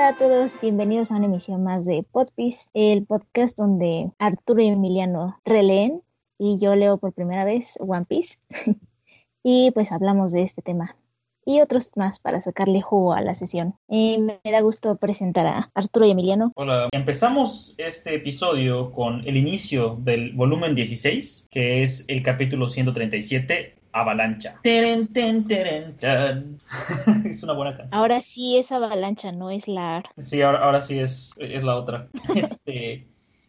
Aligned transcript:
Hola 0.00 0.08
a 0.08 0.16
todos, 0.16 0.58
bienvenidos 0.62 1.10
a 1.10 1.16
una 1.16 1.26
emisión 1.26 1.62
más 1.62 1.84
de 1.84 2.02
Podpiece, 2.10 2.70
el 2.72 3.04
podcast 3.04 3.54
donde 3.58 4.10
Arturo 4.18 4.62
y 4.62 4.68
Emiliano 4.68 5.38
releen 5.44 6.00
y 6.38 6.58
yo 6.58 6.74
leo 6.74 6.96
por 6.96 7.12
primera 7.12 7.44
vez 7.44 7.76
One 7.80 8.06
Piece. 8.06 8.38
y 9.42 9.70
pues 9.72 9.92
hablamos 9.92 10.32
de 10.32 10.40
este 10.40 10.62
tema 10.62 10.96
y 11.44 11.60
otros 11.60 11.90
más 11.96 12.18
para 12.18 12.40
sacarle 12.40 12.80
jugo 12.80 13.12
a 13.12 13.20
la 13.20 13.34
sesión. 13.34 13.74
me 13.90 14.40
da 14.42 14.62
gusto 14.62 14.96
presentar 14.96 15.46
a 15.46 15.70
Arturo 15.74 16.06
y 16.06 16.12
Emiliano. 16.12 16.50
Hola, 16.56 16.88
empezamos 16.92 17.74
este 17.76 18.14
episodio 18.14 18.92
con 18.92 19.28
el 19.28 19.36
inicio 19.36 19.98
del 20.00 20.32
volumen 20.32 20.74
16, 20.74 21.48
que 21.50 21.82
es 21.82 22.06
el 22.08 22.22
capítulo 22.22 22.70
137, 22.70 23.79
Avalancha. 23.92 24.58
Teren, 24.62 25.08
es 27.24 27.42
una 27.42 27.52
buena 27.52 27.76
canción. 27.76 27.98
Ahora 27.98 28.20
sí 28.20 28.56
es 28.56 28.72
Avalancha, 28.72 29.32
no 29.32 29.50
es 29.50 29.68
la 29.68 30.02
Sí, 30.18 30.42
ahora, 30.42 30.64
ahora 30.64 30.80
sí 30.80 30.98
es, 30.98 31.32
es 31.38 31.62
la 31.62 31.76
otra. 31.76 32.08
Este, 32.34 33.06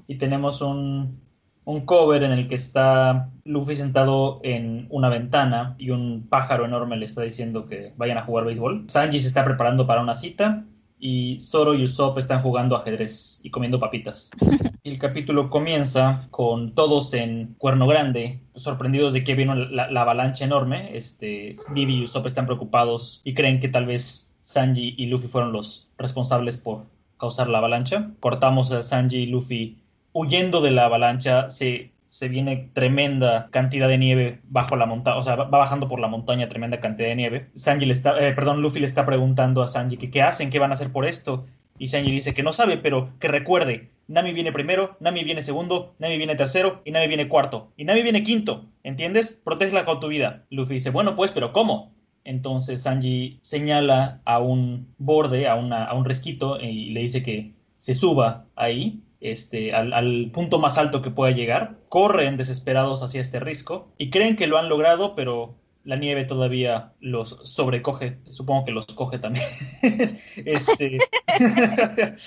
y 0.08 0.18
tenemos 0.18 0.62
un, 0.62 1.20
un 1.66 1.86
cover 1.86 2.24
en 2.24 2.32
el 2.32 2.48
que 2.48 2.56
está 2.56 3.30
Luffy 3.46 3.76
sentado 3.76 4.40
en 4.44 4.88
una 4.90 5.10
ventana 5.10 5.76
y 5.78 5.92
un 5.92 6.28
pájaro 6.28 6.66
enorme 6.66 6.98
le 6.98 7.06
está 7.06 7.22
diciendo 7.22 7.68
que 7.68 7.94
vayan 7.98 8.18
a 8.18 8.24
jugar 8.24 8.46
béisbol. 8.46 8.86
Sanji 8.88 9.22
se 9.22 9.28
está 9.28 9.46
preparando 9.46 9.86
para 9.86 10.02
una 10.02 10.16
cita 10.16 10.66
y 11.00 11.40
Zoro 11.40 11.74
y 11.74 11.84
Usopp 11.84 12.18
están 12.18 12.42
jugando 12.42 12.76
ajedrez 12.76 13.40
y 13.44 13.50
comiendo 13.50 13.80
papitas. 13.80 14.32
El 14.84 14.98
capítulo 14.98 15.52
comienza 15.52 16.28
con 16.32 16.74
todos 16.74 17.14
en 17.14 17.54
Cuerno 17.60 17.86
Grande, 17.86 18.40
sorprendidos 18.56 19.14
de 19.14 19.24
que 19.24 19.36
vino 19.36 19.54
la, 19.54 19.84
avalancha 20.02 20.44
enorme. 20.44 20.98
Este, 20.98 21.56
Vivi 21.70 21.98
y 21.98 22.04
Usopp 22.06 22.26
están 22.26 22.48
preocupados 22.48 23.22
y 23.24 23.36
creen 23.36 23.60
que 23.60 23.68
tal 23.68 23.86
vez 23.86 24.32
Sanji 24.42 24.96
y 24.98 25.06
Luffy 25.06 25.28
fueron 25.28 25.52
los 25.52 25.88
responsables 26.00 26.58
por 26.58 26.86
causar 27.20 27.48
la 27.48 27.60
avalancha. 27.60 28.10
Cortamos 28.20 28.72
a 28.72 28.82
Sanji 28.82 29.18
y 29.20 29.26
Luffy 29.28 29.78
huyendo 30.14 30.62
de 30.62 30.72
la 30.72 30.86
avalancha, 30.86 31.52
se, 31.52 31.92
se 32.10 32.28
viene 32.28 32.72
tremenda 32.74 33.50
cantidad 33.52 33.88
de 33.88 34.00
nieve 34.00 34.40
bajo 34.46 34.76
la 34.78 34.88
montaña, 34.88 35.18
o 35.18 35.22
sea, 35.22 35.36
va 35.36 35.46
bajando 35.46 35.88
por 35.90 36.00
la 36.00 36.08
montaña 36.08 36.50
tremenda 36.50 36.80
cantidad 36.80 37.10
de 37.10 37.16
nieve. 37.16 37.52
Sanji 37.54 37.86
le 37.86 37.94
está, 37.94 38.20
eh, 38.20 38.34
perdón, 38.34 38.64
Luffy 38.64 38.80
le 38.80 38.88
está 38.88 39.06
preguntando 39.06 39.62
a 39.62 39.68
Sanji 39.68 39.98
que 39.98 40.10
qué 40.10 40.24
hacen, 40.24 40.50
qué 40.50 40.58
van 40.58 40.72
a 40.72 40.74
hacer 40.74 40.92
por 40.92 41.06
esto. 41.06 41.46
Y 41.82 41.88
Sanji 41.88 42.12
dice 42.12 42.36
que 42.36 42.44
no 42.44 42.54
sabe, 42.54 42.78
pero 42.78 43.10
que 43.20 43.28
recuerde, 43.28 43.90
Nami 44.08 44.34
viene 44.34 44.52
primero, 44.52 44.98
Nami 45.00 45.24
viene 45.24 45.42
segundo, 45.42 45.96
Nami 45.98 46.20
viene 46.20 46.36
tercero 46.36 46.84
y 46.86 46.92
Nami 46.92 47.08
viene 47.08 47.28
cuarto. 47.28 47.70
Y 47.76 47.86
Nami 47.86 48.04
viene 48.04 48.22
quinto, 48.22 48.66
¿entiendes? 48.84 49.42
Protégela 49.44 49.84
con 49.84 50.00
tu 50.00 50.08
vida. 50.08 50.46
Luffy 50.52 50.76
dice, 50.76 50.92
bueno, 50.92 51.16
pues, 51.16 51.32
pero 51.32 51.52
¿cómo? 51.52 51.92
Entonces 52.24 52.84
Sanji 52.84 53.40
señala 53.42 54.22
a 54.26 54.38
un 54.38 54.94
borde, 55.00 55.48
a, 55.48 55.54
a 55.54 55.94
un 55.96 56.06
resquito 56.06 56.60
y 56.62 56.92
le 56.92 57.00
dice 57.00 57.24
que 57.24 57.54
se 57.80 57.96
suba 57.96 58.46
ahí 58.56 59.02
este, 59.20 59.74
al, 59.74 60.30
punto 60.32 60.60
más 60.60 60.78
alto 60.78 61.02
que 61.02 61.10
pueda 61.10 61.32
llegar, 61.32 61.78
corren 61.90 62.38
desesperados 62.38 63.02
hacia 63.02 63.22
este 63.22 63.40
risco 63.40 63.88
y 63.98 64.12
creen 64.12 64.36
que 64.36 64.46
lo 64.46 64.60
han 64.60 64.70
logrado, 64.70 65.16
pero 65.16 65.56
la 65.84 65.96
nieve 65.96 66.26
todavía 66.26 66.94
los 67.00 67.40
sobrecoge, 67.44 68.20
supongo 68.28 68.66
que 68.66 68.72
los 68.72 68.86
coge 68.88 69.20
también. 69.20 69.46
este, 70.46 71.00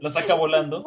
los 0.00 0.12
saca 0.12 0.34
volando. 0.34 0.84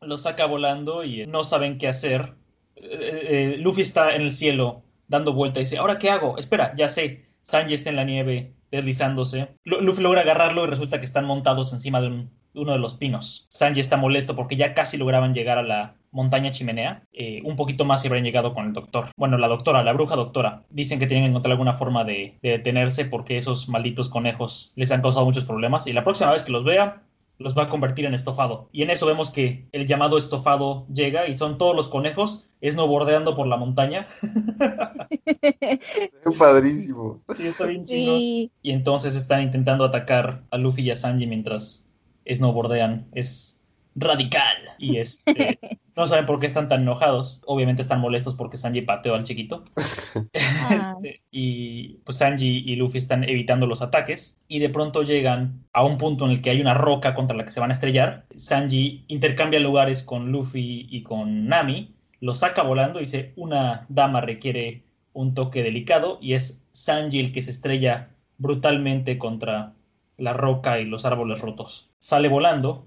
los 0.00 0.22
saca 0.22 0.46
volando 0.46 1.04
y 1.04 1.26
no 1.26 1.44
saben 1.44 1.78
qué 1.78 1.88
hacer. 1.88 2.34
Eh, 2.76 3.54
eh, 3.54 3.56
Luffy 3.58 3.82
está 3.82 4.14
en 4.14 4.22
el 4.22 4.32
cielo 4.32 4.82
dando 5.06 5.32
vuelta 5.32 5.60
y 5.60 5.64
dice, 5.64 5.78
¿ahora 5.78 5.98
qué 5.98 6.10
hago? 6.10 6.38
Espera, 6.38 6.74
ya 6.76 6.88
sé. 6.88 7.26
Sanji 7.42 7.74
está 7.74 7.90
en 7.90 7.96
la 7.96 8.04
nieve 8.04 8.54
deslizándose. 8.70 9.48
Luffy 9.64 10.02
logra 10.02 10.22
agarrarlo 10.22 10.64
y 10.64 10.68
resulta 10.68 10.98
que 10.98 11.06
están 11.06 11.24
montados 11.24 11.72
encima 11.72 12.00
de 12.00 12.08
un 12.08 12.39
uno 12.54 12.72
de 12.72 12.78
los 12.78 12.94
pinos. 12.94 13.46
Sanji 13.48 13.80
está 13.80 13.96
molesto 13.96 14.36
porque 14.36 14.56
ya 14.56 14.74
casi 14.74 14.96
lograban 14.96 15.34
llegar 15.34 15.58
a 15.58 15.62
la 15.62 15.94
montaña 16.12 16.50
chimenea. 16.50 17.02
Eh, 17.12 17.42
un 17.44 17.56
poquito 17.56 17.84
más 17.84 18.04
y 18.04 18.08
habrían 18.08 18.24
llegado 18.24 18.54
con 18.54 18.66
el 18.66 18.72
doctor. 18.72 19.06
Bueno, 19.16 19.38
la 19.38 19.48
doctora, 19.48 19.82
la 19.82 19.92
bruja 19.92 20.16
doctora. 20.16 20.62
Dicen 20.70 20.98
que 20.98 21.06
tienen 21.06 21.24
que 21.24 21.30
encontrar 21.30 21.52
alguna 21.52 21.74
forma 21.74 22.04
de, 22.04 22.38
detenerse 22.42 23.04
porque 23.04 23.36
esos 23.36 23.68
malditos 23.68 24.08
conejos 24.08 24.72
les 24.76 24.90
han 24.92 25.02
causado 25.02 25.24
muchos 25.24 25.44
problemas. 25.44 25.86
Y 25.86 25.92
la 25.92 26.04
próxima 26.04 26.32
vez 26.32 26.42
que 26.42 26.52
los 26.52 26.64
vea, 26.64 27.02
los 27.38 27.56
va 27.56 27.64
a 27.64 27.68
convertir 27.68 28.04
en 28.04 28.14
estofado. 28.14 28.68
Y 28.72 28.82
en 28.82 28.90
eso 28.90 29.06
vemos 29.06 29.30
que 29.30 29.66
el 29.72 29.86
llamado 29.86 30.18
estofado 30.18 30.86
llega 30.92 31.26
y 31.26 31.38
son 31.38 31.56
todos 31.56 31.74
los 31.74 31.88
conejos 31.88 32.46
snowboardeando 32.62 33.34
por 33.34 33.46
la 33.46 33.56
montaña. 33.56 34.08
Padrísimo. 36.38 37.22
Sí, 37.34 37.46
está 37.46 37.64
bien 37.64 37.86
chido. 37.86 38.18
Y 38.18 38.50
entonces 38.62 39.16
están 39.16 39.42
intentando 39.42 39.84
atacar 39.84 40.42
a 40.50 40.58
Luffy 40.58 40.82
y 40.82 40.90
a 40.90 40.96
Sanji 40.96 41.26
mientras 41.26 41.86
snowboardean. 42.26 43.08
Es 43.12 43.60
radical. 43.94 44.56
Y 44.78 44.98
este, 44.98 45.58
no 45.96 46.06
saben 46.06 46.26
por 46.26 46.40
qué 46.40 46.46
están 46.46 46.68
tan 46.68 46.82
enojados. 46.82 47.42
Obviamente 47.46 47.82
están 47.82 48.00
molestos 48.00 48.34
porque 48.34 48.56
Sanji 48.56 48.82
pateó 48.82 49.14
al 49.14 49.24
chiquito. 49.24 49.64
Este, 50.70 51.22
y 51.32 51.98
pues 52.04 52.18
Sanji 52.18 52.62
y 52.64 52.76
Luffy 52.76 52.98
están 52.98 53.24
evitando 53.24 53.66
los 53.66 53.82
ataques. 53.82 54.38
Y 54.48 54.60
de 54.60 54.68
pronto 54.68 55.02
llegan 55.02 55.64
a 55.72 55.84
un 55.84 55.98
punto 55.98 56.24
en 56.24 56.30
el 56.30 56.42
que 56.42 56.50
hay 56.50 56.60
una 56.60 56.74
roca 56.74 57.14
contra 57.14 57.36
la 57.36 57.44
que 57.44 57.50
se 57.50 57.60
van 57.60 57.70
a 57.70 57.74
estrellar. 57.74 58.26
Sanji 58.34 59.04
intercambia 59.08 59.60
lugares 59.60 60.02
con 60.02 60.30
Luffy 60.30 60.86
y 60.88 61.02
con 61.02 61.48
Nami. 61.48 61.94
Lo 62.20 62.34
saca 62.34 62.62
volando 62.62 63.00
y 63.00 63.04
dice, 63.04 63.32
una 63.36 63.86
dama 63.88 64.20
requiere 64.20 64.84
un 65.12 65.34
toque 65.34 65.62
delicado. 65.62 66.18
Y 66.20 66.34
es 66.34 66.64
Sanji 66.72 67.18
el 67.18 67.32
que 67.32 67.42
se 67.42 67.50
estrella 67.50 68.10
brutalmente 68.38 69.18
contra 69.18 69.74
la 70.20 70.34
roca 70.34 70.78
y 70.78 70.84
los 70.84 71.04
árboles 71.04 71.40
rotos. 71.40 71.90
Sale 71.98 72.28
volando 72.28 72.86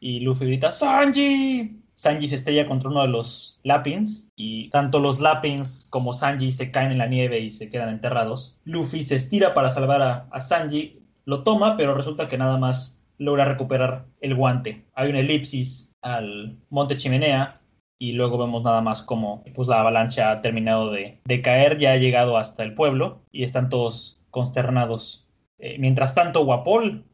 y 0.00 0.20
Luffy 0.20 0.46
grita 0.46 0.72
¡Sanji! 0.72 1.78
Sanji 1.94 2.26
se 2.26 2.36
estrella 2.36 2.66
contra 2.66 2.90
uno 2.90 3.02
de 3.02 3.08
los 3.08 3.60
Lapins 3.62 4.28
y 4.34 4.68
tanto 4.70 4.98
los 4.98 5.20
Lapins 5.20 5.86
como 5.90 6.12
Sanji 6.12 6.50
se 6.50 6.70
caen 6.70 6.90
en 6.90 6.98
la 6.98 7.06
nieve 7.06 7.38
y 7.38 7.50
se 7.50 7.70
quedan 7.70 7.90
enterrados. 7.90 8.58
Luffy 8.64 9.04
se 9.04 9.16
estira 9.16 9.54
para 9.54 9.70
salvar 9.70 10.02
a, 10.02 10.40
Sanji, 10.40 11.00
lo 11.24 11.44
toma, 11.44 11.76
pero 11.76 11.94
resulta 11.94 12.28
que 12.28 12.38
nada 12.38 12.58
más 12.58 13.04
logra 13.18 13.44
recuperar 13.44 14.06
el 14.20 14.34
guante. 14.34 14.84
Hay 14.94 15.10
una 15.10 15.20
elipsis 15.20 15.92
al 16.02 16.56
monte 16.70 16.96
chimenea 16.96 17.60
y 18.00 18.12
luego 18.12 18.38
vemos 18.38 18.64
nada 18.64 18.80
más 18.80 19.02
como 19.02 19.44
pues, 19.54 19.68
la 19.68 19.80
avalancha 19.80 20.32
ha 20.32 20.40
terminado 20.40 20.90
de, 20.90 21.20
de 21.24 21.42
caer, 21.42 21.78
ya 21.78 21.92
ha 21.92 21.96
llegado 21.98 22.36
hasta 22.36 22.64
el 22.64 22.74
pueblo 22.74 23.20
y 23.30 23.44
están 23.44 23.68
todos 23.68 24.18
consternados 24.30 25.28
eh, 25.58 25.76
mientras 25.78 26.14
tanto, 26.14 26.44
Guapol 26.44 27.04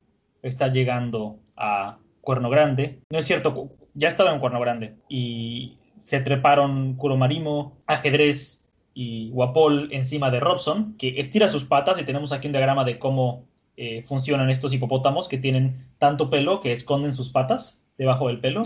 está 0.42 0.68
llegando 0.68 1.38
a 1.56 1.98
Cuerno 2.20 2.50
Grande. 2.50 3.00
No 3.10 3.18
es 3.18 3.26
cierto, 3.26 3.70
ya 3.94 4.08
estaba 4.08 4.32
en 4.32 4.40
Cuerno 4.40 4.60
Grande. 4.60 4.94
Y 5.08 5.78
se 6.04 6.20
treparon 6.20 6.94
Kuromarimo, 6.94 7.76
Ajedrez 7.86 8.64
y 8.94 9.30
Guapol 9.30 9.88
encima 9.92 10.30
de 10.30 10.40
Robson, 10.40 10.94
que 10.96 11.20
estira 11.20 11.48
sus 11.48 11.64
patas 11.64 12.00
y 12.00 12.04
tenemos 12.04 12.32
aquí 12.32 12.46
un 12.46 12.52
diagrama 12.52 12.84
de 12.84 12.98
cómo 12.98 13.44
eh, 13.76 14.02
funcionan 14.02 14.50
estos 14.50 14.72
hipopótamos 14.72 15.28
que 15.28 15.38
tienen 15.38 15.86
tanto 15.98 16.30
pelo 16.30 16.60
que 16.60 16.72
esconden 16.72 17.12
sus 17.12 17.30
patas 17.30 17.80
debajo 17.96 18.28
del 18.28 18.40
pelo 18.40 18.64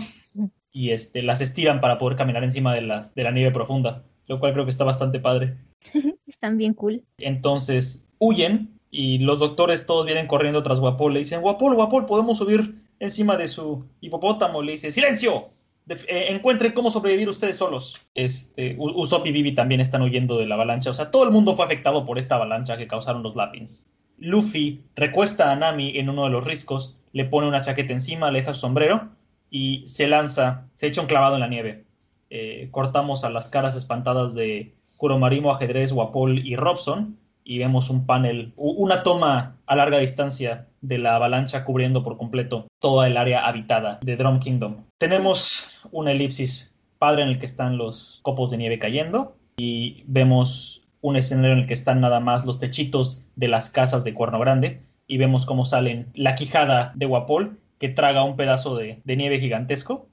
y 0.71 0.89
este, 0.89 1.21
las 1.21 1.39
estiran 1.41 1.81
para 1.81 1.99
poder 1.99 2.17
caminar 2.17 2.43
encima 2.43 2.73
de, 2.73 2.81
las, 2.81 3.13
de 3.13 3.23
la 3.23 3.31
nieve 3.31 3.51
profunda, 3.51 4.03
lo 4.27 4.39
cual 4.39 4.53
creo 4.53 4.65
que 4.65 4.71
está 4.71 4.85
bastante 4.85 5.19
padre. 5.19 5.57
Están 6.27 6.57
bien 6.57 6.73
cool. 6.73 7.03
Entonces 7.17 8.07
huyen 8.17 8.72
y 8.93 9.17
los 9.17 9.39
doctores 9.39 9.87
todos 9.87 10.05
vienen 10.05 10.27
corriendo 10.27 10.61
tras 10.61 10.79
Guapol. 10.79 11.13
Le 11.13 11.19
dicen, 11.19 11.41
Guapol, 11.41 11.73
Guapol, 11.73 12.05
podemos 12.05 12.37
subir 12.37 12.75
encima 12.99 13.35
de 13.37 13.47
su 13.47 13.83
hipopótamo. 14.01 14.61
Le 14.61 14.73
dice, 14.73 14.91
silencio, 14.91 15.49
eh, 15.89 16.27
encuentren 16.29 16.73
cómo 16.73 16.91
sobrevivir 16.91 17.27
ustedes 17.27 17.57
solos. 17.57 18.05
Este, 18.13 18.75
Usopp 18.77 19.25
y 19.25 19.31
Vivi 19.31 19.55
también 19.55 19.81
están 19.81 20.03
huyendo 20.03 20.37
de 20.37 20.45
la 20.45 20.53
avalancha. 20.53 20.91
O 20.91 20.93
sea, 20.93 21.09
todo 21.09 21.23
el 21.23 21.31
mundo 21.31 21.55
fue 21.55 21.65
afectado 21.65 22.05
por 22.05 22.19
esta 22.19 22.35
avalancha 22.35 22.77
que 22.77 22.85
causaron 22.85 23.23
los 23.23 23.35
Lapins. 23.35 23.87
Luffy 24.19 24.83
recuesta 24.95 25.51
a 25.51 25.55
Nami 25.55 25.97
en 25.97 26.09
uno 26.09 26.25
de 26.25 26.29
los 26.29 26.45
riscos, 26.45 26.95
le 27.13 27.25
pone 27.25 27.47
una 27.47 27.61
chaqueta 27.61 27.93
encima, 27.93 28.29
le 28.29 28.41
deja 28.41 28.53
su 28.53 28.59
sombrero 28.59 29.09
y 29.49 29.87
se 29.87 30.05
lanza, 30.07 30.67
se 30.75 30.85
echa 30.85 31.01
un 31.01 31.07
clavado 31.07 31.33
en 31.33 31.41
la 31.41 31.47
nieve. 31.47 31.85
Eh, 32.29 32.67
cortamos 32.69 33.23
a 33.23 33.31
las 33.31 33.47
caras 33.47 33.75
espantadas 33.75 34.35
de 34.35 34.75
Kuromarimo, 34.97 35.51
Ajedrez, 35.51 35.91
Guapol 35.91 36.45
y 36.45 36.55
Robson 36.55 37.17
y 37.43 37.57
vemos 37.57 37.89
un 37.89 38.05
panel, 38.05 38.53
una 38.55 39.03
toma 39.03 39.57
a 39.65 39.75
larga 39.75 39.99
distancia 39.99 40.67
de 40.81 40.97
la 40.97 41.15
avalancha 41.15 41.65
cubriendo 41.65 42.03
por 42.03 42.17
completo 42.17 42.67
toda 42.79 43.07
el 43.07 43.17
área 43.17 43.45
habitada 43.45 43.99
de 44.01 44.15
Drum 44.15 44.39
Kingdom. 44.39 44.83
Tenemos 44.97 45.69
una 45.91 46.11
elipsis 46.11 46.71
padre 46.99 47.23
en 47.23 47.29
el 47.29 47.39
que 47.39 47.45
están 47.45 47.77
los 47.77 48.19
copos 48.21 48.51
de 48.51 48.57
nieve 48.57 48.79
cayendo 48.79 49.35
y 49.57 50.03
vemos 50.07 50.83
un 51.01 51.15
escenario 51.15 51.51
en 51.51 51.59
el 51.59 51.67
que 51.67 51.73
están 51.73 51.99
nada 52.01 52.19
más 52.19 52.45
los 52.45 52.59
techitos 52.59 53.21
de 53.35 53.49
las 53.49 53.69
casas 53.69 54.03
de 54.03 54.13
Cuerno 54.13 54.39
Grande 54.39 54.81
y 55.07 55.17
vemos 55.17 55.45
cómo 55.45 55.65
salen 55.65 56.07
la 56.13 56.35
quijada 56.35 56.93
de 56.95 57.05
Guapol 57.05 57.59
que 57.77 57.89
traga 57.89 58.23
un 58.23 58.37
pedazo 58.37 58.77
de, 58.77 59.01
de 59.03 59.17
nieve 59.17 59.39
gigantesco 59.39 60.07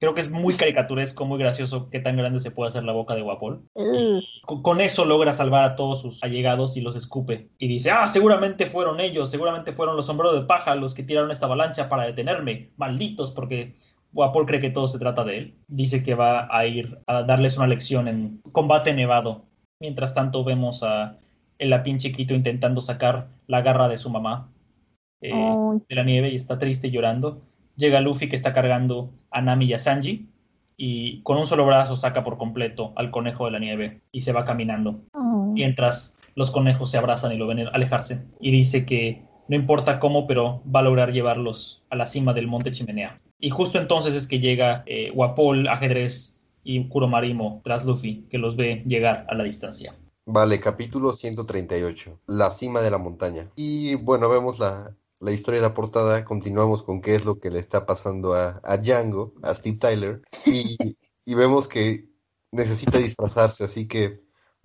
Creo 0.00 0.12
que 0.12 0.20
es 0.20 0.30
muy 0.30 0.54
caricaturesco, 0.54 1.24
muy 1.24 1.38
gracioso 1.38 1.88
qué 1.88 2.00
tan 2.00 2.16
grande 2.16 2.40
se 2.40 2.50
puede 2.50 2.68
hacer 2.68 2.84
la 2.84 2.92
boca 2.92 3.14
de 3.14 3.22
Guapol. 3.22 3.62
Con, 4.42 4.62
con, 4.62 4.80
eso 4.80 5.04
logra 5.04 5.32
salvar 5.32 5.64
a 5.64 5.76
todos 5.76 6.02
sus 6.02 6.22
allegados 6.22 6.76
y 6.76 6.80
los 6.80 6.96
escupe. 6.96 7.48
Y 7.58 7.68
dice, 7.68 7.90
ah, 7.90 8.06
seguramente 8.06 8.66
fueron 8.66 9.00
ellos, 9.00 9.30
seguramente 9.30 9.72
fueron 9.72 9.96
los 9.96 10.06
sombreros 10.06 10.34
de 10.34 10.46
paja 10.46 10.74
los 10.74 10.94
que 10.94 11.04
tiraron 11.04 11.30
esta 11.30 11.46
avalancha 11.46 11.88
para 11.88 12.04
detenerme. 12.04 12.70
Malditos, 12.76 13.30
porque 13.30 13.76
Guapol 14.12 14.46
cree 14.46 14.60
que 14.60 14.70
todo 14.70 14.88
se 14.88 14.98
trata 14.98 15.24
de 15.24 15.38
él. 15.38 15.54
Dice 15.68 16.02
que 16.02 16.14
va 16.14 16.48
a 16.50 16.66
ir 16.66 16.98
a 17.06 17.22
darles 17.22 17.56
una 17.56 17.66
lección 17.66 18.08
en 18.08 18.40
combate 18.52 18.92
nevado. 18.94 19.46
Mientras 19.80 20.14
tanto 20.14 20.44
vemos 20.44 20.82
a 20.82 21.18
el 21.58 21.70
lapín 21.70 21.98
chiquito 21.98 22.34
intentando 22.34 22.80
sacar 22.80 23.28
la 23.46 23.62
garra 23.62 23.88
de 23.88 23.96
su 23.96 24.10
mamá 24.10 24.50
eh, 25.20 25.32
de 25.88 25.94
la 25.94 26.02
nieve 26.02 26.30
y 26.30 26.36
está 26.36 26.58
triste 26.58 26.88
y 26.88 26.90
llorando 26.90 27.42
llega 27.76 28.00
Luffy 28.00 28.28
que 28.28 28.36
está 28.36 28.52
cargando 28.52 29.10
a 29.30 29.40
Nami 29.40 29.66
y 29.66 29.74
a 29.74 29.78
Sanji 29.78 30.28
y 30.76 31.22
con 31.22 31.38
un 31.38 31.46
solo 31.46 31.66
brazo 31.66 31.96
saca 31.96 32.24
por 32.24 32.38
completo 32.38 32.92
al 32.96 33.10
conejo 33.10 33.46
de 33.46 33.52
la 33.52 33.58
nieve 33.58 34.00
y 34.12 34.22
se 34.22 34.32
va 34.32 34.44
caminando. 34.44 35.00
Oh. 35.12 35.50
Mientras 35.52 36.18
los 36.34 36.50
conejos 36.50 36.90
se 36.90 36.98
abrazan 36.98 37.32
y 37.32 37.36
lo 37.36 37.46
ven 37.46 37.66
alejarse 37.68 38.26
y 38.40 38.50
dice 38.50 38.84
que 38.86 39.22
no 39.48 39.56
importa 39.56 40.00
cómo, 40.00 40.26
pero 40.26 40.62
va 40.64 40.80
a 40.80 40.84
lograr 40.84 41.12
llevarlos 41.12 41.84
a 41.90 41.96
la 41.96 42.06
cima 42.06 42.32
del 42.32 42.46
monte 42.46 42.72
Chimenea. 42.72 43.20
Y 43.38 43.50
justo 43.50 43.78
entonces 43.78 44.14
es 44.14 44.26
que 44.26 44.40
llega 44.40 44.82
eh, 44.86 45.10
Wapol, 45.14 45.68
Ajedrez 45.68 46.40
y 46.62 46.88
Kuromarimo 46.88 47.60
tras 47.62 47.84
Luffy, 47.84 48.26
que 48.30 48.38
los 48.38 48.56
ve 48.56 48.82
llegar 48.86 49.26
a 49.28 49.34
la 49.34 49.44
distancia. 49.44 49.94
Vale, 50.26 50.58
capítulo 50.58 51.12
138, 51.12 52.20
la 52.26 52.50
cima 52.50 52.80
de 52.80 52.90
la 52.90 52.96
montaña. 52.96 53.50
Y 53.56 53.96
bueno, 53.96 54.30
vemos 54.30 54.58
la, 54.58 54.96
la 55.20 55.32
historia 55.32 55.60
de 55.60 55.68
la 55.68 55.74
portada, 55.74 56.24
continuamos 56.24 56.82
con 56.82 57.00
qué 57.00 57.14
es 57.14 57.24
lo 57.24 57.38
que 57.38 57.50
le 57.50 57.58
está 57.58 57.86
pasando 57.86 58.34
a, 58.34 58.60
Django, 58.78 59.34
a 59.42 59.54
Steve 59.54 59.78
Tyler, 59.78 60.22
y, 60.44 60.76
vemos 61.34 61.68
que 61.68 62.08
necesita 62.52 62.98
disfrazarse, 62.98 63.64
así 63.64 63.88
que 63.88 64.20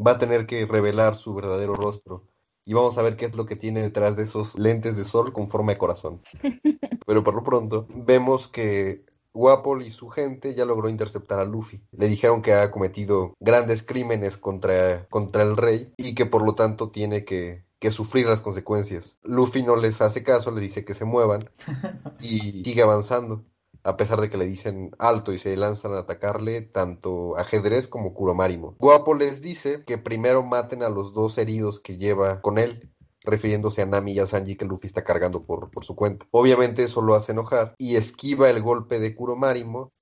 va 0.06 0.12
a 0.12 0.18
tener 0.18 0.46
que 0.46 0.66
revelar 0.66 1.16
su 1.16 1.34
verdadero 1.34 1.76
rostro. 1.76 2.28
Y 2.66 2.74
vamos 2.74 2.98
a 2.98 3.02
ver 3.02 3.16
qué 3.16 3.26
es 3.26 3.36
lo 3.36 3.46
que 3.46 3.56
tiene 3.56 3.82
detrás 3.82 4.16
de 4.16 4.24
esos 4.24 4.60
lentes 4.60 4.96
de 4.96 5.04
sol 5.04 5.34
con 5.34 5.48
forma 5.48 5.72
de 5.72 5.78
corazón. 5.80 6.22
Pero 7.08 7.24
por 7.24 7.34
lo 7.34 7.44
pronto, 7.44 7.88
vemos 7.96 8.48
que 8.48 9.06
Wapol 9.34 9.84
y 9.84 9.92
su 9.92 10.10
gente 10.10 10.54
ya 10.54 10.66
logró 10.66 10.90
interceptar 10.90 11.40
a 11.40 11.46
Luffy. 11.46 11.82
Le 11.92 12.08
dijeron 12.08 12.42
que 12.42 12.54
ha 12.54 12.70
cometido 12.70 13.34
grandes 13.40 13.82
crímenes 13.82 14.38
contra, 14.38 15.08
contra 15.08 15.44
el 15.44 15.58
rey 15.58 15.94
y 15.98 16.14
que 16.14 16.26
por 16.26 16.46
lo 16.46 16.54
tanto 16.54 16.92
tiene 16.92 17.26
que, 17.26 17.64
que 17.80 17.92
sufrir 17.92 18.28
las 18.28 18.42
consecuencias. 18.42 19.18
Luffy 19.24 19.64
no 19.64 19.76
les 19.76 20.02
hace 20.02 20.22
caso, 20.24 20.52
le 20.52 20.62
dice 20.62 20.84
que 20.86 20.94
se 20.94 21.06
muevan 21.06 21.50
y 22.20 22.64
sigue 22.64 22.82
avanzando, 22.82 23.46
a 23.84 23.96
pesar 23.96 24.20
de 24.20 24.30
que 24.30 24.38
le 24.38 24.46
dicen 24.46 24.92
alto 25.00 25.32
y 25.32 25.38
se 25.38 25.56
lanzan 25.56 25.94
a 25.94 26.00
atacarle 26.00 26.62
tanto 26.62 27.38
ajedrez 27.38 27.88
como 27.88 28.14
Kuromarimo. 28.14 28.76
Guapo 28.80 29.14
les 29.14 29.42
dice 29.42 29.84
que 29.86 29.98
primero 29.98 30.44
maten 30.44 30.84
a 30.84 30.90
los 30.90 31.14
dos 31.14 31.38
heridos 31.38 31.80
que 31.80 31.98
lleva 31.98 32.42
con 32.42 32.58
él, 32.58 32.94
refiriéndose 33.22 33.82
a 33.82 33.86
Nami 33.86 34.14
y 34.14 34.20
a 34.20 34.26
Sanji 34.26 34.56
que 34.56 34.66
Luffy 34.66 34.88
está 34.88 35.04
cargando 35.04 35.46
por, 35.46 35.72
por 35.72 35.86
su 35.86 35.96
cuenta. 35.96 36.26
Obviamente 36.32 36.84
eso 36.84 37.02
lo 37.02 37.16
hace 37.16 37.32
enojar 37.32 37.76
y 37.78 37.96
esquiva 37.96 38.50
el 38.50 38.62
golpe 38.62 39.00
de 39.00 39.16
Kuromarimo, 39.16 39.94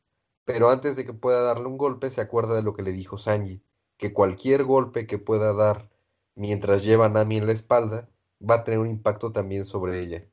pero 0.46 0.70
antes 0.70 0.96
de 0.96 1.06
que 1.06 1.14
pueda 1.14 1.42
darle 1.42 1.68
un 1.68 1.78
golpe 1.78 2.10
se 2.10 2.22
acuerda 2.22 2.56
de 2.56 2.64
lo 2.64 2.74
que 2.74 2.82
le 2.82 2.92
dijo 2.92 3.18
Sanji, 3.18 3.62
que 3.98 4.14
cualquier 4.14 4.64
golpe 4.64 5.06
que 5.06 5.18
pueda 5.20 5.54
dar 5.54 5.90
mientras 6.38 6.84
lleva 6.84 7.08
a 7.08 7.10
Nami 7.10 7.38
en 7.38 7.48
la 7.48 7.54
espalda, 7.54 8.10
va 8.42 8.56
a 8.56 8.64
tener 8.64 8.80
un 8.80 8.88
impacto 8.88 9.32
también 9.32 9.66
sobre 9.66 10.00
ella. 10.00 10.26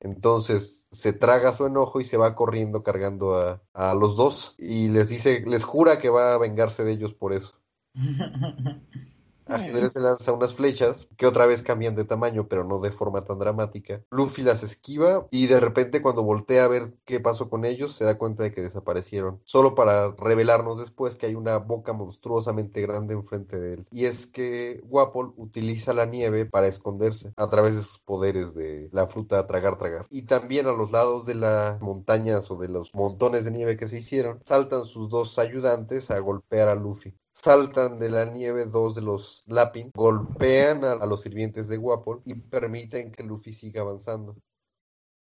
Entonces 0.00 0.86
se 0.90 1.12
traga 1.12 1.52
su 1.52 1.66
enojo 1.66 2.00
y 2.00 2.04
se 2.04 2.16
va 2.16 2.34
corriendo 2.34 2.82
cargando 2.82 3.34
a, 3.34 3.62
a 3.72 3.94
los 3.94 4.16
dos 4.16 4.56
y 4.58 4.88
les 4.88 5.08
dice, 5.08 5.44
les 5.46 5.64
jura 5.64 5.98
que 6.00 6.10
va 6.10 6.34
a 6.34 6.38
vengarse 6.38 6.84
de 6.84 6.92
ellos 6.92 7.14
por 7.14 7.32
eso. 7.32 7.54
Ajedrez 9.46 9.92
se 9.92 10.00
lanza 10.00 10.32
unas 10.32 10.54
flechas 10.54 11.08
que 11.16 11.26
otra 11.26 11.46
vez 11.46 11.62
cambian 11.62 11.94
de 11.94 12.04
tamaño, 12.04 12.48
pero 12.48 12.64
no 12.64 12.80
de 12.80 12.90
forma 12.90 13.24
tan 13.24 13.38
dramática. 13.38 14.02
Luffy 14.10 14.42
las 14.42 14.62
esquiva 14.62 15.26
y 15.30 15.46
de 15.46 15.60
repente 15.60 16.02
cuando 16.02 16.22
voltea 16.22 16.64
a 16.64 16.68
ver 16.68 16.94
qué 17.04 17.20
pasó 17.20 17.48
con 17.48 17.64
ellos, 17.64 17.92
se 17.92 18.04
da 18.04 18.18
cuenta 18.18 18.42
de 18.42 18.52
que 18.52 18.62
desaparecieron. 18.62 19.40
Solo 19.44 19.74
para 19.74 20.12
revelarnos 20.12 20.78
después 20.78 21.16
que 21.16 21.26
hay 21.26 21.34
una 21.34 21.58
boca 21.58 21.92
monstruosamente 21.92 22.80
grande 22.82 23.14
enfrente 23.14 23.58
de 23.58 23.74
él. 23.74 23.86
Y 23.90 24.06
es 24.06 24.26
que 24.26 24.80
Wapol 24.88 25.32
utiliza 25.36 25.92
la 25.94 26.06
nieve 26.06 26.46
para 26.46 26.66
esconderse 26.66 27.32
a 27.36 27.48
través 27.48 27.76
de 27.76 27.82
sus 27.82 27.98
poderes 27.98 28.54
de 28.54 28.88
la 28.92 29.06
fruta 29.06 29.46
tragar 29.46 29.76
tragar. 29.76 30.06
Y 30.10 30.22
también 30.22 30.66
a 30.66 30.72
los 30.72 30.92
lados 30.92 31.26
de 31.26 31.34
las 31.34 31.80
montañas 31.80 32.50
o 32.50 32.56
de 32.56 32.68
los 32.68 32.94
montones 32.94 33.44
de 33.44 33.50
nieve 33.50 33.76
que 33.76 33.88
se 33.88 33.98
hicieron, 33.98 34.40
saltan 34.44 34.84
sus 34.84 35.08
dos 35.08 35.38
ayudantes 35.38 36.10
a 36.10 36.18
golpear 36.18 36.68
a 36.68 36.74
Luffy 36.74 37.14
saltan 37.32 37.98
de 37.98 38.10
la 38.10 38.24
nieve 38.26 38.66
dos 38.66 38.94
de 38.94 39.02
los 39.02 39.44
Lapin, 39.46 39.90
golpean 39.94 40.84
a, 40.84 41.06
los 41.06 41.22
sirvientes 41.22 41.68
de 41.68 41.76
Guapol 41.76 42.22
y 42.24 42.34
permiten 42.34 43.10
que 43.10 43.22
Luffy 43.22 43.52
siga 43.52 43.80
avanzando 43.80 44.36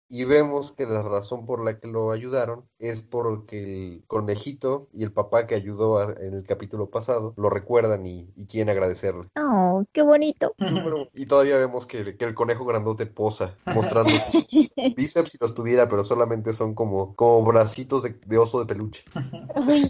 y 0.08 0.24
vemos 0.24 0.72
que 0.72 0.86
la 0.86 1.02
razón 1.02 1.46
por 1.46 1.64
la 1.64 1.76
que 1.76 1.86
lo 1.86 2.10
ayudaron 2.10 2.68
es 2.78 3.02
porque 3.02 3.62
el 3.62 4.04
conejito 4.06 4.88
y 4.92 5.02
el 5.02 5.12
papá 5.12 5.46
que 5.46 5.54
ayudó 5.54 6.10
en 6.18 6.34
el 6.34 6.44
capítulo 6.44 6.90
pasado 6.90 7.34
lo 7.36 7.50
recuerdan 7.50 8.06
y, 8.06 8.32
quieren 8.46 8.68
agradecerle. 8.68 9.28
¡Oh, 9.36 9.84
qué 9.92 10.02
bonito! 10.02 10.54
y 11.14 11.26
todavía 11.26 11.56
vemos 11.56 11.86
que, 11.86 12.16
el 12.18 12.34
conejo 12.34 12.64
grandote 12.64 13.06
posa, 13.06 13.56
mostrando 13.66 14.10
sus 14.32 14.72
bíceps 14.94 15.32
si 15.32 15.38
los 15.40 15.54
tuviera, 15.54 15.88
pero 15.88 16.04
solamente 16.04 16.52
son 16.52 16.74
como, 16.74 17.14
como 17.16 17.44
bracitos 17.44 18.02
de, 18.02 18.38
oso 18.38 18.60
de 18.60 18.66
peluche. 18.66 19.04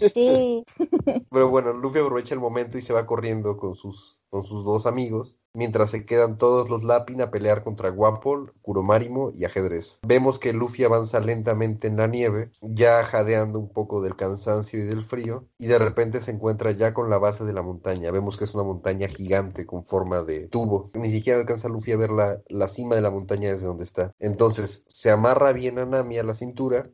sí. 0.09 0.63
pero 1.31 1.49
bueno, 1.49 1.73
Luffy 1.73 1.99
aprovecha 1.99 2.33
el 2.33 2.39
momento 2.39 2.77
y 2.77 2.81
se 2.81 2.93
va 2.93 3.05
corriendo 3.05 3.57
con 3.57 3.75
sus, 3.75 4.21
con 4.29 4.43
sus 4.43 4.63
dos 4.63 4.85
amigos 4.85 5.37
mientras 5.55 5.91
se 5.91 6.05
quedan 6.05 6.37
todos 6.37 6.69
los 6.69 6.83
Lapin 6.83 7.21
a 7.21 7.31
pelear 7.31 7.63
contra 7.63 7.91
Wampol, 7.91 8.53
Kuromarimo 8.61 9.31
y 9.33 9.45
Ajedrez. 9.45 9.99
Vemos 10.03 10.37
que 10.39 10.53
Luffy 10.53 10.83
avanza 10.83 11.19
lentamente 11.19 11.87
en 11.87 11.97
la 11.97 12.07
nieve, 12.07 12.51
ya 12.61 13.03
jadeando 13.03 13.59
un 13.59 13.69
poco 13.69 14.01
del 14.01 14.15
cansancio 14.15 14.79
y 14.79 14.83
del 14.83 15.03
frío, 15.03 15.47
y 15.57 15.67
de 15.67 15.79
repente 15.79 16.21
se 16.21 16.31
encuentra 16.31 16.71
ya 16.71 16.93
con 16.93 17.09
la 17.09 17.17
base 17.17 17.45
de 17.45 17.53
la 17.53 17.63
montaña. 17.63 18.11
Vemos 18.11 18.37
que 18.37 18.43
es 18.43 18.53
una 18.53 18.63
montaña 18.63 19.07
gigante 19.07 19.65
con 19.65 19.85
forma 19.85 20.23
de 20.23 20.47
tubo. 20.47 20.89
Ni 20.93 21.09
siquiera 21.09 21.39
alcanza 21.39 21.69
Luffy 21.69 21.91
a 21.91 21.97
ver 21.97 22.11
la, 22.11 22.41
la 22.49 22.67
cima 22.67 22.95
de 22.95 23.01
la 23.01 23.11
montaña 23.11 23.51
desde 23.51 23.67
donde 23.67 23.83
está. 23.83 24.13
Entonces 24.19 24.85
se 24.87 25.11
amarra 25.11 25.53
bien 25.53 25.79
a 25.79 25.85
Nami 25.85 26.17
a 26.17 26.23
la 26.23 26.33
cintura 26.33 26.89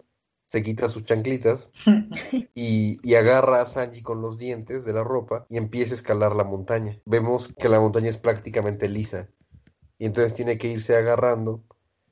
se 0.52 0.64
quita 0.64 0.90
sus 0.90 1.06
chanclitas 1.06 1.70
y, 2.54 3.00
agarra 3.16 3.62
a 3.62 3.66
Sanji 3.66 4.02
con 4.02 4.22
los 4.22 4.38
dientes 4.38 4.84
de 4.84 4.92
la 4.92 5.04
ropa 5.04 5.46
y 5.50 5.56
empieza 5.56 5.94
a 5.94 5.96
escalar 5.96 6.36
la 6.36 6.44
montaña. 6.44 7.00
Vemos 7.06 7.54
que 7.58 7.70
la 7.70 7.80
montaña 7.80 8.10
es 8.10 8.18
prácticamente 8.18 8.90
lisa 8.90 9.30
y 9.98 10.06
entonces 10.06 10.34
tiene 10.34 10.58
que 10.58 10.68
irse 10.68 10.98
agarrando 10.98 11.64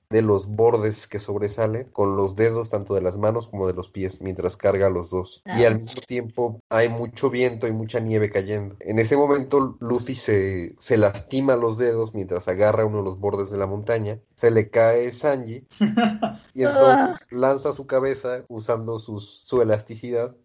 de 0.10 0.24
los 0.24 0.48
bordes 0.48 1.08
que 1.08 1.20
sobresalen 1.20 1.88
con 1.90 2.16
los 2.16 2.36
dedos 2.36 2.70
tanto 2.70 2.96
de 2.96 3.02
las 3.02 3.18
manos 3.18 3.48
como 3.48 3.68
de 3.68 3.74
los 3.74 3.90
pies 3.90 4.22
mientras 4.22 4.58
carga 4.58 4.90
los 4.90 5.12
dos. 5.12 5.44
Y 5.46 5.66
al 5.66 5.74
ah. 5.74 5.76
mismo 5.78 6.02
tiempo 6.02 6.60
hay 6.70 6.90
mucho 6.90 7.30
viento 7.30 7.68
y 7.68 7.74
mucha 7.74 8.00
nieve 8.00 8.32
cayendo. 8.32 8.76
En 8.80 8.98
ese 8.98 9.16
momento 9.16 9.78
Luffy 9.80 10.16
se, 10.16 10.76
se 10.80 10.98
lastima 10.98 11.56
los 11.56 11.78
dedos 11.78 12.16
mientras 12.16 12.48
agarra 12.48 12.86
uno 12.86 12.98
de 12.98 13.04
los 13.04 13.20
bordes 13.20 13.52
de 13.52 13.60
la 13.60 13.68
montaña. 13.68 14.20
Se 14.36 14.50
le 14.50 14.72
cae 14.72 15.12
Sanji 15.12 15.68
y 16.56 16.64
entonces 16.64 17.28
lanza 17.30 17.72
su 17.74 17.86
cabeza 17.86 18.46
usando 18.48 18.98
sus, 18.98 19.42
su 19.44 19.62
elasticidad 19.62 20.36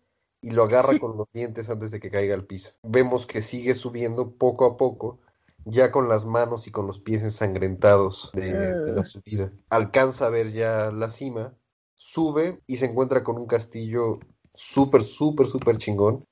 y 0.42 0.50
lo 0.50 0.64
agarra 0.64 0.98
con 0.98 1.16
los 1.16 1.26
dientes 1.32 1.70
antes 1.70 1.90
de 1.90 2.00
que 2.00 2.10
caiga 2.10 2.34
al 2.34 2.44
piso. 2.44 2.72
Vemos 2.82 3.26
que 3.26 3.40
sigue 3.40 3.74
subiendo 3.74 4.32
poco 4.32 4.66
a 4.66 4.76
poco 4.76 5.20
ya 5.64 5.90
con 5.90 6.08
las 6.08 6.24
manos 6.26 6.66
y 6.66 6.70
con 6.70 6.86
los 6.86 6.98
pies 6.98 7.22
ensangrentados 7.22 8.30
de, 8.34 8.92
la 8.92 9.04
subida. 9.04 9.52
Alcanza 9.70 10.26
a 10.26 10.30
ver 10.30 10.52
ya 10.52 10.90
la 10.92 11.10
cima, 11.10 11.54
sube 11.94 12.60
y 12.66 12.76
se 12.76 12.86
encuentra 12.86 13.24
con 13.24 13.36
un 13.36 13.46
castillo 13.46 14.20
súper, 14.54 15.02
súper, 15.02 15.46
súper 15.46 15.76
chingón. 15.76 16.24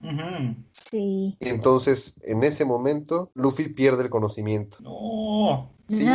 Sí. 0.72 1.36
Y 1.40 1.48
entonces, 1.48 2.14
en 2.22 2.44
ese 2.44 2.64
momento, 2.64 3.30
Luffy 3.34 3.68
pierde 3.68 4.04
el 4.04 4.10
conocimiento. 4.10 4.78
No. 4.80 5.70
Sí, 5.88 6.06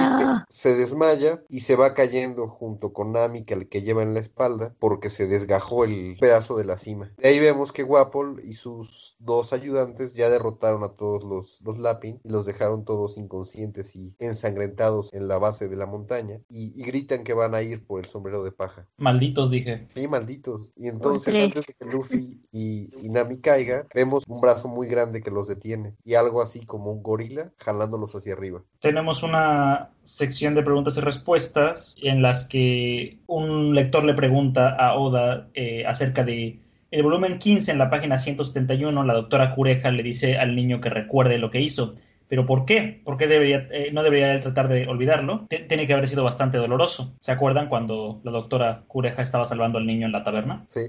se, 0.50 0.76
desmaya 0.76 1.44
y 1.50 1.62
se 1.62 1.76
va 1.76 1.94
cayendo 1.94 2.48
junto 2.48 2.94
con 2.94 3.12
Nami 3.12 3.44
que, 3.44 3.68
que 3.68 3.82
lleva 3.82 4.04
en 4.04 4.14
la 4.14 4.20
espalda 4.20 4.74
porque 4.80 5.10
se 5.10 5.28
desgajó 5.28 5.84
el 5.84 6.18
pedazo 6.20 6.58
de 6.58 6.66
la 6.66 6.78
cima. 6.78 7.12
De 7.18 7.30
ahí 7.30 7.40
vemos 7.40 7.72
que 7.72 7.84
Wapol 7.84 8.42
y 8.44 8.54
sus 8.54 9.16
dos 9.20 9.54
ayudantes 9.54 10.14
ya 10.14 10.30
derrotaron 10.30 10.84
a 10.84 10.90
todos 10.90 11.24
los, 11.24 11.60
los 11.64 11.78
Lapin 11.78 12.20
y 12.24 12.30
los 12.30 12.46
dejaron 12.46 12.86
todos 12.86 13.18
inconscientes 13.18 13.96
y 13.96 14.16
ensangrentados 14.20 15.14
en 15.14 15.28
la 15.28 15.38
base 15.38 15.68
de 15.68 15.76
la 15.76 15.86
montaña 15.86 16.40
y, 16.50 16.88
gritan 16.88 17.26
que 17.26 17.34
van 17.34 17.54
a 17.54 17.62
ir 17.62 17.86
por 17.86 18.00
el 18.00 18.06
sombrero 18.06 18.44
de 18.44 18.54
paja. 18.54 18.88
Malditos, 18.96 19.52
dije. 19.52 19.86
Sí, 19.90 20.08
malditos. 20.08 20.70
Y 20.78 20.88
entonces 20.88 21.36
antes 21.44 21.66
de 21.68 21.74
que 21.74 21.86
Luffy 21.86 22.42
y, 22.52 22.90
y 23.06 23.10
Nami 23.10 23.40
caiga, 23.40 23.86
vemos 23.94 24.24
un 24.26 24.40
brazo 24.40 24.70
muy 24.70 24.88
grande 24.88 25.22
que 25.22 25.32
los 25.32 25.50
detiene 25.50 25.96
y 26.06 26.14
algo 26.16 26.42
así 26.42 26.66
como 26.66 26.92
un 26.92 27.04
gorila 27.04 27.52
jalándolos 27.58 28.16
hacia 28.16 28.34
arriba. 28.34 28.64
Tenemos 28.80 29.24
una 29.24 29.67
sección 30.04 30.56
de 30.56 30.64
preguntas 30.64 30.98
y 30.98 31.02
respuestas 31.02 31.96
en 32.02 32.22
las 32.22 32.48
que 32.48 33.18
un 33.28 33.74
lector 33.76 34.04
le 34.06 34.14
pregunta 34.14 34.70
a 34.76 34.96
Oda 34.96 35.48
eh, 35.54 35.86
acerca 35.86 36.24
de 36.24 36.60
El 36.92 37.04
volumen 37.04 37.40
15, 37.40 37.72
en 37.72 37.78
la 37.80 37.90
página 37.90 38.18
171, 38.20 39.04
la 39.04 39.14
doctora 39.14 39.54
Cureja 39.54 39.92
le 39.92 40.04
dice 40.04 40.38
al 40.38 40.56
niño 40.56 40.80
que 40.82 40.90
recuerde 40.90 41.38
lo 41.38 41.52
que 41.52 41.62
hizo. 41.62 41.94
¿Pero 42.30 42.46
por 42.46 42.66
qué? 42.66 43.02
¿Por 43.06 43.16
qué 43.18 43.28
debería, 43.28 43.68
eh, 43.72 43.90
no 43.94 44.04
debería 44.04 44.34
él 44.34 44.42
tratar 44.42 44.68
de 44.68 44.86
olvidarlo? 44.88 45.46
T- 45.50 45.60
tiene 45.60 45.86
que 45.88 45.94
haber 45.94 46.08
sido 46.10 46.24
bastante 46.26 46.58
doloroso. 46.58 47.14
¿Se 47.22 47.32
acuerdan 47.32 47.68
cuando 47.70 48.20
la 48.24 48.32
doctora 48.32 48.84
Cureja 48.88 49.22
estaba 49.22 49.46
salvando 49.46 49.78
al 49.78 49.86
niño 49.88 50.06
en 50.08 50.12
la 50.12 50.24
taberna? 50.24 50.66
Sí. 50.68 50.82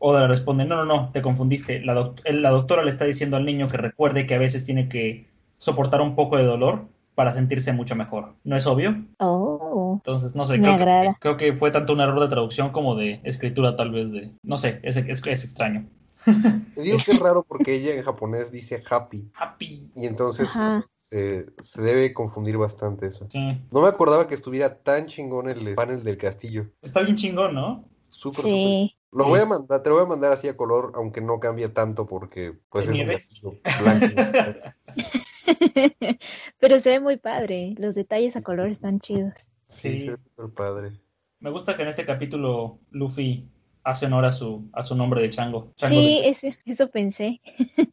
Oda 0.00 0.20
le 0.22 0.28
responde, 0.28 0.64
no, 0.64 0.76
no, 0.76 0.84
no, 0.86 1.10
te 1.12 1.20
confundiste. 1.22 1.80
La, 1.80 1.92
doc- 1.94 2.20
la 2.30 2.50
doctora 2.50 2.82
le 2.82 2.90
está 2.90 3.04
diciendo 3.04 3.36
al 3.36 3.44
niño 3.44 3.68
que 3.68 3.76
recuerde 3.76 4.26
que 4.26 4.34
a 4.34 4.38
veces 4.38 4.64
tiene 4.64 4.88
que 4.88 5.26
soportar 5.58 6.00
un 6.00 6.14
poco 6.14 6.36
de 6.36 6.44
dolor 6.44 6.86
para 7.18 7.32
sentirse 7.32 7.72
mucho 7.72 7.96
mejor. 7.96 8.36
¿No 8.44 8.56
es 8.56 8.64
obvio? 8.68 9.04
Oh, 9.18 9.94
Entonces, 9.96 10.36
no 10.36 10.46
sé, 10.46 10.56
Me 10.58 10.62
creo 10.62 10.76
que, 10.76 10.82
agrada. 10.82 11.16
creo 11.18 11.36
que 11.36 11.52
fue 11.52 11.72
tanto 11.72 11.92
un 11.92 12.00
error 12.00 12.20
de 12.20 12.28
traducción 12.28 12.70
como 12.70 12.94
de 12.94 13.20
escritura 13.24 13.74
tal 13.74 13.90
vez 13.90 14.12
de... 14.12 14.30
No 14.44 14.56
sé, 14.56 14.78
es, 14.84 14.96
es, 14.98 15.26
es 15.26 15.44
extraño. 15.44 15.84
Digo 16.76 16.98
que 17.04 17.10
es 17.10 17.18
raro 17.18 17.42
porque 17.42 17.74
ella 17.74 17.92
en 17.94 18.04
japonés 18.04 18.52
dice 18.52 18.80
happy 18.88 19.28
Happy. 19.34 19.90
y 19.96 20.06
entonces 20.06 20.48
Ajá. 20.54 20.86
se, 20.96 21.46
se 21.60 21.82
debe 21.82 22.14
confundir 22.14 22.56
bastante 22.56 23.06
eso. 23.06 23.26
Sí. 23.30 23.60
No 23.72 23.80
me 23.82 23.88
acordaba 23.88 24.28
que 24.28 24.34
estuviera 24.36 24.76
tan 24.78 25.06
chingón 25.06 25.48
el 25.50 25.74
panel 25.74 26.04
del 26.04 26.18
castillo. 26.18 26.66
Está 26.82 27.00
bien 27.00 27.16
chingón, 27.16 27.52
¿no? 27.52 27.84
Súper, 28.06 28.42
súper. 28.42 28.52
sí. 28.52 28.94
Lo 29.10 29.24
voy 29.24 29.40
a 29.40 29.42
Es- 29.42 29.48
mandar, 29.48 29.82
te 29.82 29.88
lo 29.88 29.96
voy 29.96 30.04
a 30.04 30.08
mandar 30.08 30.30
así 30.30 30.46
a 30.46 30.56
color, 30.56 30.92
aunque 30.94 31.20
no 31.20 31.40
cambie 31.40 31.68
tanto 31.70 32.06
porque 32.06 32.54
pues 32.68 32.86
¿De 32.86 32.94
es 32.94 33.00
un 33.00 33.06
castillo 33.08 33.54
blanco. 33.82 34.06
Pero 36.58 36.78
se 36.78 36.90
ve 36.90 37.00
muy 37.00 37.16
padre. 37.16 37.74
Los 37.78 37.94
detalles 37.94 38.36
a 38.36 38.42
color 38.42 38.68
están 38.68 39.00
chidos. 39.00 39.50
Sí, 39.68 39.90
Sí. 39.98 39.98
se 40.04 40.10
ve 40.12 40.16
súper 40.36 40.54
padre. 40.54 40.92
Me 41.40 41.50
gusta 41.50 41.76
que 41.76 41.82
en 41.82 41.88
este 41.88 42.04
capítulo 42.04 42.78
Luffy 42.90 43.48
hace 43.84 44.06
honor 44.06 44.24
a 44.24 44.30
su, 44.30 44.68
a 44.72 44.82
su 44.82 44.94
nombre 44.96 45.22
de 45.22 45.30
Chango. 45.30 45.72
Chango 45.76 46.00
Sí, 46.00 46.20
de- 46.22 46.28
eso, 46.28 46.46
eso 46.66 46.88
pensé. 46.90 47.40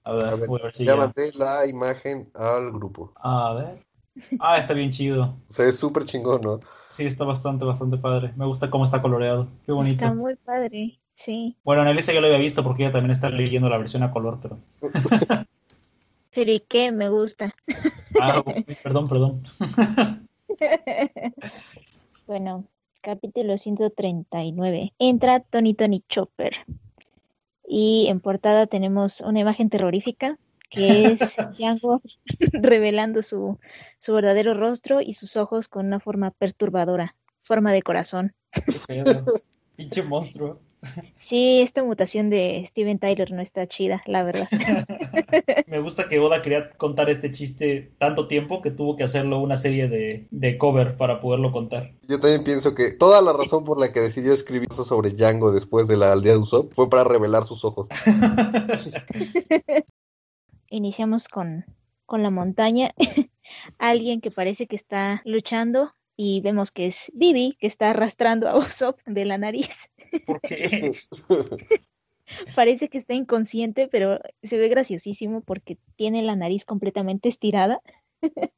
A 0.04 0.14
ver, 0.14 0.26
A 0.26 0.36
ver, 0.36 0.48
voy 0.48 0.60
a 0.62 0.64
ver 0.66 0.76
si 0.76 0.84
Ya 0.86 0.96
mandé 0.96 1.32
la 1.34 1.66
imagen 1.68 2.30
al 2.34 2.72
grupo. 2.72 3.14
A 3.18 3.54
ver. 3.54 3.86
Ah, 4.40 4.58
está 4.58 4.74
bien 4.74 4.92
chido. 4.92 5.38
Se 5.48 5.64
ve 5.66 5.72
súper 5.74 6.06
chingón, 6.06 6.42
¿no? 6.42 6.60
Sí, 6.90 7.06
está 7.06 7.26
bastante, 7.26 7.66
bastante 7.66 7.98
padre. 7.98 8.32
Me 8.38 8.46
gusta 8.46 8.70
cómo 8.70 8.86
está 8.86 9.02
coloreado. 9.02 9.50
Qué 9.66 9.72
bonito. 9.74 9.96
Está 9.96 10.14
muy 10.14 10.36
padre. 10.38 11.00
Sí. 11.14 11.58
Bueno, 11.64 11.82
Annalisa 11.82 12.14
ya 12.14 12.22
lo 12.22 12.28
había 12.28 12.40
visto 12.40 12.64
porque 12.64 12.84
ella 12.84 12.94
también 12.94 13.12
está 13.12 13.30
leyendo 13.30 13.70
la 13.70 13.78
versión 13.78 14.04
a 14.04 14.12
color, 14.12 14.40
pero... 14.42 14.60
Pero 16.36 16.52
¿y 16.52 16.60
qué? 16.60 16.92
Me 16.92 17.08
gusta. 17.10 17.56
Ah, 18.22 18.44
perdón, 18.84 19.08
perdón. 19.08 19.38
Bueno, 22.28 22.68
capítulo 23.02 23.58
139. 23.58 24.94
Entra 24.98 25.40
Tony 25.40 25.76
Tony 25.76 26.04
Chopper. 26.10 26.54
Y 27.68 28.08
en 28.10 28.20
portada 28.20 28.66
tenemos 28.66 29.22
una 29.22 29.40
imagen 29.40 29.70
terrorífica 29.70 30.40
que 30.70 31.06
es 31.06 31.36
Django 31.58 32.02
revelando 32.52 33.22
su, 33.22 33.60
su 34.00 34.14
verdadero 34.14 34.56
rostro 34.56 35.02
y 35.02 35.14
sus 35.14 35.38
ojos 35.38 35.68
con 35.68 35.86
una 35.86 36.00
forma 36.00 36.32
perturbadora, 36.32 37.16
forma 37.42 37.72
de 37.74 37.84
corazón. 37.84 38.34
Pinche 39.76 40.04
monstruo. 40.04 40.60
Sí, 41.18 41.62
esta 41.62 41.84
mutación 41.84 42.30
de 42.30 42.64
Steven 42.66 43.00
Tyler 43.00 43.32
no 43.32 43.42
está 43.42 43.68
chida, 43.68 44.02
la 44.06 44.24
verdad. 44.24 44.48
Me 45.68 45.80
gusta 45.80 46.08
que 46.08 46.20
Oda 46.20 46.42
quería 46.42 46.70
contar 46.72 47.10
este 47.10 47.32
chiste 47.32 47.92
tanto 47.98 48.28
tiempo 48.28 48.62
que 48.62 48.72
tuvo 48.72 48.96
que 48.96 49.04
hacerlo 49.04 49.40
una 49.40 49.58
serie 49.58 49.88
de, 49.88 50.28
de 50.32 50.58
cover 50.58 50.98
para 50.98 51.20
poderlo 51.20 51.52
contar. 51.52 51.92
Yo 52.08 52.20
también 52.20 52.44
pienso 52.44 52.76
que 52.76 52.92
toda 52.92 53.22
la 53.22 53.34
razón 53.34 53.64
por 53.66 53.80
la 53.80 53.92
que 53.92 54.02
decidió 54.02 54.34
escribir 54.34 54.68
eso 54.72 54.86
sobre 54.86 55.12
Django 55.12 55.52
después 55.52 55.88
de 55.88 55.98
la 55.98 56.12
aldea 56.12 56.34
de 56.34 56.40
Usopp 56.40 56.74
fue 56.74 56.90
para 56.90 57.04
revelar 57.04 57.46
sus 57.46 57.66
ojos. 57.66 57.88
Iniciamos 60.70 61.28
con, 61.28 61.66
con 62.06 62.24
la 62.24 62.30
montaña. 62.30 62.94
Alguien 63.78 64.22
que 64.22 64.32
parece 64.32 64.68
que 64.68 64.76
está 64.76 65.22
luchando 65.26 65.94
y 66.18 66.42
vemos 66.42 66.72
que 66.72 66.88
es 66.88 67.12
Vivi, 67.14 67.58
que 67.60 67.68
está 67.68 67.92
arrastrando 67.92 68.48
a 68.48 68.58
Usopp 68.58 69.00
de 69.06 69.26
la 69.26 69.38
nariz. 69.38 69.90
¿Por 70.26 70.42
qué? 70.42 70.94
Parece 72.56 72.90
que 72.90 72.98
está 72.98 73.14
inconsciente, 73.14 73.88
pero 73.88 74.20
se 74.42 74.58
ve 74.58 74.68
graciosísimo 74.68 75.42
porque 75.42 75.78
tiene 75.96 76.24
la 76.24 76.36
nariz 76.36 76.66
completamente 76.66 77.30
estirada. 77.30 77.82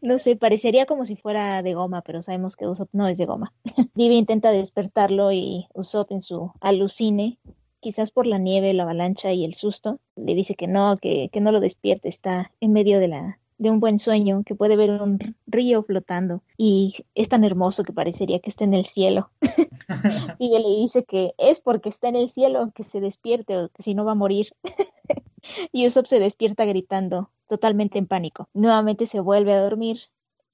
No 0.00 0.18
sé, 0.18 0.34
parecería 0.34 0.86
como 0.86 1.04
si 1.04 1.14
fuera 1.14 1.62
de 1.62 1.74
goma, 1.74 2.00
pero 2.00 2.22
sabemos 2.22 2.56
que 2.56 2.66
Usopp 2.66 2.88
no 2.92 3.06
es 3.06 3.18
de 3.18 3.26
goma. 3.26 3.52
Vivi 3.94 4.16
intenta 4.16 4.50
despertarlo 4.50 5.30
y 5.30 5.66
Usopp 5.74 6.10
en 6.10 6.22
su 6.22 6.50
alucine, 6.60 7.38
quizás 7.78 8.10
por 8.10 8.26
la 8.26 8.38
nieve, 8.38 8.72
la 8.72 8.84
avalancha 8.84 9.32
y 9.32 9.44
el 9.44 9.54
susto, 9.54 10.00
le 10.16 10.34
dice 10.34 10.54
que 10.54 10.66
no, 10.66 10.96
que, 10.96 11.28
que 11.30 11.40
no 11.42 11.52
lo 11.52 11.60
despierte, 11.60 12.08
está 12.08 12.50
en 12.60 12.72
medio 12.72 12.98
de 12.98 13.08
la 13.08 13.38
de 13.62 13.70
un 13.70 13.78
buen 13.78 13.98
sueño, 13.98 14.42
que 14.44 14.56
puede 14.56 14.76
ver 14.76 14.90
un 14.90 15.36
río 15.46 15.82
flotando 15.84 16.42
y 16.56 16.94
es 17.14 17.28
tan 17.28 17.44
hermoso 17.44 17.84
que 17.84 17.92
parecería 17.92 18.40
que 18.40 18.50
está 18.50 18.64
en 18.64 18.74
el 18.74 18.84
cielo. 18.84 19.30
Vivi 20.40 20.58
le 20.58 20.80
dice 20.80 21.04
que 21.04 21.32
es 21.38 21.60
porque 21.60 21.88
está 21.88 22.08
en 22.08 22.16
el 22.16 22.28
cielo 22.28 22.72
que 22.74 22.82
se 22.82 23.00
despierte 23.00 23.56
o 23.56 23.68
que 23.68 23.82
si 23.84 23.94
no 23.94 24.04
va 24.04 24.12
a 24.12 24.16
morir. 24.16 24.52
y 25.72 25.86
Usopp 25.86 26.06
se 26.06 26.18
despierta 26.18 26.64
gritando, 26.64 27.30
totalmente 27.46 27.98
en 27.98 28.06
pánico. 28.06 28.48
Nuevamente 28.52 29.06
se 29.06 29.20
vuelve 29.20 29.52
a 29.52 29.60
dormir 29.60 29.98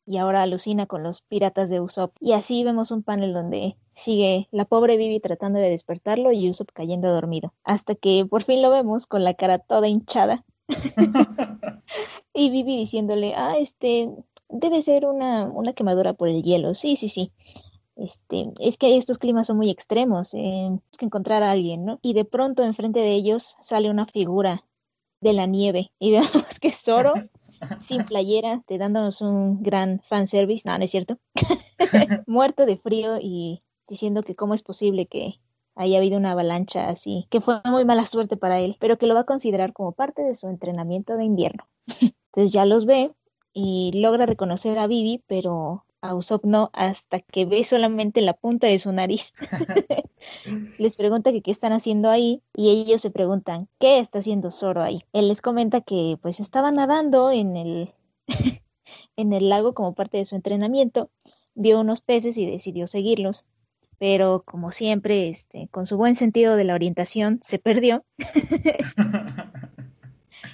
y 0.04 0.18
ahora 0.18 0.42
alucina 0.42 0.84
con 0.84 1.02
los 1.02 1.22
piratas 1.22 1.70
de 1.70 1.80
Usopp. 1.80 2.14
Y 2.20 2.32
así 2.32 2.62
vemos 2.62 2.90
un 2.90 3.02
panel 3.02 3.32
donde 3.32 3.78
sigue 3.92 4.48
la 4.50 4.66
pobre 4.66 4.98
Vivi 4.98 5.18
tratando 5.18 5.58
de 5.60 5.70
despertarlo 5.70 6.30
y 6.32 6.50
Usopp 6.50 6.72
cayendo 6.74 7.10
dormido. 7.10 7.54
Hasta 7.64 7.94
que 7.94 8.26
por 8.26 8.42
fin 8.42 8.60
lo 8.60 8.68
vemos 8.68 9.06
con 9.06 9.24
la 9.24 9.32
cara 9.32 9.58
toda 9.58 9.88
hinchada. 9.88 10.44
y 12.34 12.50
Vivi 12.50 12.76
diciéndole, 12.76 13.34
ah, 13.34 13.56
este, 13.58 14.10
debe 14.48 14.82
ser 14.82 15.06
una, 15.06 15.44
una 15.46 15.72
quemadura 15.72 16.14
por 16.14 16.28
el 16.28 16.42
hielo. 16.42 16.74
Sí, 16.74 16.96
sí, 16.96 17.08
sí. 17.08 17.32
Este, 17.96 18.52
es 18.60 18.78
que 18.78 18.96
estos 18.96 19.18
climas 19.18 19.48
son 19.48 19.56
muy 19.56 19.70
extremos, 19.70 20.32
eh, 20.34 20.70
es 20.90 20.98
que 20.98 21.04
encontrar 21.04 21.42
a 21.42 21.50
alguien, 21.50 21.84
¿no? 21.84 21.98
Y 22.00 22.12
de 22.12 22.24
pronto 22.24 22.62
enfrente 22.62 23.00
de 23.00 23.12
ellos 23.12 23.56
sale 23.60 23.90
una 23.90 24.06
figura 24.06 24.64
de 25.20 25.32
la 25.32 25.46
nieve 25.46 25.90
y 25.98 26.12
vemos 26.12 26.60
que 26.60 26.70
Zoro 26.70 27.12
sin 27.80 28.04
playera, 28.04 28.62
te 28.66 28.78
dándonos 28.78 29.20
un 29.20 29.62
gran 29.64 30.00
fanservice, 30.00 30.62
no, 30.64 30.78
no 30.78 30.84
es 30.84 30.92
cierto, 30.92 31.18
muerto 32.28 32.66
de 32.66 32.76
frío 32.76 33.18
y 33.20 33.64
diciendo 33.88 34.22
que 34.22 34.36
cómo 34.36 34.54
es 34.54 34.62
posible 34.62 35.06
que 35.06 35.40
haya 35.78 35.98
habido 35.98 36.18
una 36.18 36.32
avalancha 36.32 36.88
así, 36.88 37.26
que 37.30 37.40
fue 37.40 37.60
muy 37.64 37.84
mala 37.84 38.04
suerte 38.04 38.36
para 38.36 38.58
él, 38.58 38.76
pero 38.80 38.98
que 38.98 39.06
lo 39.06 39.14
va 39.14 39.20
a 39.20 39.24
considerar 39.24 39.72
como 39.72 39.92
parte 39.92 40.22
de 40.22 40.34
su 40.34 40.48
entrenamiento 40.48 41.16
de 41.16 41.24
invierno. 41.24 41.68
Entonces 42.26 42.52
ya 42.52 42.66
los 42.66 42.84
ve 42.84 43.12
y 43.52 43.92
logra 43.94 44.26
reconocer 44.26 44.78
a 44.78 44.88
Vivi, 44.88 45.22
pero 45.28 45.84
a 46.00 46.14
Usopp 46.14 46.44
no, 46.44 46.70
hasta 46.72 47.20
que 47.20 47.44
ve 47.44 47.62
solamente 47.62 48.20
la 48.22 48.34
punta 48.34 48.66
de 48.66 48.78
su 48.78 48.92
nariz. 48.92 49.32
les 50.78 50.96
pregunta 50.96 51.32
qué 51.32 51.50
están 51.50 51.72
haciendo 51.72 52.10
ahí 52.10 52.42
y 52.54 52.70
ellos 52.70 53.00
se 53.00 53.10
preguntan 53.10 53.68
qué 53.78 54.00
está 54.00 54.18
haciendo 54.18 54.50
Zoro 54.50 54.82
ahí. 54.82 55.04
Él 55.12 55.28
les 55.28 55.40
comenta 55.40 55.80
que 55.80 56.18
pues 56.20 56.40
estaba 56.40 56.72
nadando 56.72 57.30
en 57.30 57.56
el 57.56 57.94
en 59.16 59.32
el 59.32 59.48
lago 59.48 59.74
como 59.74 59.94
parte 59.94 60.18
de 60.18 60.24
su 60.24 60.34
entrenamiento, 60.34 61.08
vio 61.54 61.80
unos 61.80 62.00
peces 62.00 62.36
y 62.36 62.46
decidió 62.46 62.88
seguirlos, 62.88 63.44
pero 63.98 64.42
como 64.44 64.70
siempre, 64.70 65.28
este, 65.28 65.68
con 65.70 65.86
su 65.86 65.96
buen 65.96 66.14
sentido 66.14 66.56
de 66.56 66.64
la 66.64 66.74
orientación, 66.74 67.40
se 67.42 67.58
perdió. 67.58 68.04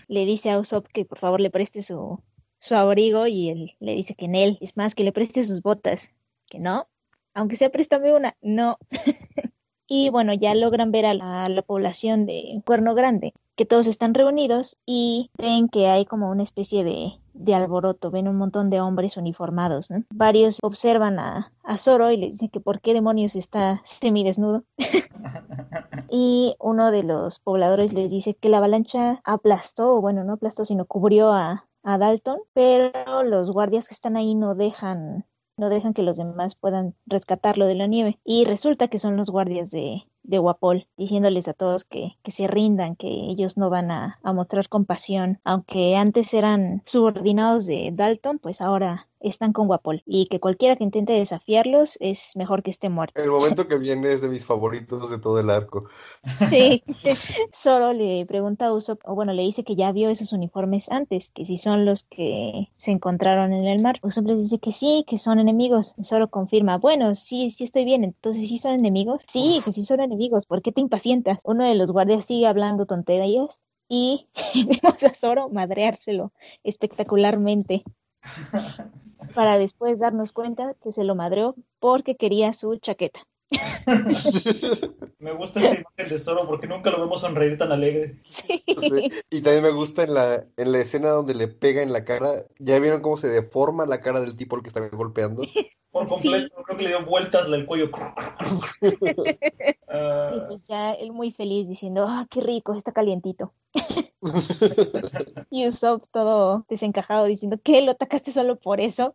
le 0.08 0.24
dice 0.24 0.50
a 0.50 0.58
Usopp 0.58 0.86
que 0.88 1.04
por 1.04 1.18
favor 1.18 1.40
le 1.40 1.50
preste 1.50 1.82
su, 1.82 2.20
su 2.58 2.74
abrigo 2.74 3.26
y 3.26 3.50
él 3.50 3.76
le 3.80 3.94
dice 3.94 4.14
que 4.14 4.24
en 4.24 4.34
él, 4.34 4.58
es 4.60 4.76
más, 4.76 4.94
que 4.94 5.04
le 5.04 5.12
preste 5.12 5.44
sus 5.44 5.62
botas, 5.62 6.10
que 6.46 6.58
no, 6.58 6.88
aunque 7.34 7.56
sea 7.56 7.70
préstame 7.70 8.14
una, 8.14 8.36
no. 8.40 8.78
y 9.86 10.08
bueno, 10.10 10.32
ya 10.34 10.54
logran 10.54 10.90
ver 10.90 11.06
a 11.06 11.14
la, 11.14 11.44
a 11.44 11.48
la, 11.48 11.62
población 11.62 12.26
de 12.26 12.62
Cuerno 12.64 12.94
Grande, 12.94 13.34
que 13.56 13.66
todos 13.66 13.86
están 13.86 14.14
reunidos 14.14 14.78
y 14.86 15.30
ven 15.36 15.68
que 15.68 15.88
hay 15.88 16.06
como 16.06 16.30
una 16.30 16.42
especie 16.42 16.84
de, 16.84 17.18
de 17.34 17.54
alboroto, 17.54 18.10
ven 18.10 18.28
un 18.28 18.36
montón 18.36 18.70
de 18.70 18.80
hombres 18.80 19.16
uniformados, 19.16 19.90
¿no? 19.90 20.04
Varios 20.14 20.58
observan 20.62 21.18
a, 21.18 21.52
a, 21.62 21.76
Zoro 21.76 22.10
y 22.10 22.16
le 22.16 22.26
dicen 22.28 22.48
que 22.48 22.60
por 22.60 22.80
qué 22.80 22.94
demonios 22.94 23.36
está 23.36 23.80
semidesnudo. 23.84 24.64
y 26.10 26.56
uno 26.60 26.90
de 26.90 27.02
los 27.02 27.40
pobladores 27.40 27.92
les 27.92 28.10
dice 28.10 28.34
que 28.34 28.48
la 28.48 28.58
avalancha 28.58 29.20
aplastó, 29.24 30.00
bueno, 30.00 30.24
no 30.24 30.34
aplastó, 30.34 30.64
sino 30.64 30.86
cubrió 30.86 31.32
a, 31.32 31.68
a 31.82 31.98
Dalton, 31.98 32.38
pero 32.54 33.22
los 33.24 33.50
guardias 33.50 33.88
que 33.88 33.94
están 33.94 34.16
ahí 34.16 34.34
no 34.34 34.54
dejan 34.54 35.26
no 35.56 35.68
dejan 35.68 35.94
que 35.94 36.02
los 36.02 36.16
demás 36.16 36.56
puedan 36.56 36.96
rescatarlo 37.06 37.66
de 37.66 37.76
la 37.76 37.86
nieve. 37.86 38.18
Y 38.24 38.44
resulta 38.44 38.88
que 38.88 38.98
son 38.98 39.16
los 39.16 39.30
guardias 39.30 39.70
de, 39.70 40.04
de 40.24 40.38
Guapol, 40.38 40.88
diciéndoles 40.96 41.46
a 41.48 41.52
todos 41.54 41.84
que, 41.84 42.16
que 42.22 42.30
se 42.32 42.48
rindan, 42.48 42.96
que 42.96 43.08
ellos 43.08 43.56
no 43.56 43.70
van 43.70 43.90
a, 43.90 44.18
a 44.22 44.32
mostrar 44.32 44.68
compasión, 44.68 45.40
aunque 45.44 45.96
antes 45.96 46.34
eran 46.34 46.82
subordinados 46.84 47.66
de 47.66 47.90
Dalton, 47.92 48.38
pues 48.38 48.60
ahora 48.60 49.08
están 49.28 49.52
con 49.52 49.66
Guapol 49.66 50.02
y 50.06 50.26
que 50.26 50.40
cualquiera 50.40 50.76
que 50.76 50.84
intente 50.84 51.12
desafiarlos 51.12 51.96
es 52.00 52.32
mejor 52.36 52.62
que 52.62 52.70
esté 52.70 52.88
muerto. 52.88 53.20
El 53.20 53.30
momento 53.30 53.66
que 53.66 53.78
viene 53.78 54.12
es 54.12 54.20
de 54.20 54.28
mis 54.28 54.44
favoritos 54.44 55.10
de 55.10 55.18
todo 55.18 55.40
el 55.40 55.50
arco. 55.50 55.84
Sí, 56.48 56.82
Zoro 57.54 57.92
le 57.92 58.26
pregunta 58.26 58.66
a 58.66 58.72
Usopp, 58.72 59.00
o 59.04 59.14
bueno, 59.14 59.32
le 59.32 59.42
dice 59.42 59.64
que 59.64 59.76
ya 59.76 59.92
vio 59.92 60.10
esos 60.10 60.32
uniformes 60.32 60.90
antes, 60.90 61.30
que 61.30 61.44
si 61.44 61.56
son 61.56 61.84
los 61.84 62.04
que 62.04 62.68
se 62.76 62.90
encontraron 62.90 63.52
en 63.52 63.64
el 63.64 63.82
mar. 63.82 63.98
Usopp 64.02 64.26
les 64.26 64.40
dice 64.40 64.58
que 64.58 64.72
sí, 64.72 65.04
que 65.06 65.18
son 65.18 65.38
enemigos. 65.38 65.94
Zoro 66.02 66.28
confirma, 66.28 66.78
bueno, 66.78 67.14
sí, 67.14 67.50
sí 67.50 67.64
estoy 67.64 67.84
bien, 67.84 68.04
entonces 68.04 68.46
sí 68.48 68.58
son 68.58 68.74
enemigos. 68.74 69.22
Sí, 69.30 69.60
que 69.64 69.72
sí 69.72 69.84
son 69.84 70.00
enemigos, 70.00 70.13
¿por 70.46 70.62
qué 70.62 70.72
te 70.72 70.80
impacientas? 70.80 71.38
Uno 71.44 71.66
de 71.66 71.74
los 71.74 71.90
guardias 71.90 72.24
sigue 72.24 72.46
hablando 72.46 72.86
tonterías 72.86 73.60
y 73.88 74.28
vemos 74.82 75.02
a 75.02 75.14
Zoro 75.14 75.48
madreárselo 75.48 76.32
espectacularmente 76.62 77.84
para 79.34 79.58
después 79.58 79.98
darnos 79.98 80.32
cuenta 80.32 80.74
que 80.82 80.92
se 80.92 81.04
lo 81.04 81.14
madreó 81.14 81.54
porque 81.78 82.16
quería 82.16 82.52
su 82.52 82.76
chaqueta. 82.76 83.20
Me 85.18 85.32
gusta 85.32 85.60
esta 85.60 85.80
imagen 85.80 86.08
de 86.08 86.18
Zoro 86.18 86.46
porque 86.46 86.66
nunca 86.66 86.90
lo 86.90 87.00
vemos 87.00 87.20
sonreír 87.20 87.58
tan 87.58 87.72
alegre. 87.72 88.18
Sí. 88.22 88.62
Sí, 88.66 89.10
Y 89.30 89.42
también 89.42 89.62
me 89.62 89.70
gusta 89.70 90.02
en 90.02 90.14
la, 90.14 90.44
en 90.56 90.72
la 90.72 90.78
escena 90.78 91.10
donde 91.10 91.34
le 91.34 91.48
pega 91.48 91.82
en 91.82 91.92
la 91.92 92.04
cara. 92.04 92.44
¿Ya 92.58 92.78
vieron 92.78 93.00
cómo 93.02 93.16
se 93.16 93.28
deforma 93.28 93.86
la 93.86 94.00
cara 94.00 94.20
del 94.20 94.36
tipo 94.36 94.56
al 94.56 94.62
que 94.62 94.68
está 94.68 94.88
golpeando? 94.88 95.42
Por 95.92 96.08
completo, 96.08 96.62
creo 96.64 96.76
que 96.76 96.82
le 96.82 96.88
dio 96.88 97.04
vueltas 97.04 97.48
del 97.50 97.66
cuello. 97.66 97.90
Y 98.82 99.96
Ah, 99.96 100.46
pues 100.48 100.66
ya 100.66 100.92
él 100.92 101.12
muy 101.12 101.30
feliz 101.30 101.68
diciendo, 101.68 102.04
ah, 102.08 102.26
qué 102.28 102.40
rico, 102.40 102.74
está 102.74 102.90
calientito. 102.90 103.54
Y 105.50 105.68
Usopp 105.68 106.04
todo 106.10 106.66
desencajado 106.68 107.26
diciendo, 107.26 107.60
¿qué? 107.62 107.80
¿Lo 107.80 107.92
atacaste 107.92 108.32
solo 108.32 108.58
por 108.58 108.80
eso? 108.80 109.14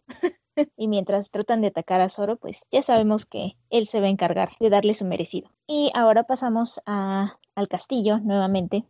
Y 0.75 0.87
mientras 0.87 1.29
tratan 1.29 1.61
de 1.61 1.67
atacar 1.67 2.01
a 2.01 2.09
Zoro, 2.09 2.37
pues 2.37 2.65
ya 2.71 2.81
sabemos 2.81 3.25
que 3.25 3.57
él 3.69 3.87
se 3.87 4.01
va 4.01 4.07
a 4.07 4.11
encargar 4.11 4.49
de 4.59 4.69
darle 4.69 4.93
su 4.93 5.05
merecido. 5.05 5.49
Y 5.67 5.91
ahora 5.93 6.23
pasamos 6.23 6.81
a, 6.85 7.37
al 7.55 7.67
castillo 7.67 8.19
nuevamente, 8.19 8.85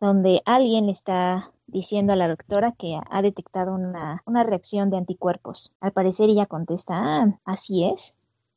donde 0.00 0.42
alguien 0.44 0.88
está 0.88 1.52
diciendo 1.66 2.12
a 2.12 2.16
la 2.16 2.28
doctora 2.28 2.72
que 2.72 2.98
ha 3.10 3.22
detectado 3.22 3.74
una, 3.74 4.22
una 4.26 4.44
reacción 4.44 4.90
de 4.90 4.98
anticuerpos. 4.98 5.72
Al 5.80 5.92
parecer 5.92 6.30
ella 6.30 6.46
contesta, 6.46 6.94
ah, 6.96 7.38
así 7.44 7.84
es. 7.84 8.14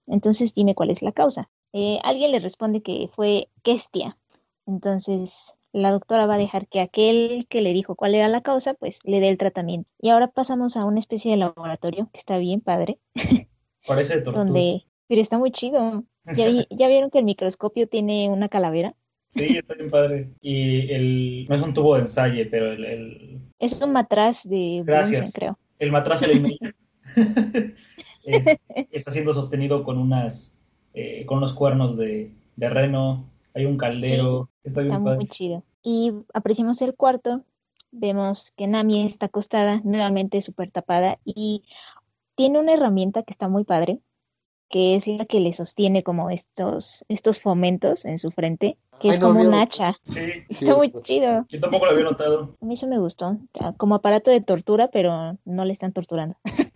Entonces 0.08 0.53
dime 0.53 0.75
cuál 0.75 0.91
es 0.91 1.01
la 1.01 1.12
causa. 1.12 1.50
Eh, 1.74 2.00
alguien 2.03 2.32
le 2.32 2.39
responde 2.39 2.82
que 2.82 3.10
fue 3.13 3.50
Kestia. 3.63 4.18
Entonces 4.65 5.56
la 5.72 5.92
doctora 5.92 6.26
va 6.26 6.36
a 6.36 6.38
dejar 6.40 6.68
que 6.68 6.80
aquel 6.82 7.46
que 7.50 7.62
le 7.62 7.74
dijo 7.74 7.96
cuál 7.96 8.16
era 8.16 8.28
la 8.28 8.42
causa, 8.42 8.74
pues 8.74 9.00
le 9.04 9.20
dé 9.20 9.30
el 9.30 9.38
tratamiento. 9.38 9.90
Y 10.02 10.10
ahora 10.10 10.28
pasamos 10.32 10.78
a 10.78 10.86
una 10.86 11.00
especie 11.00 11.32
de 11.32 11.38
laboratorio 11.38 12.10
que 12.12 12.18
está 12.20 12.38
bien 12.38 12.62
padre, 12.62 13.00
parece 13.88 14.16
de 14.18 14.22
tortura. 14.22 14.46
donde, 14.46 14.86
pero 15.08 15.22
está 15.22 15.38
muy 15.38 15.52
chido. 15.52 16.04
¿Ya, 16.36 16.46
vi- 16.48 16.68
ya 16.70 16.88
vieron 16.88 17.10
que 17.10 17.20
el 17.20 17.26
microscopio 17.26 17.88
tiene 17.88 18.30
una 18.30 18.50
calavera? 18.50 18.96
Sí, 19.30 19.58
está 19.58 19.74
bien 19.76 19.90
padre. 19.90 20.30
Y 20.42 20.92
el. 20.92 21.46
No 21.50 21.56
es 21.56 21.62
un 21.62 21.74
tubo 21.74 21.96
de 21.96 22.02
ensayo, 22.02 22.44
pero 22.52 22.72
el, 22.72 22.84
el, 22.86 23.40
Es 23.60 23.80
un 23.82 23.92
matraz 23.94 24.44
de 24.48 24.82
Gracias. 24.86 25.32
Creo. 25.34 25.58
el 25.80 25.92
matraz 25.92 26.22
elimina. 26.24 26.74
Es- 28.26 28.60
está 28.92 29.12
siendo 29.12 29.34
sostenido 29.34 29.84
con 29.84 29.98
unas. 29.98 30.58
eh, 30.94 31.26
con 31.26 31.38
unos 31.40 31.54
cuernos 31.54 31.98
de, 31.98 32.32
de 32.56 32.70
reno. 32.70 33.30
Hay 33.53 33.65
un 33.65 33.77
caldero. 33.77 34.50
está 34.63 34.82
padre. 34.88 35.15
muy 35.15 35.27
chido. 35.27 35.63
Y 35.84 36.13
apreciamos 36.34 36.82
el 36.82 36.96
cuarto. 36.96 37.44
Vemos 37.91 38.51
que 38.51 38.68
Nami 38.68 39.06
está 39.06 39.27
acostada, 39.27 39.82
nuevamente 39.84 40.41
súper 40.41 40.70
tapada, 40.70 41.18
y 41.25 41.63
tiene 42.36 42.60
una 42.60 42.74
herramienta 42.74 43.24
que 43.24 43.32
está 43.32 43.48
muy 43.48 43.63
padre, 43.63 44.00
que 44.70 44.96
es 44.96 45.08
la 45.08 45.26
que 45.26 45.40
le 45.40 45.52
sostiene 45.54 46.04
como 46.04 46.30
estos, 46.30 47.04
estos 47.10 47.40
fomentos 47.40 48.06
en 48.06 48.20
su 48.20 48.32
frente, 48.32 48.78
que 49.00 49.10
Ay, 49.10 49.16
es 49.16 49.20
no 49.22 49.30
como 49.30 49.42
un 49.42 49.54
hacha. 49.54 49.96
Sí, 50.04 50.20
Está 50.50 50.76
muy 50.76 50.88
Cierto. 50.90 51.02
chido. 51.02 51.46
yo 51.50 51.60
tampoco 51.60 51.86
lo 51.86 51.92
había 51.92 52.03
notado. 52.03 52.55
A 52.62 52.66
mí 52.66 52.74
eso 52.74 52.88
me 52.88 53.00
gustó. 53.00 53.38
Como 53.77 53.96
aparato 53.96 54.29
de 54.29 54.42
tortura, 54.42 54.90
pero 54.92 55.38
no 55.46 55.66
le 55.66 55.74
están 55.74 55.94
torturando. 55.94 56.36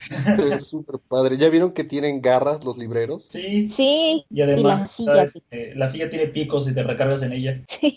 Es 0.53 0.67
súper 0.67 0.99
padre. 0.99 1.38
¿Ya 1.38 1.49
vieron 1.49 1.71
que 1.71 1.84
tienen 1.86 2.21
garras 2.21 2.63
los 2.65 2.77
libreros? 2.77 3.25
Sí, 3.29 3.67
Sí, 3.69 4.25
y 4.29 4.41
además 4.41 4.63
la 4.63 4.73
está, 4.73 4.88
silla. 4.88 5.23
este, 5.23 5.75
la 5.75 5.88
silla 5.88 6.10
tiene 6.10 6.27
picos 6.27 6.69
y 6.69 6.73
te 6.73 6.84
recargas 6.84 7.23
en 7.23 7.32
ella. 7.34 7.62
sí, 7.67 7.95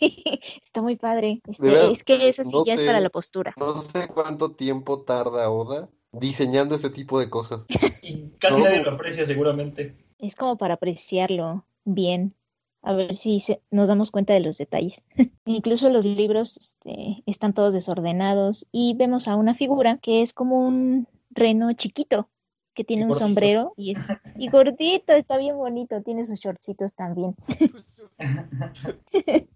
está 0.65 0.83
muy 0.83 0.97
padre. 0.97 1.41
Este, 1.49 1.91
es 1.91 2.05
que 2.05 2.29
esa 2.29 2.43
no 2.45 2.51
silla 2.51 2.75
es 2.75 2.81
sé. 2.81 2.87
para 2.87 3.01
la 3.01 3.11
postura. 3.11 3.55
No 3.59 3.81
sé 3.83 4.09
cuánto 4.09 4.53
tiempo 4.53 5.01
tarda 5.03 5.51
Oda 5.51 5.89
diseñando 6.13 6.75
ese 6.75 6.91
tipo 6.91 7.21
de 7.21 7.31
cosas. 7.31 7.67
Y 8.03 8.31
casi 8.39 8.59
No. 8.59 8.65
nadie 8.65 8.83
lo 8.83 8.93
aprecia, 8.93 9.25
seguramente. 9.27 9.97
Es 10.19 10.35
como 10.35 10.57
para 10.57 10.75
apreciarlo 10.75 11.67
bien, 11.85 12.35
a 12.83 12.93
ver 12.93 13.15
si 13.15 13.41
se- 13.41 13.61
nos 13.71 13.89
damos 13.89 14.11
cuenta 14.11 14.33
de 14.33 14.41
los 14.41 14.59
detalles. 14.59 15.05
Incluso 15.45 15.89
los 15.91 16.05
libros 16.05 16.57
este, 16.57 17.23
están 17.27 17.53
todos 17.53 17.75
desordenados 17.75 18.67
y 18.73 18.95
vemos 18.95 19.29
a 19.29 19.37
una 19.37 19.55
figura 19.55 19.99
que 19.99 20.23
es 20.23 20.33
como 20.33 20.61
un 20.67 21.07
reno 21.31 21.73
chiquito 21.75 22.29
que 22.75 22.85
tiene 22.85 23.05
un 23.05 23.09
gordito. 23.11 23.27
sombrero 23.27 23.73
y, 23.77 23.93
es, 23.93 23.99
y 24.37 24.49
gordito, 24.51 25.13
está 25.15 25.39
bien 25.39 25.57
bonito, 25.57 26.03
tiene 26.03 26.27
sus 26.27 26.41
shortcitos 26.41 26.93
también. 26.95 27.35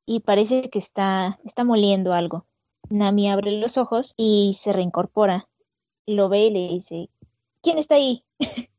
y 0.06 0.20
parece 0.20 0.70
que 0.70 0.78
está, 0.78 1.38
está 1.44 1.64
moliendo 1.64 2.12
algo. 2.12 2.46
Nami 2.88 3.30
abre 3.30 3.52
los 3.52 3.78
ojos 3.78 4.14
y 4.16 4.56
se 4.58 4.72
reincorpora. 4.72 5.48
Lo 6.11 6.29
ve 6.29 6.46
y 6.46 6.51
le 6.51 6.68
dice, 6.68 7.09
¿quién 7.62 7.79
está 7.79 7.94
ahí? 7.94 8.25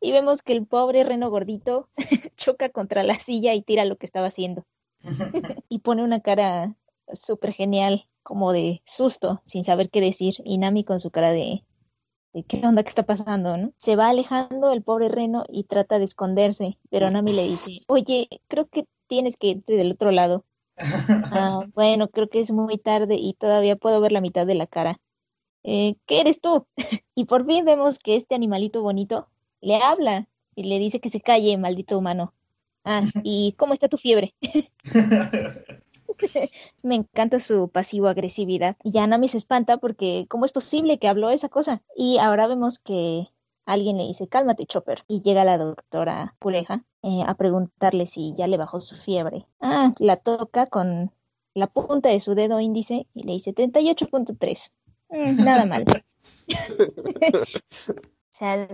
y 0.00 0.12
vemos 0.12 0.42
que 0.42 0.52
el 0.52 0.66
pobre 0.66 1.04
reno 1.04 1.30
gordito 1.30 1.88
choca 2.36 2.68
contra 2.68 3.02
la 3.02 3.18
silla 3.18 3.54
y 3.54 3.62
tira 3.62 3.86
lo 3.86 3.96
que 3.96 4.04
estaba 4.04 4.26
haciendo. 4.26 4.66
y 5.70 5.78
pone 5.78 6.02
una 6.02 6.20
cara 6.20 6.74
súper 7.12 7.52
genial, 7.52 8.04
como 8.22 8.52
de 8.52 8.82
susto, 8.84 9.40
sin 9.44 9.64
saber 9.64 9.88
qué 9.88 10.02
decir. 10.02 10.34
Y 10.44 10.58
Nami 10.58 10.84
con 10.84 11.00
su 11.00 11.10
cara 11.10 11.32
de, 11.32 11.64
de 12.34 12.42
¿qué 12.42 12.60
onda 12.66 12.82
que 12.82 12.90
está 12.90 13.04
pasando? 13.04 13.56
¿no? 13.56 13.72
Se 13.78 13.96
va 13.96 14.10
alejando 14.10 14.70
el 14.72 14.82
pobre 14.82 15.08
reno 15.08 15.44
y 15.48 15.64
trata 15.64 15.98
de 15.98 16.04
esconderse, 16.04 16.78
pero 16.90 17.10
Nami 17.10 17.32
le 17.32 17.44
dice, 17.44 17.78
oye, 17.88 18.28
creo 18.48 18.68
que 18.68 18.86
tienes 19.06 19.38
que 19.38 19.48
irte 19.48 19.76
del 19.76 19.92
otro 19.92 20.10
lado. 20.10 20.44
Ah, 20.78 21.62
bueno, 21.74 22.08
creo 22.08 22.28
que 22.28 22.40
es 22.40 22.52
muy 22.52 22.76
tarde 22.76 23.16
y 23.18 23.32
todavía 23.32 23.76
puedo 23.76 23.98
ver 24.02 24.12
la 24.12 24.20
mitad 24.20 24.46
de 24.46 24.56
la 24.56 24.66
cara. 24.66 25.00
Eh, 25.68 25.96
¿qué 26.06 26.20
eres 26.20 26.40
tú? 26.40 26.64
y 27.16 27.24
por 27.24 27.44
fin 27.44 27.64
vemos 27.64 27.98
que 27.98 28.14
este 28.14 28.36
animalito 28.36 28.82
bonito 28.82 29.28
le 29.60 29.76
habla 29.76 30.28
y 30.54 30.62
le 30.62 30.78
dice 30.78 31.00
que 31.00 31.10
se 31.10 31.20
calle, 31.20 31.58
maldito 31.58 31.98
humano. 31.98 32.32
Ah, 32.84 33.02
¿y 33.24 33.52
cómo 33.58 33.72
está 33.74 33.88
tu 33.88 33.98
fiebre? 33.98 34.34
Me 36.82 36.94
encanta 36.94 37.40
su 37.40 37.68
pasivo-agresividad. 37.68 38.76
Y 38.84 38.92
ya 38.92 39.08
Nami 39.08 39.26
se 39.26 39.38
espanta 39.38 39.76
porque 39.78 40.26
¿cómo 40.28 40.44
es 40.44 40.52
posible 40.52 40.98
que 40.98 41.08
habló 41.08 41.30
esa 41.30 41.48
cosa? 41.48 41.82
Y 41.96 42.18
ahora 42.18 42.46
vemos 42.46 42.78
que 42.78 43.26
alguien 43.66 43.98
le 43.98 44.06
dice, 44.06 44.28
cálmate, 44.28 44.66
Chopper. 44.66 45.02
Y 45.08 45.20
llega 45.22 45.44
la 45.44 45.58
doctora 45.58 46.36
Puleja 46.38 46.84
eh, 47.02 47.24
a 47.26 47.34
preguntarle 47.34 48.06
si 48.06 48.34
ya 48.34 48.46
le 48.46 48.56
bajó 48.56 48.80
su 48.80 48.94
fiebre. 48.94 49.46
Ah, 49.60 49.92
la 49.98 50.16
toca 50.16 50.66
con 50.66 51.10
la 51.54 51.66
punta 51.66 52.08
de 52.08 52.20
su 52.20 52.36
dedo 52.36 52.60
índice 52.60 53.08
y 53.14 53.24
le 53.24 53.32
dice 53.32 53.52
38.3. 53.52 54.70
Mm, 55.08 55.44
nada 55.44 55.66
mal. 55.66 55.84
O 58.36 58.38
sea, 58.38 58.68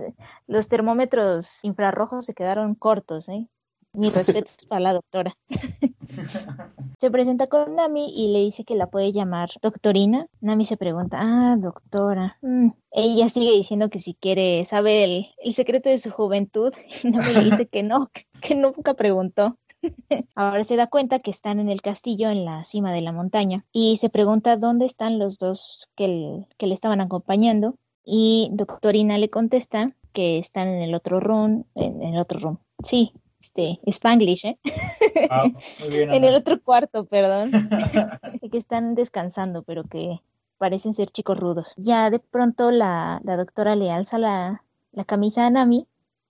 los 0.45 0.67
termómetros 0.67 1.63
infrarrojos 1.63 2.25
se 2.25 2.33
quedaron 2.33 2.75
cortos, 2.75 3.29
¿eh? 3.29 3.47
Mis 3.93 4.13
respetos 4.13 4.57
para 4.67 4.81
la 4.81 4.93
doctora. 4.93 5.37
Se 6.99 7.11
presenta 7.11 7.47
con 7.47 7.75
Nami 7.75 8.13
y 8.13 8.33
le 8.33 8.39
dice 8.39 8.65
que 8.65 8.75
la 8.75 8.87
puede 8.87 9.11
llamar 9.11 9.51
doctorina. 9.61 10.27
Nami 10.41 10.65
se 10.65 10.77
pregunta, 10.77 11.19
ah, 11.21 11.55
doctora. 11.57 12.37
Mm. 12.41 12.71
Ella 12.91 13.29
sigue 13.29 13.51
diciendo 13.51 13.89
que 13.89 13.99
si 13.99 14.15
quiere 14.15 14.65
saber 14.65 15.09
el, 15.09 15.27
el 15.37 15.53
secreto 15.53 15.89
de 15.89 15.97
su 15.97 16.11
juventud. 16.11 16.73
Y 17.03 17.09
Nami 17.09 17.33
le 17.33 17.43
dice 17.45 17.67
que 17.67 17.83
no, 17.83 18.09
que, 18.11 18.25
que 18.41 18.55
nunca 18.55 18.95
preguntó. 18.95 19.57
Ahora 20.35 20.63
se 20.63 20.75
da 20.75 20.87
cuenta 20.87 21.19
que 21.19 21.31
están 21.31 21.59
en 21.59 21.69
el 21.69 21.81
castillo 21.81 22.29
en 22.29 22.45
la 22.45 22.63
cima 22.63 22.91
de 22.91 23.01
la 23.01 23.11
montaña 23.11 23.65
y 23.71 23.97
se 23.97 24.09
pregunta 24.09 24.57
dónde 24.57 24.85
están 24.85 25.19
los 25.19 25.37
dos 25.39 25.89
que, 25.95 26.05
el- 26.05 26.47
que 26.57 26.67
le 26.67 26.73
estaban 26.73 27.01
acompañando 27.01 27.75
y 28.05 28.49
Doctorina 28.53 29.17
le 29.17 29.29
contesta 29.29 29.91
que 30.13 30.37
están 30.37 30.67
en 30.67 30.81
el 30.81 30.93
otro 30.95 31.19
room, 31.19 31.65
en 31.75 32.03
el 32.03 32.19
otro 32.19 32.39
room, 32.39 32.57
sí, 32.83 33.13
este, 33.39 33.79
Spanglish, 33.85 34.45
¿eh? 34.45 34.57
Muy 35.79 35.89
bien, 35.89 36.13
En 36.13 36.23
el 36.23 36.35
otro 36.35 36.61
cuarto, 36.61 37.05
perdón, 37.05 37.51
que 38.51 38.57
están 38.57 38.95
descansando, 38.95 39.63
pero 39.63 39.83
que 39.83 40.21
parecen 40.57 40.93
ser 40.93 41.09
chicos 41.09 41.37
rudos. 41.39 41.73
Ya 41.77 42.09
de 42.09 42.19
pronto 42.19 42.71
la, 42.71 43.19
la 43.23 43.35
doctora 43.37 43.75
le 43.75 43.91
alza 43.91 44.17
la, 44.17 44.63
la 44.91 45.03
camisa 45.03 45.45
a 45.45 45.49
Nami 45.49 45.87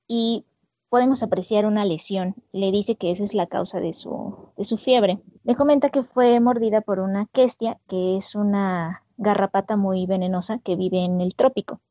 y 0.07 0.45
podemos 0.93 1.23
apreciar 1.23 1.65
una 1.65 1.85
lesión. 1.85 2.35
Le 2.51 2.71
dice 2.71 2.97
que 2.97 3.09
esa 3.09 3.23
es 3.23 3.33
la 3.33 3.47
causa 3.47 3.79
de 3.79 3.93
su, 3.93 4.51
de 4.55 4.63
su 4.63 4.77
fiebre. 4.77 5.23
Le 5.43 5.55
comenta 5.55 5.89
que 5.89 6.03
fue 6.03 6.39
mordida 6.39 6.81
por 6.81 6.99
una 6.99 7.25
questia, 7.33 7.79
que 7.87 8.15
es 8.15 8.35
una 8.35 9.03
garrapata 9.17 9.75
muy 9.75 10.05
venenosa 10.05 10.59
que 10.59 10.75
vive 10.75 11.03
en 11.03 11.19
el 11.19 11.33
trópico. 11.33 11.81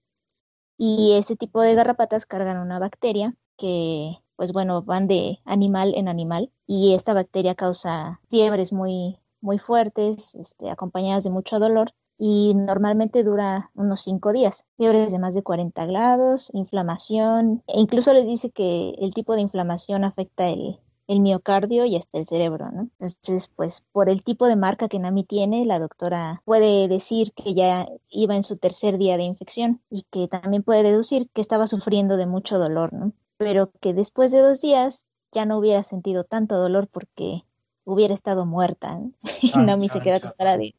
Y 0.79 1.15
ese 1.17 1.35
tipo 1.35 1.61
de 1.63 1.75
garrapatas 1.75 2.27
cargan 2.27 2.59
una 2.59 2.79
bacteria 2.79 3.35
que, 3.57 4.19
pues 4.37 4.53
bueno, 4.53 4.83
van 4.83 5.09
de 5.09 5.41
animal 5.47 5.95
en 5.97 6.07
animal 6.07 6.53
y 6.69 6.95
esta 6.95 7.13
bacteria 7.13 7.57
causa 7.57 8.21
fiebres 8.31 8.73
muy, 8.73 9.19
muy 9.41 9.59
fuertes, 9.59 10.37
este, 10.37 10.71
acompañadas 10.71 11.25
de 11.25 11.31
mucho 11.31 11.59
dolor 11.59 11.93
y 12.25 12.55
normalmente 12.55 13.25
dura 13.25 13.73
unos 13.75 14.03
5 14.03 14.33
días. 14.33 14.65
Fiebres 14.77 15.11
de 15.11 15.19
más 15.19 15.35
de 15.35 15.43
40 15.43 15.87
grados, 15.87 16.51
inflamación, 16.55 17.65
e 17.67 17.81
incluso 17.81 18.13
les 18.13 18.29
dice 18.29 18.51
que 18.51 18.91
el 19.01 19.13
tipo 19.13 19.35
de 19.35 19.41
inflamación 19.41 20.05
afecta 20.05 20.47
el, 20.47 20.79
el 21.09 21.19
miocardio 21.19 21.85
y 21.85 21.97
hasta 21.97 22.19
el 22.19 22.27
cerebro, 22.27 22.71
¿no? 22.71 22.83
Entonces, 23.01 23.49
pues 23.49 23.83
por 23.91 24.09
el 24.09 24.23
tipo 24.23 24.47
de 24.47 24.55
marca 24.55 24.87
que 24.87 25.01
Nami 25.01 25.25
tiene, 25.25 25.65
la 25.65 25.81
doctora 25.81 26.43
puede 26.45 26.87
decir 26.87 27.33
que 27.33 27.55
ya 27.55 27.89
iba 28.09 28.37
en 28.37 28.45
su 28.45 28.57
tercer 28.57 28.99
día 28.99 29.17
de 29.17 29.25
infección 29.25 29.81
y 29.91 30.03
que 30.09 30.29
también 30.29 30.63
puede 30.63 30.85
deducir 30.85 31.29
que 31.31 31.41
estaba 31.41 31.67
sufriendo 31.67 32.17
de 32.17 32.27
mucho 32.27 32.61
dolor, 32.61 32.93
¿no? 32.93 33.13
Pero 33.37 33.73
que 33.81 33.95
después 33.95 34.31
de 34.31 34.43
dos 34.43 34.61
días 34.61 35.07
ya 35.33 35.45
no 35.45 35.59
hubiera 35.59 35.83
sentido 35.83 36.23
tanto 36.23 36.57
dolor 36.57 36.87
porque 36.87 37.43
hubiera 37.85 38.15
estado 38.15 38.47
muerta. 38.47 38.97
¿no? 38.97 39.11
Y 39.43 39.59
Nami 39.59 39.89
se 39.89 40.01
queda 40.01 40.21
con 40.21 40.35
cara 40.39 40.57
de... 40.57 40.73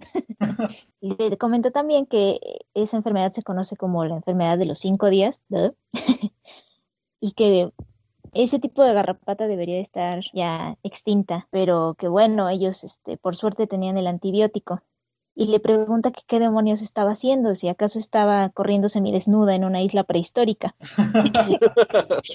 y 1.00 1.16
le 1.16 1.38
comentó 1.38 1.70
también 1.70 2.06
que 2.06 2.40
esa 2.74 2.96
enfermedad 2.96 3.32
se 3.32 3.42
conoce 3.42 3.76
como 3.76 4.04
la 4.04 4.16
enfermedad 4.16 4.58
de 4.58 4.66
los 4.66 4.78
cinco 4.78 5.10
días 5.10 5.42
y 7.20 7.32
que 7.32 7.72
ese 8.32 8.58
tipo 8.58 8.82
de 8.82 8.92
garrapata 8.92 9.46
debería 9.46 9.80
estar 9.80 10.24
ya 10.32 10.76
extinta, 10.82 11.46
pero 11.50 11.94
que 11.98 12.08
bueno, 12.08 12.48
ellos 12.48 12.82
este, 12.84 13.16
por 13.16 13.36
suerte 13.36 13.66
tenían 13.66 13.96
el 13.96 14.08
antibiótico. 14.08 14.82
Y 15.36 15.48
le 15.48 15.58
pregunta 15.58 16.12
que 16.12 16.22
qué 16.26 16.38
demonios 16.38 16.80
estaba 16.80 17.10
haciendo, 17.10 17.54
si 17.54 17.68
acaso 17.68 17.98
estaba 17.98 18.48
corriendo 18.50 18.88
semidesnuda 18.88 19.54
en 19.54 19.64
una 19.64 19.82
isla 19.82 20.04
prehistórica. 20.04 20.76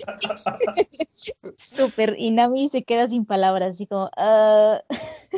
Súper, 1.55 2.15
y 2.17 2.31
Nami 2.31 2.67
se 2.67 2.83
queda 2.83 3.07
sin 3.07 3.25
palabras, 3.25 3.75
así 3.75 3.87
como... 3.87 4.09
Ah". 4.17 4.81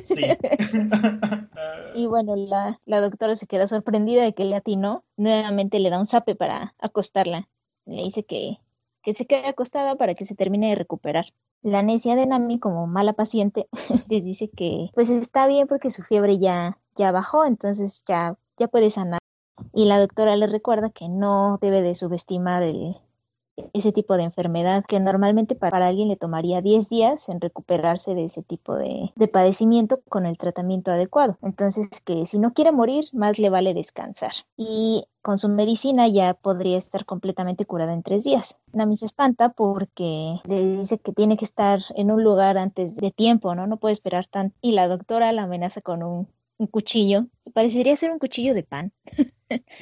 Sí. 0.04 0.24
y 1.96 2.08
bueno, 2.08 2.36
la, 2.36 2.80
la 2.86 3.02
doctora 3.02 3.36
se 3.36 3.48
queda 3.48 3.68
sorprendida 3.68 4.24
de 4.24 4.34
que 4.34 4.46
le 4.46 4.56
atinó. 4.56 5.04
Nuevamente 5.18 5.80
le 5.80 5.90
da 5.90 6.00
un 6.00 6.08
zape 6.08 6.36
para 6.36 6.74
acostarla. 6.80 7.48
Le 7.86 8.04
dice 8.04 8.24
que 8.24 8.60
que 9.02 9.14
se 9.14 9.26
quede 9.26 9.48
acostada 9.48 9.96
para 9.96 10.14
que 10.14 10.26
se 10.26 10.36
termine 10.36 10.70
de 10.70 10.76
recuperar. 10.76 11.26
La 11.62 11.84
necia 11.84 12.16
de 12.16 12.26
Nami, 12.26 12.60
como 12.60 12.88
mala 12.88 13.14
paciente, 13.14 13.68
les 14.10 14.24
dice 14.24 14.50
que 14.50 14.90
pues 14.94 15.10
está 15.10 15.48
bien 15.48 15.68
porque 15.68 15.92
su 15.92 16.02
fiebre 16.02 16.40
ya, 16.40 16.80
ya 16.96 17.12
bajó, 17.12 17.46
entonces 17.46 18.04
ya, 18.08 18.38
ya 18.58 18.68
puede 18.68 18.90
sanar. 18.90 19.20
Y 19.74 19.86
la 19.86 20.00
doctora 20.00 20.36
le 20.36 20.48
recuerda 20.48 20.90
que 20.90 21.10
no 21.10 21.58
debe 21.62 21.82
de 21.82 21.96
subestimar 21.96 22.64
el, 22.64 22.98
ese 23.74 23.92
tipo 23.92 24.18
de 24.18 24.24
enfermedad 24.24 24.84
que 24.88 25.00
normalmente 25.00 25.56
para 25.56 25.86
alguien 25.88 26.08
le 26.08 26.16
tomaría 26.16 26.62
10 26.62 26.90
días 26.90 27.30
en 27.30 27.42
recuperarse 27.42 28.16
de 28.16 28.26
ese 28.26 28.44
tipo 28.44 28.76
de, 28.76 29.12
de, 29.16 29.28
padecimiento 29.28 30.02
con 30.10 30.26
el 30.26 30.38
tratamiento 30.38 30.92
adecuado. 30.92 31.38
Entonces, 31.42 31.88
que 32.02 32.26
si 32.26 32.40
no 32.40 32.54
quiere 32.54 32.72
morir, 32.72 33.06
más 33.14 33.40
le 33.40 33.50
vale 33.50 33.74
descansar. 33.74 34.32
Y 34.58 35.06
con 35.22 35.38
su 35.38 35.50
medicina 35.50 36.08
ya 36.08 36.34
podría 36.34 36.78
estar 36.78 37.06
completamente 37.06 37.66
curada 37.66 37.94
en 37.94 38.04
tres 38.04 38.24
días. 38.24 38.58
Nami 38.74 38.96
se 38.96 39.06
espanta 39.06 39.50
porque 39.50 40.40
le 40.46 40.78
dice 40.78 40.98
que 41.00 41.14
tiene 41.14 41.38
que 41.38 41.46
estar 41.46 41.80
en 41.96 42.12
un 42.12 42.24
lugar 42.24 42.58
antes 42.58 42.96
de 42.96 43.12
tiempo, 43.12 43.54
¿no? 43.56 43.68
No 43.68 43.78
puede 43.78 43.94
esperar 43.94 44.26
tanto. 44.28 44.56
Y 44.62 44.72
la 44.72 44.88
doctora 44.88 45.32
la 45.32 45.44
amenaza 45.44 45.82
con 45.82 46.04
un, 46.04 46.28
un 46.62 46.68
cuchillo. 46.68 47.28
Parecería 47.54 47.96
ser 47.96 48.12
un 48.12 48.20
cuchillo 48.20 48.54
de 48.54 48.64
pan. 48.64 48.94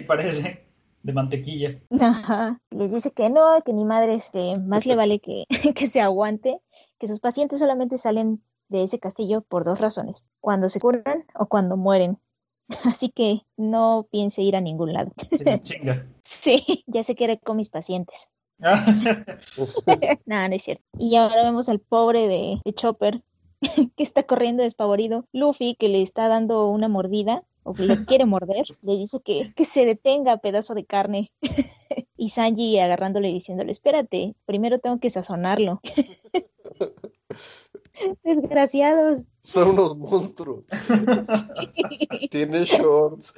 parece 0.07 0.65
de 1.03 1.13
mantequilla. 1.13 1.79
Ajá. 1.99 2.61
Les 2.71 2.93
dice 2.93 3.11
que 3.11 3.29
no, 3.29 3.61
que 3.65 3.73
ni 3.73 3.85
madres, 3.85 4.29
que 4.31 4.57
más 4.57 4.85
le 4.85 4.95
vale 4.95 5.19
que, 5.19 5.45
que 5.75 5.87
se 5.87 6.01
aguante, 6.01 6.59
que 6.97 7.07
sus 7.07 7.19
pacientes 7.19 7.59
solamente 7.59 7.97
salen 7.97 8.41
de 8.69 8.83
ese 8.83 8.99
castillo 8.99 9.41
por 9.41 9.65
dos 9.65 9.79
razones, 9.79 10.25
cuando 10.39 10.69
se 10.69 10.79
curan 10.79 11.25
o 11.35 11.47
cuando 11.47 11.75
mueren. 11.77 12.17
Así 12.85 13.09
que 13.09 13.41
no 13.57 14.07
piense 14.11 14.41
ir 14.41 14.55
a 14.55 14.61
ningún 14.61 14.93
lado. 14.93 15.11
chinga. 15.63 16.07
Sí, 16.21 16.83
ya 16.87 17.03
se 17.03 17.15
quiere 17.15 17.39
con 17.39 17.57
mis 17.57 17.69
pacientes. 17.69 18.29
no, 18.59 20.47
no 20.49 20.55
es 20.55 20.63
cierto. 20.63 20.83
Y 20.97 21.15
ahora 21.15 21.43
vemos 21.43 21.69
al 21.69 21.79
pobre 21.79 22.27
de, 22.27 22.59
de 22.63 22.73
Chopper 22.73 23.23
que 23.95 24.04
está 24.04 24.24
corriendo 24.24 24.63
despavorido. 24.63 25.26
Luffy 25.32 25.76
que 25.76 25.89
le 25.89 26.02
está 26.02 26.28
dando 26.28 26.67
una 26.69 26.88
mordida 26.88 27.43
o 27.63 27.74
que 27.74 27.84
le 27.84 27.95
quiere 28.06 28.26
morder, 28.26 28.65
le 28.82 28.98
dice 28.98 29.19
que, 29.24 29.54
que 29.54 29.65
se 29.65 29.86
detenga, 29.86 30.38
pedazo 30.38 30.74
de 30.74 30.86
carne. 30.86 31.32
y 32.17 32.30
Sanji 32.30 32.80
agarrándole 32.80 33.30
y 33.30 33.34
diciéndole, 33.34 33.72
espérate, 33.72 34.36
primero 34.45 34.80
tengo 34.80 35.00
que 35.00 35.10
sazonarlo. 35.10 35.82
Desgraciados. 38.23 39.25
Son 39.41 39.69
unos 39.69 39.97
monstruos. 39.97 40.65
Tiene 42.29 42.65
shorts. 42.65 43.33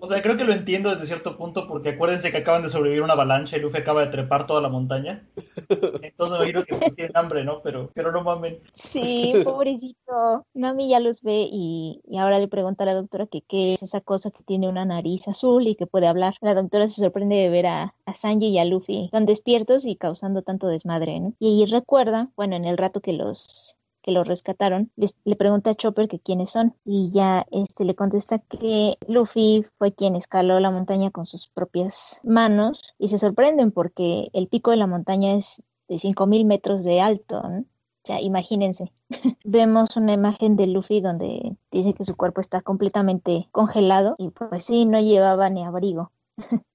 o 0.00 0.06
sea, 0.06 0.20
creo 0.20 0.36
que 0.36 0.44
lo 0.44 0.52
entiendo 0.52 0.90
desde 0.90 1.06
cierto 1.06 1.36
punto 1.38 1.68
porque 1.68 1.90
acuérdense 1.90 2.32
que 2.32 2.38
acaban 2.38 2.64
de 2.64 2.68
sobrevivir 2.68 3.02
a 3.02 3.04
una 3.04 3.12
avalancha 3.14 3.56
y 3.56 3.60
Luffy 3.60 3.78
acaba 3.78 4.04
de 4.04 4.10
trepar 4.10 4.46
toda 4.46 4.60
la 4.60 4.68
montaña. 4.68 5.24
Entonces 5.68 6.30
me 6.30 6.50
imagino 6.50 6.64
que 6.64 6.90
tienen 6.90 7.16
hambre, 7.16 7.44
¿no? 7.44 7.62
Pero, 7.62 7.90
pero 7.94 8.10
no 8.10 8.22
mamen. 8.24 8.58
Sí, 8.72 9.34
pobrecito. 9.44 10.46
Nami 10.52 10.88
ya 10.88 10.98
los 10.98 11.22
ve 11.22 11.48
y, 11.50 12.02
y 12.04 12.18
ahora 12.18 12.40
le 12.40 12.48
pregunta 12.48 12.82
a 12.82 12.86
la 12.86 12.94
doctora 12.94 13.26
que 13.26 13.42
qué 13.42 13.74
es 13.74 13.84
esa 13.84 14.00
cosa 14.00 14.30
que 14.32 14.42
tiene 14.42 14.68
una 14.68 14.84
nariz 14.84 15.28
azul 15.28 15.66
y 15.68 15.76
que 15.76 15.86
puede 15.86 16.08
hablar. 16.08 16.34
La 16.40 16.54
doctora 16.54 16.88
se 16.88 17.02
sorprende 17.02 17.36
de 17.36 17.50
ver 17.50 17.66
a, 17.66 17.94
a 18.04 18.14
Sanji 18.14 18.48
y 18.48 18.58
a 18.58 18.64
Luffy 18.64 19.08
tan 19.12 19.26
despiertos 19.26 19.86
y 19.86 19.94
causando 19.94 20.42
tanto 20.42 20.66
desmadre, 20.66 21.20
¿no? 21.20 21.34
Y 21.38 21.62
ahí 21.62 21.66
recuerda, 21.66 22.30
bueno, 22.36 22.51
en 22.52 22.64
el 22.64 22.78
rato 22.78 23.00
que 23.00 23.12
los 23.12 23.76
que 24.02 24.10
lo 24.10 24.24
rescataron, 24.24 24.90
les, 24.96 25.14
le 25.24 25.36
pregunta 25.36 25.70
a 25.70 25.74
Chopper 25.74 26.08
que 26.08 26.18
quiénes 26.18 26.50
son 26.50 26.74
y 26.84 27.10
ya 27.12 27.46
este 27.52 27.84
le 27.84 27.94
contesta 27.94 28.38
que 28.38 28.98
Luffy 29.06 29.64
fue 29.78 29.92
quien 29.92 30.16
escaló 30.16 30.58
la 30.60 30.72
montaña 30.72 31.10
con 31.10 31.24
sus 31.24 31.46
propias 31.46 32.20
manos 32.24 32.94
y 32.98 33.08
se 33.08 33.18
sorprenden 33.18 33.70
porque 33.70 34.28
el 34.32 34.48
pico 34.48 34.72
de 34.72 34.76
la 34.76 34.88
montaña 34.88 35.34
es 35.34 35.62
de 35.88 35.98
5000 35.98 36.44
metros 36.44 36.82
de 36.84 37.00
alto, 37.00 37.42
¿no? 37.48 37.60
O 37.60 38.04
sea, 38.04 38.20
imagínense. 38.20 38.92
Vemos 39.44 39.96
una 39.96 40.12
imagen 40.12 40.56
de 40.56 40.66
Luffy 40.66 41.00
donde 41.00 41.56
dice 41.70 41.94
que 41.94 42.04
su 42.04 42.16
cuerpo 42.16 42.40
está 42.40 42.60
completamente 42.60 43.48
congelado 43.52 44.16
y 44.18 44.30
pues 44.30 44.64
sí, 44.64 44.84
no 44.84 45.00
llevaba 45.00 45.48
ni 45.50 45.62
abrigo. 45.62 46.10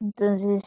Entonces 0.00 0.62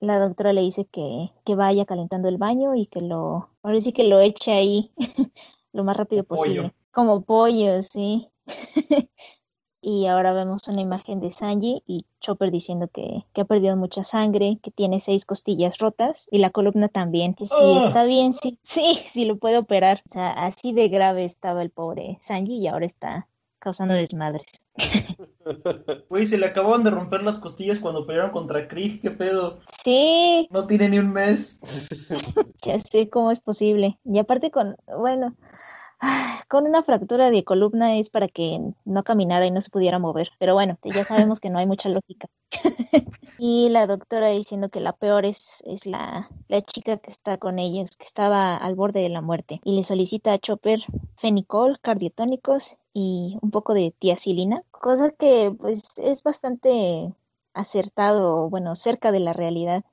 la 0.00 0.18
doctora 0.18 0.52
le 0.52 0.62
dice 0.62 0.86
que, 0.86 1.30
que, 1.44 1.54
vaya 1.54 1.84
calentando 1.84 2.28
el 2.28 2.38
baño 2.38 2.74
y 2.74 2.86
que 2.86 3.00
lo, 3.00 3.50
ahora 3.62 3.80
sí 3.80 3.92
que 3.92 4.04
lo 4.04 4.18
eche 4.20 4.52
ahí 4.52 4.92
lo 5.72 5.84
más 5.84 5.96
rápido 5.96 6.24
posible. 6.24 6.74
Como 6.90 7.22
pollo, 7.22 7.82
sí. 7.82 8.28
y 9.82 10.06
ahora 10.06 10.32
vemos 10.32 10.66
una 10.68 10.80
imagen 10.80 11.20
de 11.20 11.30
Sanji 11.30 11.82
y 11.86 12.06
Chopper 12.20 12.50
diciendo 12.50 12.88
que, 12.88 13.24
que, 13.32 13.42
ha 13.42 13.44
perdido 13.44 13.76
mucha 13.76 14.02
sangre, 14.02 14.58
que 14.62 14.70
tiene 14.70 15.00
seis 15.00 15.24
costillas 15.24 15.78
rotas 15.78 16.26
y 16.30 16.38
la 16.38 16.50
columna 16.50 16.88
también. 16.88 17.34
Que 17.34 17.46
sí, 17.46 17.54
Oh. 17.58 17.86
está 17.86 18.04
bien, 18.04 18.32
sí, 18.32 18.58
sí, 18.62 18.98
sí 19.06 19.24
lo 19.26 19.36
puede 19.36 19.58
operar. 19.58 20.02
O 20.08 20.12
sea, 20.12 20.30
así 20.30 20.72
de 20.72 20.88
grave 20.88 21.24
estaba 21.24 21.62
el 21.62 21.70
pobre 21.70 22.18
Sanji 22.20 22.56
y 22.56 22.66
ahora 22.66 22.86
está 22.86 23.28
causando 23.60 23.94
desmadres. 23.94 24.60
Güey, 26.08 26.26
se 26.26 26.38
le 26.38 26.46
acababan 26.46 26.84
de 26.84 26.90
romper 26.90 27.22
las 27.22 27.38
costillas 27.38 27.78
cuando 27.78 28.06
pelearon 28.06 28.30
contra 28.30 28.68
Krieg, 28.68 29.00
qué 29.00 29.10
pedo. 29.10 29.60
Sí, 29.84 30.48
No 30.50 30.66
tiene 30.66 30.88
ni 30.88 30.98
un 30.98 31.12
mes. 31.12 31.60
Ya 32.62 32.78
sé 32.78 33.08
cómo 33.08 33.30
es 33.30 33.40
posible. 33.40 33.98
Y 34.04 34.18
aparte 34.18 34.50
con, 34.50 34.76
bueno, 34.98 35.34
con 36.48 36.66
una 36.66 36.82
fractura 36.82 37.30
de 37.30 37.44
columna 37.44 37.96
es 37.96 38.10
para 38.10 38.28
que 38.28 38.60
no 38.84 39.02
caminara 39.02 39.46
y 39.46 39.50
no 39.50 39.60
se 39.60 39.70
pudiera 39.70 39.98
mover. 39.98 40.30
Pero 40.38 40.54
bueno, 40.54 40.78
ya 40.82 41.04
sabemos 41.04 41.40
que 41.40 41.50
no 41.50 41.58
hay 41.58 41.66
mucha 41.66 41.88
lógica. 41.88 42.28
y 43.38 43.68
la 43.68 43.86
doctora 43.86 44.28
diciendo 44.28 44.68
que 44.68 44.80
la 44.80 44.92
peor 44.92 45.24
es, 45.24 45.62
es 45.66 45.86
la, 45.86 46.28
la 46.48 46.62
chica 46.62 46.96
que 46.96 47.10
está 47.10 47.38
con 47.38 47.58
ellos, 47.58 47.96
que 47.96 48.04
estaba 48.04 48.56
al 48.56 48.74
borde 48.74 49.00
de 49.00 49.08
la 49.08 49.20
muerte. 49.20 49.60
Y 49.64 49.76
le 49.76 49.82
solicita 49.82 50.32
a 50.32 50.38
Chopper 50.38 50.80
fenicol, 51.16 51.78
cardiotónicos 51.80 52.76
y 52.92 53.38
un 53.42 53.50
poco 53.50 53.74
de 53.74 53.94
tiacilina, 53.98 54.62
cosa 54.70 55.10
que 55.10 55.54
pues 55.58 55.82
es 55.98 56.22
bastante 56.22 57.14
acertado, 57.54 58.48
bueno, 58.48 58.74
cerca 58.76 59.12
de 59.12 59.20
la 59.20 59.32
realidad. 59.32 59.84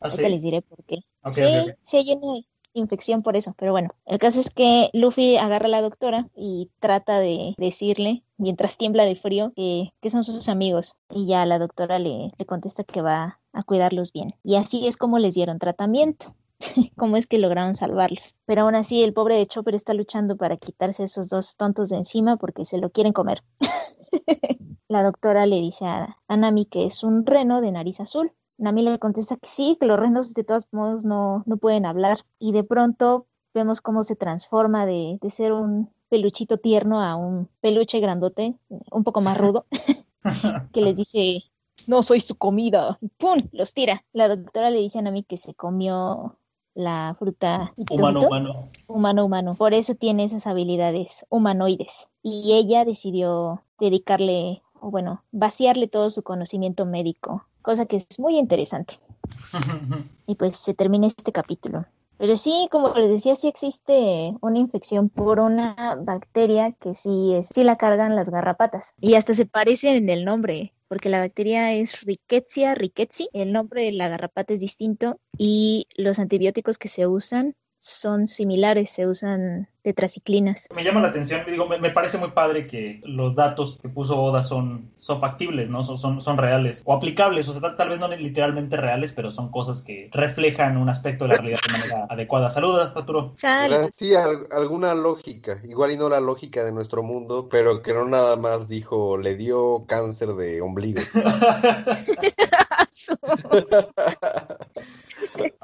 ¿Ah, 0.00 0.08
Ahorita 0.08 0.22
sí? 0.22 0.28
les 0.28 0.42
diré 0.42 0.62
por 0.62 0.84
qué. 0.84 0.98
Sí, 1.32 1.72
sí 1.82 1.96
hay 1.96 2.12
una 2.12 2.38
infección 2.78 3.22
por 3.22 3.36
eso, 3.36 3.54
pero 3.58 3.72
bueno, 3.72 3.90
el 4.04 4.18
caso 4.18 4.40
es 4.40 4.50
que 4.50 4.90
Luffy 4.92 5.36
agarra 5.36 5.66
a 5.66 5.70
la 5.70 5.82
doctora 5.82 6.28
y 6.34 6.70
trata 6.80 7.18
de 7.18 7.54
decirle, 7.58 8.22
mientras 8.36 8.76
tiembla 8.76 9.04
de 9.04 9.16
frío, 9.16 9.52
que, 9.54 9.90
son 10.10 10.24
sus 10.24 10.48
amigos. 10.48 10.94
Y 11.10 11.26
ya 11.26 11.44
la 11.46 11.58
doctora 11.58 11.98
le, 11.98 12.28
le 12.38 12.46
contesta 12.46 12.84
que 12.84 13.02
va 13.02 13.40
a 13.52 13.62
cuidarlos 13.62 14.12
bien. 14.12 14.34
Y 14.42 14.56
así 14.56 14.86
es 14.86 14.96
como 14.96 15.18
les 15.18 15.34
dieron 15.34 15.58
tratamiento. 15.58 16.34
cómo 16.96 17.16
es 17.16 17.26
que 17.26 17.38
lograron 17.38 17.74
salvarlos. 17.74 18.34
Pero 18.46 18.62
aún 18.62 18.74
así, 18.74 19.02
el 19.02 19.12
pobre 19.12 19.36
de 19.36 19.46
Chopper 19.46 19.74
está 19.74 19.94
luchando 19.94 20.36
para 20.36 20.56
quitarse 20.56 21.04
esos 21.04 21.28
dos 21.28 21.56
tontos 21.56 21.88
de 21.88 21.96
encima 21.96 22.36
porque 22.36 22.64
se 22.64 22.78
lo 22.78 22.90
quieren 22.90 23.12
comer. 23.12 23.42
la 24.88 25.02
doctora 25.02 25.46
le 25.46 25.56
dice 25.56 25.86
a, 25.86 26.16
Nami 26.28 26.66
que 26.66 26.86
es 26.86 27.02
un 27.02 27.26
reno 27.26 27.60
de 27.60 27.72
nariz 27.72 28.00
azul. 28.00 28.32
Nami 28.58 28.82
le 28.82 28.98
contesta 28.98 29.36
que 29.36 29.48
sí, 29.48 29.76
que 29.80 29.86
los 29.86 29.98
renos 29.98 30.34
de 30.34 30.44
todos 30.44 30.66
modos 30.72 31.04
no, 31.04 31.42
no 31.46 31.56
pueden 31.56 31.86
hablar. 31.86 32.20
Y 32.38 32.52
de 32.52 32.64
pronto 32.64 33.26
vemos 33.54 33.80
cómo 33.80 34.02
se 34.02 34.16
transforma 34.16 34.86
de, 34.86 35.18
de 35.20 35.30
ser 35.30 35.52
un 35.52 35.90
peluchito 36.08 36.58
tierno 36.58 37.02
a 37.02 37.16
un 37.16 37.48
peluche 37.60 38.00
grandote, 38.00 38.54
un 38.68 39.04
poco 39.04 39.20
más 39.20 39.36
rudo, 39.38 39.66
que 40.72 40.80
les 40.80 40.96
dice, 40.96 41.42
no 41.86 42.02
soy 42.02 42.20
su 42.20 42.36
comida. 42.36 42.98
Y 43.00 43.08
¡Pum! 43.08 43.42
Los 43.52 43.74
tira. 43.74 44.04
La 44.12 44.28
doctora 44.28 44.70
le 44.70 44.78
dice 44.78 44.98
a 44.98 45.02
Nami 45.02 45.22
que 45.22 45.36
se 45.36 45.54
comió 45.54 46.36
la 46.76 47.16
fruta 47.18 47.72
humano 47.90 48.20
humano 48.20 48.68
humano 48.86 49.24
humano 49.24 49.54
por 49.54 49.72
eso 49.72 49.94
tiene 49.94 50.24
esas 50.24 50.46
habilidades 50.46 51.24
humanoides 51.30 52.10
y 52.22 52.52
ella 52.52 52.84
decidió 52.84 53.62
dedicarle 53.80 54.62
o 54.78 54.90
bueno 54.90 55.24
vaciarle 55.32 55.88
todo 55.88 56.10
su 56.10 56.22
conocimiento 56.22 56.84
médico 56.84 57.46
cosa 57.66 57.86
que 57.86 57.96
es 57.96 58.06
muy 58.18 58.38
interesante. 58.38 59.00
Y 60.28 60.34
pues 60.34 60.56
se 60.56 60.74
termina 60.74 61.06
este 61.06 61.30
capítulo. 61.30 61.86
Pero 62.18 62.36
sí, 62.36 62.68
como 62.72 62.92
les 62.94 63.10
decía, 63.10 63.36
sí 63.36 63.46
existe 63.46 64.34
una 64.40 64.58
infección 64.58 65.08
por 65.08 65.38
una 65.38 65.96
bacteria 66.00 66.72
que 66.72 66.94
sí, 66.94 67.34
es, 67.34 67.48
sí 67.48 67.62
la 67.62 67.76
cargan 67.76 68.16
las 68.16 68.28
garrapatas. 68.28 68.94
Y 69.00 69.14
hasta 69.14 69.34
se 69.34 69.46
parecen 69.46 69.94
en 69.94 70.08
el 70.08 70.24
nombre 70.24 70.72
porque 70.88 71.10
la 71.10 71.20
bacteria 71.20 71.72
es 71.72 72.02
Rickettsia 72.02 72.74
rickettsii, 72.74 73.28
el 73.32 73.52
nombre 73.52 73.84
de 73.84 73.92
la 73.92 74.08
garrapata 74.08 74.54
es 74.54 74.60
distinto 74.60 75.20
y 75.36 75.86
los 75.96 76.18
antibióticos 76.18 76.78
que 76.78 76.88
se 76.88 77.06
usan 77.06 77.54
son 77.78 78.26
similares, 78.26 78.90
se 78.90 79.06
usan 79.06 79.68
tetraciclinas. 79.82 80.66
Me 80.74 80.82
llama 80.82 81.00
la 81.00 81.08
atención, 81.08 81.42
digo, 81.46 81.68
me, 81.68 81.90
parece 81.90 82.18
muy 82.18 82.32
padre 82.32 82.66
que 82.66 83.00
los 83.04 83.36
datos 83.36 83.78
que 83.80 83.88
puso 83.88 84.20
Oda 84.20 84.42
son, 84.42 84.90
son 84.96 85.20
factibles, 85.20 85.70
¿no? 85.70 85.84
Son, 85.84 86.20
son, 86.20 86.38
reales 86.38 86.82
o 86.84 86.92
aplicables, 86.92 87.48
o 87.48 87.52
sea, 87.52 87.76
tal, 87.76 87.88
vez 87.88 88.00
no 88.00 88.08
literalmente 88.08 88.76
reales, 88.76 89.12
pero 89.12 89.30
son 89.30 89.50
cosas 89.50 89.82
que 89.82 90.10
reflejan 90.12 90.76
un 90.76 90.88
aspecto 90.88 91.24
de 91.24 91.28
la 91.28 91.36
realidad 91.36 91.60
de 91.66 91.78
manera 91.78 92.06
adecuada. 92.10 92.50
Saluda, 92.50 92.92
Arturo. 92.96 93.34
Sí, 93.36 94.12
alguna 94.50 94.94
lógica, 94.94 95.60
igual 95.62 95.92
y 95.92 95.96
no 95.96 96.08
la 96.08 96.18
lógica 96.18 96.64
de 96.64 96.72
nuestro 96.72 97.04
mundo, 97.04 97.48
pero 97.48 97.82
que 97.82 97.94
no 97.94 98.06
nada 98.06 98.36
más 98.36 98.68
dijo, 98.68 99.16
le 99.16 99.36
dio 99.36 99.84
cáncer 99.86 100.30
de 100.30 100.60
ombligo. 100.62 101.00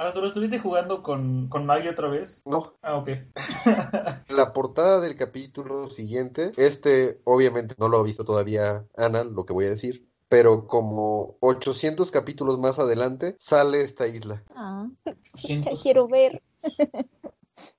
Arturo, 0.06 0.26
¿estuviste 0.26 0.58
jugando 0.58 1.02
con, 1.02 1.48
con 1.48 1.64
Maggie 1.64 1.90
otra 1.90 2.08
vez? 2.08 2.42
No. 2.44 2.74
Ah, 2.82 2.96
ok. 2.96 3.08
la 4.28 4.52
portada 4.52 5.00
del 5.00 5.16
capítulo 5.16 5.88
siguiente, 5.90 6.52
este 6.56 7.20
obviamente 7.24 7.74
no 7.78 7.88
lo 7.88 7.98
ha 7.98 8.02
visto 8.02 8.24
todavía 8.24 8.84
Ana, 8.96 9.24
lo 9.24 9.44
que 9.44 9.52
voy 9.52 9.66
a 9.66 9.70
decir, 9.70 10.08
pero 10.28 10.66
como 10.66 11.36
800 11.40 12.10
capítulos 12.10 12.58
más 12.58 12.78
adelante 12.78 13.36
sale 13.38 13.82
esta 13.82 14.06
isla. 14.06 14.42
Ah, 14.56 14.88
ya 15.44 15.70
quiero 15.80 16.08
ver. 16.08 16.42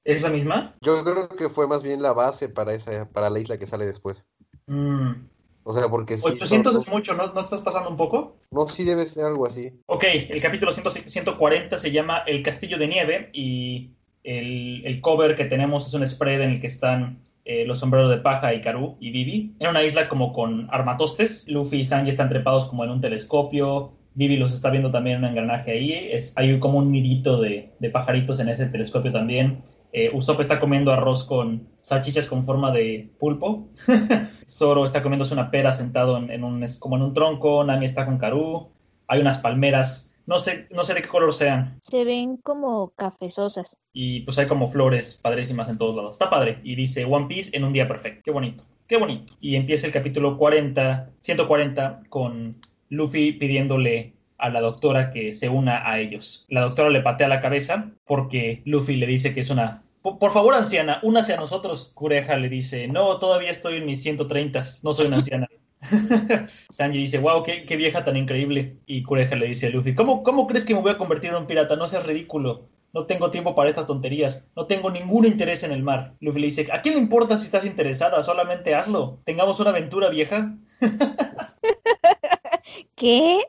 ¿Es 0.03 0.21
la 0.21 0.29
misma? 0.29 0.75
Yo 0.81 1.03
creo 1.03 1.29
que 1.29 1.49
fue 1.49 1.67
más 1.67 1.83
bien 1.83 2.01
la 2.01 2.13
base 2.13 2.49
para 2.49 2.73
esa 2.73 3.09
para 3.09 3.29
la 3.29 3.39
isla 3.39 3.57
que 3.57 3.65
sale 3.65 3.86
después. 3.86 4.27
Mm. 4.67 5.33
O 5.63 5.73
sea, 5.73 5.88
porque 5.88 6.17
800 6.21 6.76
es 6.76 6.88
mucho, 6.88 7.13
¿no? 7.13 7.34
¿no 7.34 7.41
estás 7.41 7.62
pasando 7.62 7.89
un 7.89 7.97
poco? 7.97 8.36
No, 8.52 8.67
sí 8.67 8.84
debe 8.84 9.06
ser 9.08 9.26
algo 9.26 9.45
así. 9.45 9.71
Ok, 9.86 10.04
el 10.30 10.41
capítulo 10.41 10.73
140 10.73 11.78
se 11.78 11.91
llama 11.91 12.23
El 12.28 12.43
Castillo 12.43 12.78
de 12.78 12.88
Nieve 12.88 13.30
y 13.34 13.91
el, 14.23 14.99
cover 15.02 15.36
que 15.36 15.45
tenemos 15.45 15.88
es 15.88 15.93
un 15.93 16.08
spread 16.08 16.41
en 16.41 16.52
el 16.52 16.60
que 16.60 16.67
están 16.67 17.19
eh, 17.45 17.65
los 17.65 17.80
sombreros 17.80 18.10
de 18.10 18.17
paja 18.17 18.54
y 18.54 18.62
Karu 18.62 18.97
y 18.99 19.12
Vivi. 19.12 19.56
En 19.60 19.69
una 19.69 19.84
isla 19.84 20.08
como 20.08 20.34
con 20.34 20.67
armatostes. 20.71 21.47
Luffy 21.47 21.82
y 21.82 21.86
Sanji 21.86 22.10
están 22.10 22.30
trepados 22.30 22.65
como 22.65 22.84
en 22.84 22.89
un 22.89 23.02
telescopio. 23.02 23.93
Vivi 24.15 24.38
los 24.38 24.54
está 24.54 24.69
viendo 24.69 24.91
también 24.91 25.17
en 25.17 25.23
un 25.23 25.30
engranaje 25.32 25.71
ahí. 25.71 25.91
Es, 26.12 26.34
hay 26.38 26.60
como 26.60 26.78
un 26.80 26.91
nidito 26.91 27.41
de, 27.41 27.71
de 27.80 27.89
pajaritos 27.89 28.39
en 28.39 28.49
ese 28.49 28.67
telescopio 28.67 29.12
también. 29.12 29.63
Eh, 29.95 30.10
Usopp 30.12 30.41
está 30.41 30.60
comiendo 30.60 30.91
arroz 30.91 31.23
con 31.23 31.67
salchichas 31.77 32.27
con 32.27 32.43
forma 32.43 32.71
de 32.71 33.12
pulpo. 33.19 33.69
Zoro 34.49 34.86
está 34.86 35.03
comiéndose 35.03 35.36
una 35.36 35.51
pera 35.51 35.71
sentado 35.71 36.17
en, 36.17 36.43
un, 36.43 36.65
como 36.79 36.95
en 36.95 37.03
un 37.03 37.13
tronco. 37.13 37.63
Nami 37.63 37.86
está 37.86 38.06
con 38.06 38.17
Karu. 38.17 38.71
Hay 39.08 39.21
unas 39.21 39.38
palmeras. 39.38 40.15
No 40.25 40.39
sé, 40.39 40.67
no 40.71 40.84
sé 40.84 40.95
de 40.95 41.03
qué 41.03 41.08
color 41.08 41.32
sean. 41.32 41.77
Se 41.82 42.06
ven 42.06 42.38
como 42.38 42.89
cafezosas. 42.95 43.77
Y 43.93 44.21
pues 44.21 44.39
hay 44.39 44.47
como 44.47 44.67
flores 44.67 45.19
padrísimas 45.21 45.69
en 45.69 45.77
todos 45.77 45.95
lados. 45.95 46.15
Está 46.15 46.29
padre. 46.29 46.60
Y 46.63 46.75
dice 46.75 47.06
One 47.06 47.27
Piece 47.27 47.56
en 47.56 47.63
un 47.63 47.71
día 47.73 47.88
perfecto. 47.88 48.21
Qué 48.25 48.32
bonito. 48.32 48.63
Qué 48.88 48.97
bonito. 48.97 49.36
Y 49.41 49.56
empieza 49.56 49.86
el 49.86 49.93
capítulo 49.93 50.39
40, 50.39 51.12
140 51.21 52.01
con 52.10 52.56
Luffy 52.89 53.34
pidiéndole 53.34 54.12
a 54.38 54.50
la 54.50 54.62
doctora 54.62 55.12
que 55.12 55.34
se 55.34 55.50
una 55.50 55.89
a 55.89 56.00
ellos. 56.00 56.46
La 56.50 56.62
doctora 56.62 56.89
le 56.89 57.02
patea 57.02 57.28
la 57.28 57.41
cabeza 57.41 57.91
porque 58.06 58.62
Luffy 58.65 58.96
le 58.96 59.08
dice 59.08 59.34
que 59.34 59.41
es 59.41 59.50
una... 59.50 59.84
Por, 60.02 60.34
favor, 60.34 60.54
anciana, 60.54 61.00
únase 61.02 61.34
a 61.34 61.38
nosotros. 61.38 61.91
Cureja 61.93 62.36
le 62.36 62.50
dice, 62.50 62.89
no, 62.89 63.19
todavía 63.19 63.52
estoy 63.52 63.78
en 63.78 63.86
mis 63.86 64.04
130, 64.04 64.63
no 64.84 64.93
soy 64.93 65.08
una 65.08 65.17
anciana. 65.17 65.48
Sanji 66.69 66.98
dice, 66.98 67.19
wow, 67.19 67.41
qué, 67.43 67.76
vieja 67.78 68.04
tan 68.04 68.17
increíble. 68.17 68.80
Y 68.86 69.04
Cureja 69.04 69.36
le 69.36 69.48
dice 69.48 69.67
a 69.67 69.69
Luffy, 69.69 69.93
¿cómo, 69.93 70.24
¿cómo 70.24 70.46
crees 70.46 70.65
que 70.65 70.74
me 70.74 70.82
voy 70.82 70.91
a 70.91 70.98
convertir 70.98 71.30
en 71.30 71.38
un 71.38 71.48
pirata? 71.48 71.78
No 71.78 71.88
seas 71.88 72.06
ridículo. 72.06 72.67
No 72.93 73.08
tengo 73.08 73.32
tiempo 73.32 73.56
para 73.56 73.69
estas 73.69 73.88
tonterías. 73.88 74.48
No 74.56 74.67
tengo 74.67 74.91
ningún 74.91 75.26
interés 75.26 75.63
en 75.63 75.72
el 75.72 75.82
mar. 75.82 76.15
Luffy 76.19 76.39
le 76.39 76.48
dice, 76.48 76.67
¿a 76.72 76.82
quién 76.82 76.96
le 76.96 77.02
importa 77.02 77.38
si 77.38 77.46
estás 77.46 77.65
interesada? 77.65 78.22
Solamente 78.22 78.76
hazlo. 78.76 79.19
Tengamos 79.24 79.60
una 79.60 79.72
aventura 79.72 80.10
vieja. 80.10 80.56
¿Qué? 82.96 83.39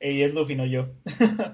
Ella 0.00 0.26
es 0.26 0.34
Luffy, 0.34 0.56
no 0.56 0.66
yo. 0.66 0.88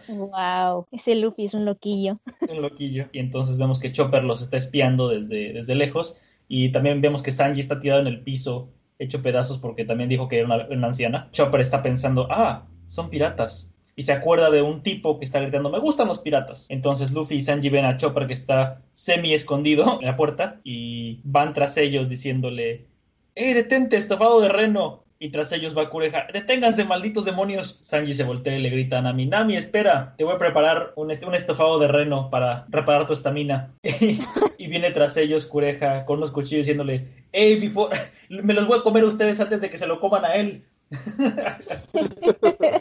wow, 0.09 0.87
ese 0.93 1.15
Luffy 1.15 1.45
es 1.45 1.55
un 1.55 1.65
loquillo. 1.65 2.21
un 2.49 2.63
loquillo. 2.63 3.09
Y 3.13 3.19
entonces 3.19 3.59
vemos 3.59 3.79
que 3.79 3.93
Chopper 3.93 4.25
los 4.25 4.41
está 4.41 4.57
espiando 4.57 5.09
desde, 5.09 5.53
desde 5.53 5.75
lejos. 5.75 6.19
Y 6.49 6.71
también 6.71 7.01
vemos 7.01 7.23
que 7.23 7.33
Sanji 7.33 7.61
está 7.61 7.79
tirado 7.79 8.01
en 8.01 8.07
el 8.07 8.23
piso, 8.23 8.71
hecho 8.99 9.23
pedazos 9.23 9.59
porque 9.59 9.85
también 9.85 10.09
dijo 10.09 10.29
que 10.29 10.39
era 10.39 10.47
una, 10.47 10.67
una 10.69 10.87
anciana. 10.89 11.29
Chopper 11.33 11.61
está 11.61 11.83
pensando, 11.83 12.27
ah, 12.31 12.67
son 12.87 13.11
piratas 13.11 13.75
y 13.99 14.05
se 14.05 14.13
acuerda 14.13 14.49
de 14.53 14.63
un 14.63 14.85
tipo 14.85 15.19
que 15.19 15.25
está 15.25 15.41
gritando, 15.41 15.71
me 15.71 15.81
gustan 15.81 16.07
los 16.07 16.21
piratas. 16.21 16.67
Entonces 16.69 17.11
Luffy 17.11 17.35
y 17.35 17.43
Sanji 17.43 17.69
ven 17.69 17.85
a 17.85 17.97
Chopper 17.97 18.29
que 18.29 18.33
está 18.33 18.81
semi 18.93 19.35
escondido 19.35 19.99
en 20.01 20.07
la 20.07 20.15
puerta 20.15 20.61
y 20.63 21.19
van 21.25 21.53
tras 21.53 21.77
ellos 21.79 22.09
diciéndole, 22.09 22.87
¡Eh, 23.35 23.55
detente, 23.55 23.97
estofado 23.97 24.41
de 24.41 24.51
reno! 24.51 25.03
Y 25.21 25.31
tras 25.31 25.51
ellos 25.51 25.77
va 25.77 25.91
Kureha. 25.91 26.29
¡Deténganse, 26.33 26.85
malditos 26.85 27.25
demonios! 27.25 27.79
Sanji 27.83 28.15
se 28.15 28.23
voltea 28.23 28.57
y 28.57 28.63
le 28.63 28.71
grita 28.71 28.99
a 28.99 29.03
Nami. 29.03 29.27
Nami, 29.27 29.57
espera. 29.57 30.15
Te 30.17 30.23
voy 30.23 30.37
a 30.37 30.39
preparar 30.39 30.93
un, 30.95 31.11
un 31.11 31.35
estofado 31.35 31.81
de 31.81 31.89
reno 31.89 32.31
para 32.31 32.67
reparar 32.69 33.07
tu 33.07 33.15
estamina. 33.15 33.75
y 33.83 34.67
viene 34.69 34.93
tras 34.93 35.17
ellos 35.17 35.47
Kureha 35.47 36.05
con 36.05 36.19
unos 36.19 36.31
cuchillos 36.31 36.67
diciéndole... 36.67 37.09
¡Ey, 37.33 37.59
before... 37.59 37.97
me 38.29 38.55
los 38.55 38.69
voy 38.69 38.79
a 38.79 38.83
comer 38.83 39.03
a 39.03 39.09
ustedes 39.09 39.41
antes 39.41 39.61
de 39.61 39.71
que 39.71 39.79
se 39.79 39.89
lo 39.89 39.99
coman 39.99 40.25
a 40.25 40.35
él! 40.35 40.65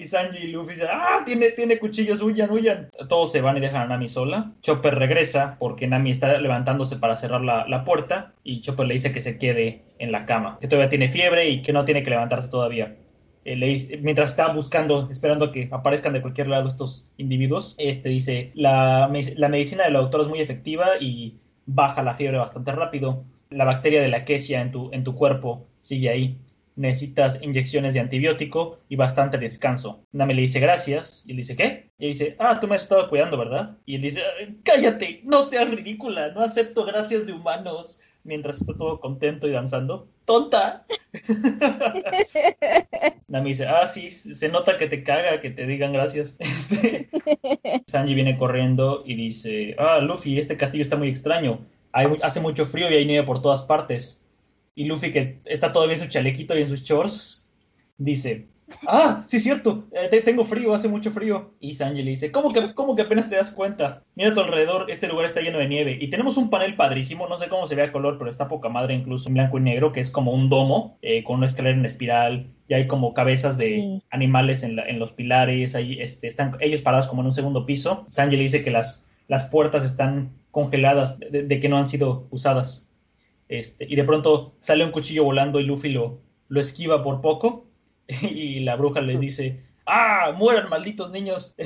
Y 0.00 0.06
Sanji 0.06 0.38
y 0.44 0.46
Luffy 0.46 0.72
dicen, 0.72 0.88
¡ah! 0.90 1.22
Tiene, 1.26 1.50
tiene 1.50 1.78
cuchillos, 1.78 2.22
huyan, 2.22 2.50
huyan. 2.50 2.88
Todos 3.06 3.32
se 3.32 3.42
van 3.42 3.58
y 3.58 3.60
dejan 3.60 3.82
a 3.82 3.86
Nami 3.86 4.08
sola. 4.08 4.54
Chopper 4.62 4.94
regresa 4.94 5.56
porque 5.58 5.86
Nami 5.86 6.10
está 6.10 6.38
levantándose 6.38 6.96
para 6.96 7.16
cerrar 7.16 7.42
la, 7.42 7.84
puerta 7.84 8.32
y 8.42 8.62
Chopper 8.62 8.86
le 8.86 8.94
dice 8.94 9.12
que 9.12 9.20
se 9.20 9.36
quede 9.38 9.82
en 9.98 10.10
la 10.10 10.24
cama, 10.24 10.56
que 10.58 10.68
todavía 10.68 10.88
tiene 10.88 11.08
fiebre 11.08 11.50
y 11.50 11.60
que 11.60 11.74
no 11.74 11.84
tiene 11.84 12.02
que 12.02 12.08
levantarse 12.08 12.48
todavía. 12.48 12.96
Eh, 13.44 13.98
mientras 14.00 14.30
está 14.30 14.50
buscando, 14.54 15.06
esperando 15.10 15.52
que 15.52 15.68
aparezcan 15.70 16.14
de 16.14 16.22
cualquier 16.22 16.48
lado 16.48 16.70
estos 16.70 17.06
individuos, 17.18 17.74
este 17.76 18.08
dice, 18.08 18.52
la, 18.54 19.10
la 19.36 19.48
medicina 19.50 19.84
del 19.84 19.96
autor 19.96 20.22
es 20.22 20.28
muy 20.28 20.40
efectiva 20.40 20.96
y 20.98 21.36
baja 21.66 22.02
la 22.02 22.14
fiebre 22.14 22.38
bastante 22.38 22.72
rápido. 22.72 23.24
La 23.50 23.66
bacteria 23.66 24.00
de 24.00 24.08
la 24.08 24.24
quesia 24.24 24.62
en 24.62 24.70
tu, 24.70 24.88
en 24.92 25.04
tu 25.04 25.14
cuerpo 25.14 25.66
sigue 25.80 26.08
ahí 26.08 26.38
necesitas 26.80 27.40
inyecciones 27.42 27.94
de 27.94 28.00
antibiótico 28.00 28.78
y 28.88 28.96
bastante 28.96 29.38
descanso. 29.38 30.02
Nami 30.12 30.34
le 30.34 30.42
dice 30.42 30.60
gracias 30.60 31.22
y 31.26 31.32
él 31.32 31.36
dice 31.36 31.54
¿qué? 31.54 31.90
Y 31.98 32.08
dice, 32.08 32.36
ah, 32.38 32.58
tú 32.58 32.66
me 32.66 32.74
has 32.74 32.82
estado 32.82 33.08
cuidando, 33.08 33.36
¿verdad? 33.36 33.76
Y 33.84 33.96
él 33.96 34.00
dice, 34.00 34.22
cállate, 34.64 35.20
no 35.24 35.42
seas 35.42 35.70
ridícula, 35.70 36.32
no 36.32 36.40
acepto 36.40 36.84
gracias 36.84 37.26
de 37.26 37.34
humanos. 37.34 38.00
Mientras 38.22 38.60
está 38.60 38.76
todo 38.76 39.00
contento 39.00 39.48
y 39.48 39.52
danzando. 39.52 40.06
tonta. 40.26 40.84
Nami 43.28 43.50
dice, 43.50 43.66
ah, 43.66 43.86
sí, 43.86 44.10
se 44.10 44.48
nota 44.50 44.76
que 44.76 44.88
te 44.88 45.02
caga 45.02 45.40
que 45.40 45.50
te 45.50 45.66
digan 45.66 45.92
gracias. 45.92 46.36
Este, 46.70 47.08
Sanji 47.86 48.14
viene 48.14 48.36
corriendo 48.36 49.02
y 49.06 49.14
dice, 49.14 49.74
ah, 49.78 50.00
Luffy, 50.00 50.38
este 50.38 50.58
castillo 50.58 50.82
está 50.82 50.96
muy 50.96 51.08
extraño. 51.08 51.66
hace 52.22 52.40
mucho 52.40 52.66
frío 52.66 52.90
y 52.90 52.94
hay 52.94 53.06
nieve 53.06 53.26
por 53.26 53.40
todas 53.40 53.62
partes. 53.62 54.19
Y 54.80 54.84
Luffy, 54.84 55.12
que 55.12 55.40
está 55.44 55.74
todavía 55.74 55.96
en 55.96 56.00
su 56.00 56.08
chalequito 56.08 56.56
y 56.56 56.62
en 56.62 56.68
sus 56.68 56.82
shorts, 56.82 57.46
dice, 57.98 58.48
Ah, 58.86 59.24
sí, 59.26 59.38
cierto. 59.38 59.84
Eh, 59.92 60.22
tengo 60.22 60.42
frío, 60.42 60.72
hace 60.72 60.88
mucho 60.88 61.10
frío. 61.10 61.52
Y 61.60 61.74
Sanji 61.74 62.02
le 62.02 62.12
dice, 62.12 62.32
¿cómo 62.32 62.50
que, 62.50 62.72
¿cómo 62.72 62.96
que 62.96 63.02
apenas 63.02 63.28
te 63.28 63.36
das 63.36 63.50
cuenta? 63.50 64.02
Mira 64.14 64.30
a 64.30 64.32
tu 64.32 64.40
alrededor, 64.40 64.90
este 64.90 65.06
lugar 65.06 65.26
está 65.26 65.42
lleno 65.42 65.58
de 65.58 65.68
nieve. 65.68 65.98
Y 66.00 66.08
tenemos 66.08 66.38
un 66.38 66.48
panel 66.48 66.76
padrísimo, 66.76 67.28
no 67.28 67.36
sé 67.36 67.48
cómo 67.48 67.66
se 67.66 67.74
ve 67.74 67.82
a 67.82 67.92
color, 67.92 68.16
pero 68.16 68.30
está 68.30 68.48
poca 68.48 68.70
madre 68.70 68.94
incluso 68.94 69.28
en 69.28 69.34
blanco 69.34 69.58
y 69.58 69.60
negro, 69.60 69.92
que 69.92 70.00
es 70.00 70.10
como 70.10 70.32
un 70.32 70.48
domo 70.48 70.96
eh, 71.02 71.24
con 71.24 71.36
una 71.36 71.46
escalera 71.46 71.76
en 71.76 71.84
espiral. 71.84 72.46
Y 72.66 72.72
hay 72.72 72.86
como 72.86 73.12
cabezas 73.12 73.58
de 73.58 74.00
animales 74.10 74.62
en, 74.62 74.98
los 74.98 75.12
pilares. 75.12 75.74
Ahí 75.74 76.00
este, 76.00 76.26
están 76.26 76.56
ellos 76.60 76.80
parados 76.80 77.06
como 77.06 77.20
en 77.20 77.26
un 77.26 77.34
segundo 77.34 77.66
piso. 77.66 78.06
Sanji 78.08 78.38
le 78.38 78.44
dice 78.44 78.62
que 78.62 78.70
las, 78.70 79.10
las 79.28 79.44
puertas 79.44 79.84
están 79.84 80.30
congeladas, 80.52 81.18
de, 81.18 81.60
que 81.60 81.68
no 81.68 81.76
han 81.76 81.86
sido 81.86 82.26
usadas. 82.30 82.89
Este, 83.50 83.84
y 83.84 83.96
de 83.96 84.04
pronto 84.04 84.54
sale 84.60 84.84
un 84.84 84.92
cuchillo 84.92 85.24
volando 85.24 85.58
y 85.58 85.64
Luffy 85.64 85.88
lo, 85.90 86.20
lo 86.46 86.60
esquiva 86.60 87.02
por 87.02 87.20
poco 87.20 87.66
y 88.22 88.60
la 88.60 88.76
bruja 88.76 89.00
les 89.00 89.18
dice, 89.18 89.64
¡ah, 89.86 90.32
mueran 90.36 90.70
malditos 90.70 91.10
niños! 91.10 91.54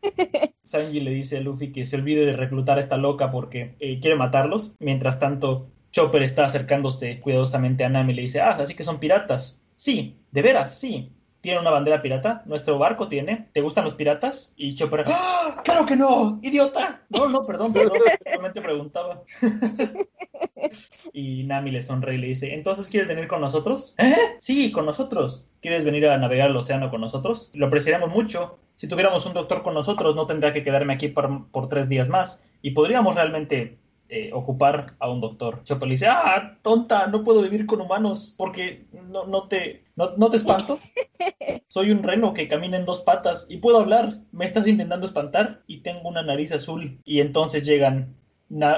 Este, 0.00 0.54
Sanji 0.62 1.00
le 1.00 1.10
dice 1.10 1.38
a 1.38 1.40
Luffy 1.40 1.72
que 1.72 1.84
se 1.84 1.96
olvide 1.96 2.24
de 2.24 2.36
reclutar 2.36 2.78
a 2.78 2.80
esta 2.80 2.96
loca 2.96 3.32
porque 3.32 3.74
eh, 3.80 3.98
quiere 4.00 4.16
matarlos. 4.16 4.74
Mientras 4.78 5.18
tanto, 5.18 5.68
Chopper 5.90 6.22
está 6.22 6.44
acercándose 6.44 7.20
cuidadosamente 7.20 7.84
a 7.84 7.88
Nami 7.88 8.12
y 8.12 8.16
le 8.16 8.22
dice, 8.22 8.40
ah, 8.40 8.50
así 8.50 8.74
que 8.74 8.84
son 8.84 9.00
piratas. 9.00 9.60
Sí, 9.76 10.16
de 10.30 10.42
veras, 10.42 10.78
sí. 10.78 11.12
¿Tiene 11.40 11.60
una 11.60 11.70
bandera 11.70 12.02
pirata? 12.02 12.42
¿Nuestro 12.46 12.78
barco 12.78 13.08
tiene? 13.08 13.48
¿Te 13.52 13.60
gustan 13.60 13.84
los 13.84 13.94
piratas? 13.94 14.54
Y 14.56 14.74
Chopper, 14.74 15.04
¡Ah, 15.06 15.62
¡claro 15.64 15.86
que 15.86 15.96
no! 15.96 16.40
¡Idiota! 16.42 17.02
No, 17.10 17.28
no, 17.28 17.46
perdón, 17.46 17.72
perdón, 17.72 17.98
solamente 18.24 18.60
preguntaba. 18.60 19.22
y 21.12 21.44
Nami 21.44 21.70
le 21.70 21.80
sonríe 21.80 22.16
y 22.16 22.18
le 22.18 22.26
dice, 22.28 22.54
¿entonces 22.54 22.90
quieres 22.90 23.08
venir 23.08 23.28
con 23.28 23.40
nosotros? 23.40 23.94
¿Eh? 23.98 24.16
Sí, 24.40 24.72
con 24.72 24.84
nosotros. 24.84 25.46
¿Quieres 25.60 25.84
venir 25.84 26.08
a 26.08 26.18
navegar 26.18 26.50
el 26.50 26.56
océano 26.56 26.90
con 26.90 27.00
nosotros? 27.00 27.52
Lo 27.54 27.66
apreciaríamos 27.66 28.10
mucho. 28.10 28.58
Si 28.74 28.88
tuviéramos 28.88 29.24
un 29.26 29.34
doctor 29.34 29.62
con 29.62 29.74
nosotros, 29.74 30.16
no 30.16 30.26
tendría 30.26 30.52
que 30.52 30.64
quedarme 30.64 30.94
aquí 30.94 31.08
por, 31.08 31.50
por 31.50 31.68
tres 31.68 31.88
días 31.88 32.08
más. 32.08 32.46
Y 32.62 32.72
podríamos 32.72 33.14
realmente 33.14 33.78
eh, 34.10 34.30
ocupar 34.32 34.86
a 35.00 35.10
un 35.10 35.20
doctor. 35.20 35.62
Chopper 35.64 35.86
le 35.86 35.92
dice, 35.92 36.06
ah, 36.08 36.56
tonta, 36.62 37.08
no 37.08 37.22
puedo 37.24 37.42
vivir 37.42 37.66
con 37.66 37.80
humanos 37.82 38.34
porque 38.38 38.86
no, 38.92 39.26
no, 39.26 39.48
te, 39.48 39.84
no, 40.16 40.30
te 40.30 40.36
espanto. 40.36 40.78
Soy 41.68 41.90
un 41.90 42.02
reno 42.02 42.32
que 42.32 42.46
camina 42.46 42.76
en 42.76 42.84
dos 42.84 43.00
patas 43.00 43.46
y 43.50 43.56
puedo 43.56 43.78
hablar. 43.78 44.20
Me 44.30 44.44
estás 44.44 44.68
intentando 44.68 45.06
espantar 45.06 45.62
y 45.66 45.80
tengo 45.80 46.08
una 46.08 46.22
nariz 46.22 46.52
azul. 46.52 47.00
Y 47.04 47.20
entonces 47.20 47.64
llegan 47.64 48.14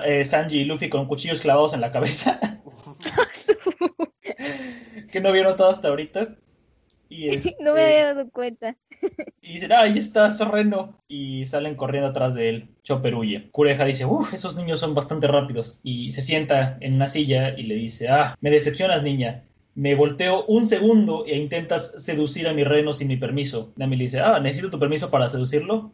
eh, 0.04 0.24
Sanji 0.24 0.60
y 0.60 0.64
Luffy 0.64 0.88
con 0.88 1.06
cuchillos 1.06 1.40
clavados 1.40 1.74
en 1.74 1.82
la 1.82 1.92
cabeza. 1.92 2.40
que 5.12 5.20
no 5.20 5.28
había 5.28 5.44
notado 5.44 5.70
hasta 5.70 5.88
ahorita. 5.88 6.36
Y 7.10 7.26
no 7.60 7.74
me 7.74 7.82
había 7.82 8.14
dado 8.14 8.30
cuenta. 8.30 8.76
y 9.42 9.54
dicen, 9.54 9.72
ahí 9.72 9.98
está 9.98 10.30
Reno. 10.50 11.02
Y 11.06 11.44
salen 11.44 11.74
corriendo 11.74 12.08
atrás 12.08 12.34
de 12.34 12.48
él. 12.48 12.68
Chopper 12.82 13.14
huye. 13.14 13.50
Cureja 13.50 13.84
dice, 13.84 14.06
uff, 14.06 14.32
esos 14.32 14.56
niños 14.56 14.80
son 14.80 14.94
bastante 14.94 15.26
rápidos. 15.26 15.80
Y 15.82 16.12
se 16.12 16.22
sienta 16.22 16.78
en 16.80 16.94
una 16.94 17.08
silla 17.08 17.58
y 17.58 17.64
le 17.64 17.74
dice, 17.74 18.08
ah, 18.08 18.36
me 18.40 18.50
decepcionas, 18.50 19.02
niña. 19.02 19.44
Me 19.74 19.94
volteo 19.94 20.44
un 20.46 20.66
segundo 20.66 21.24
e 21.26 21.36
intentas 21.36 22.02
seducir 22.02 22.48
a 22.48 22.52
mi 22.52 22.64
reno 22.64 22.92
sin 22.92 23.08
mi 23.08 23.16
permiso. 23.16 23.72
Nami 23.76 23.96
le 23.96 24.04
dice, 24.04 24.20
ah, 24.20 24.40
¿necesito 24.40 24.70
tu 24.70 24.78
permiso 24.78 25.10
para 25.10 25.28
seducirlo? 25.28 25.92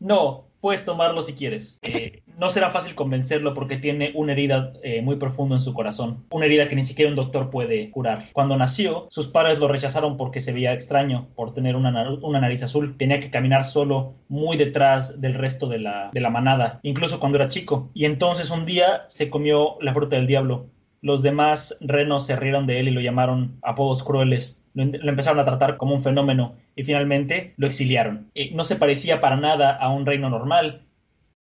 No, 0.00 0.46
puedes 0.60 0.84
tomarlo 0.84 1.22
si 1.22 1.34
quieres. 1.34 1.78
Eh, 1.82 2.22
no 2.38 2.50
será 2.50 2.70
fácil 2.70 2.94
convencerlo 2.94 3.54
porque 3.54 3.76
tiene 3.76 4.12
una 4.14 4.32
herida 4.32 4.72
eh, 4.82 5.00
muy 5.02 5.16
profunda 5.16 5.54
en 5.54 5.60
su 5.60 5.74
corazón, 5.74 6.24
una 6.30 6.46
herida 6.46 6.68
que 6.68 6.74
ni 6.74 6.82
siquiera 6.82 7.10
un 7.10 7.16
doctor 7.16 7.50
puede 7.50 7.90
curar. 7.90 8.30
Cuando 8.32 8.56
nació, 8.56 9.06
sus 9.10 9.28
padres 9.28 9.58
lo 9.60 9.68
rechazaron 9.68 10.16
porque 10.16 10.40
se 10.40 10.52
veía 10.52 10.72
extraño 10.72 11.28
por 11.36 11.54
tener 11.54 11.76
una, 11.76 11.92
nariz 11.92 12.62
azul. 12.62 12.96
Tenía 12.96 13.20
que 13.20 13.30
caminar 13.30 13.64
solo, 13.64 14.14
muy 14.28 14.56
detrás 14.56 15.20
del 15.20 15.34
resto 15.34 15.68
de 15.68 15.78
la, 15.78 16.10
de 16.12 16.20
la 16.20 16.30
manada, 16.30 16.80
incluso 16.82 17.20
cuando 17.20 17.38
era 17.38 17.48
chico. 17.48 17.90
Y 17.94 18.06
entonces 18.06 18.50
un 18.50 18.66
día 18.66 19.04
se 19.06 19.30
comió 19.30 19.76
la 19.80 19.92
fruta 19.92 20.16
del 20.16 20.26
diablo. 20.26 20.66
Los 21.02 21.22
demás 21.22 21.76
renos 21.80 22.26
se 22.26 22.36
rieron 22.36 22.66
de 22.66 22.80
él 22.80 22.88
y 22.88 22.92
lo 22.92 23.00
llamaron 23.00 23.58
apodos 23.62 24.02
crueles 24.02 24.62
lo, 24.74 24.82
empezaron 24.82 25.40
a 25.40 25.44
tratar 25.44 25.76
como 25.76 25.94
un 25.94 26.00
fenómeno 26.00 26.56
y 26.76 26.84
finalmente 26.84 27.54
lo 27.56 27.66
exiliaron. 27.66 28.30
Eh, 28.34 28.50
no 28.54 28.64
se 28.64 28.76
parecía 28.76 29.20
para 29.20 29.36
nada 29.36 29.76
a 29.76 29.90
un 29.90 30.06
reino 30.06 30.30
normal 30.30 30.86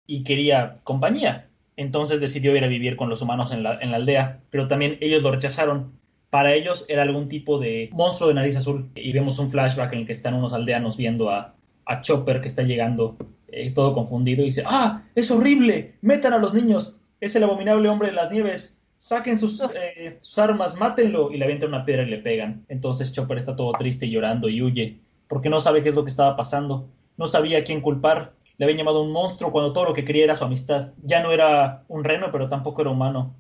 y 0.06 0.24
quería 0.24 0.80
compañía. 0.84 1.48
Entonces 1.78 2.22
decidió 2.22 2.56
ir 2.56 2.64
a 2.64 2.68
vivir 2.68 2.96
con 2.96 3.10
los 3.10 3.22
humanos 3.22 3.52
en 3.52 3.64
la, 3.64 3.72
aldea, 3.72 4.42
pero 4.50 4.68
también 4.68 4.98
ellos 5.02 5.24
lo 5.24 5.32
rechazaron. 5.32 6.00
Para 6.30 6.54
ellos 6.54 6.86
era 6.90 7.02
algún 7.02 7.28
tipo 7.28 7.60
de 7.60 7.90
monstruo 7.94 8.30
de 8.30 8.36
nariz 8.36 8.56
azul. 8.58 8.90
Y 8.96 9.12
vemos 9.14 9.40
un 9.40 9.50
flashback 9.50 9.94
en 9.94 10.00
el 10.00 10.06
que 10.06 10.12
están 10.12 10.34
unos 10.34 10.54
aldeanos 10.54 10.98
viendo 10.98 11.30
a, 11.30 11.56
Chopper 12.04 12.40
que 12.40 12.48
está 12.48 12.64
llegando 12.64 13.18
eh, 13.50 13.70
todo 13.74 13.94
confundido 13.94 14.44
y 14.44 14.46
dice, 14.46 14.64
¡ah! 14.66 15.04
¡Es 15.14 15.30
horrible! 15.30 15.96
¡Metan 16.00 16.32
a 16.32 16.38
los 16.38 16.54
niños! 16.54 16.96
Es 17.20 17.36
el 17.36 17.44
abominable 17.44 17.90
hombre 17.90 18.08
de 18.08 18.16
las 18.16 18.32
nieves 18.32 18.81
saquen 19.02 19.34
eh, 19.34 20.18
sus, 20.22 20.38
armas, 20.38 20.80
mátenlo, 20.80 21.32
y 21.32 21.38
le 21.38 21.46
avientan 21.46 21.70
una 21.70 21.86
piedra 21.86 22.04
y 22.04 22.10
le 22.10 22.20
pegan. 22.20 22.64
Entonces 22.70 23.12
Chopper 23.12 23.40
está 23.40 23.56
todo 23.56 23.72
triste 23.74 24.06
y 24.06 24.12
llorando 24.12 24.48
y 24.48 24.62
huye, 24.62 25.00
porque 25.28 25.50
no 25.50 25.60
sabe 25.60 25.82
qué 25.82 25.90
es 25.90 25.96
lo 25.96 26.04
que 26.04 26.12
estaba 26.12 26.36
pasando, 26.36 26.88
no 27.18 27.26
sabía 27.26 27.58
a 27.58 27.64
quién 27.64 27.82
culpar, 27.82 28.34
le 28.58 28.66
habían 28.66 28.78
llamado 28.78 29.02
un 29.02 29.12
monstruo 29.12 29.52
cuando 29.52 29.74
todo 29.74 29.86
lo 29.86 29.94
que 29.94 30.06
quería 30.06 30.26
era 30.26 30.36
su 30.36 30.46
amistad. 30.46 30.94
Ya 31.04 31.24
no 31.24 31.32
era 31.32 31.84
un 31.88 32.04
reno, 32.04 32.28
pero 32.32 32.48
tampoco 32.48 32.82
era 32.82 32.92
humano. 32.92 33.34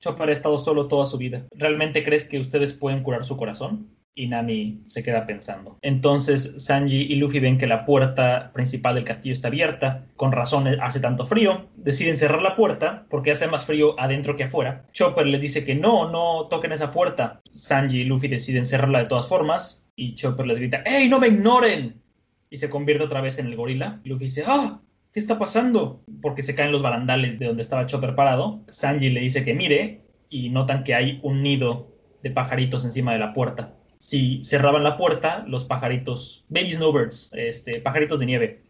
Chopper 0.00 0.28
ha 0.28 0.32
estado 0.32 0.58
solo 0.58 0.86
toda 0.86 1.06
su 1.06 1.16
vida. 1.16 1.46
¿Realmente 1.54 2.04
crees 2.04 2.28
que 2.28 2.38
ustedes 2.38 2.74
pueden 2.74 3.02
curar 3.02 3.24
su 3.24 3.38
corazón? 3.38 3.88
Y 4.16 4.26
Nami 4.28 4.82
se 4.88 5.04
queda 5.04 5.26
pensando. 5.26 5.78
Entonces 5.82 6.54
Sanji 6.56 7.02
y 7.02 7.16
Luffy 7.16 7.38
ven 7.38 7.58
que 7.58 7.66
la 7.66 7.84
puerta 7.84 8.50
principal 8.52 8.94
del 8.96 9.04
castillo 9.04 9.34
está 9.34 9.48
abierta, 9.48 10.06
con 10.16 10.32
razón 10.32 10.66
hace 10.80 11.00
tanto 11.00 11.26
frío, 11.26 11.68
deciden 11.76 12.16
cerrar 12.16 12.42
la 12.42 12.56
puerta 12.56 13.06
porque 13.10 13.30
hace 13.30 13.46
más 13.46 13.66
frío 13.66 13.94
adentro 14.00 14.34
que 14.36 14.44
afuera. 14.44 14.86
Chopper 14.92 15.26
les 15.26 15.42
dice 15.42 15.64
que 15.64 15.74
no, 15.74 16.10
no 16.10 16.48
toquen 16.48 16.72
esa 16.72 16.90
puerta. 16.90 17.42
Sanji 17.54 18.00
y 18.00 18.04
Luffy 18.04 18.28
deciden 18.28 18.64
cerrarla 18.64 19.00
de 19.00 19.04
todas 19.04 19.28
formas 19.28 19.86
y 19.94 20.14
Chopper 20.14 20.46
les 20.46 20.58
grita, 20.58 20.82
¡Ey, 20.84 21.08
no 21.08 21.20
me 21.20 21.28
ignoren! 21.28 22.00
Y 22.48 22.56
se 22.56 22.70
convierte 22.70 23.04
otra 23.04 23.20
vez 23.20 23.38
en 23.38 23.46
el 23.46 23.56
gorila. 23.56 24.00
Luffy 24.04 24.24
dice, 24.24 24.44
¡Ah! 24.46 24.80
¿Qué 25.12 25.20
está 25.20 25.38
pasando? 25.38 26.02
Porque 26.22 26.42
se 26.42 26.54
caen 26.54 26.72
los 26.72 26.82
barandales 26.82 27.38
de 27.38 27.46
donde 27.46 27.62
estaba 27.62 27.86
Chopper 27.86 28.14
parado. 28.14 28.62
Sanji 28.70 29.10
le 29.10 29.20
dice 29.20 29.44
que 29.44 29.54
mire 29.54 30.00
y 30.30 30.48
notan 30.48 30.84
que 30.84 30.94
hay 30.94 31.20
un 31.22 31.42
nido 31.42 31.92
de 32.22 32.30
pajaritos 32.30 32.84
encima 32.84 33.12
de 33.12 33.18
la 33.18 33.34
puerta 33.34 33.75
si 33.98 34.44
cerraban 34.44 34.84
la 34.84 34.96
puerta, 34.96 35.44
los 35.46 35.64
pajaritos, 35.64 36.44
baby 36.48 36.72
snowbirds, 36.72 37.30
este, 37.34 37.80
pajaritos 37.80 38.18
de 38.18 38.26
nieve, 38.26 38.60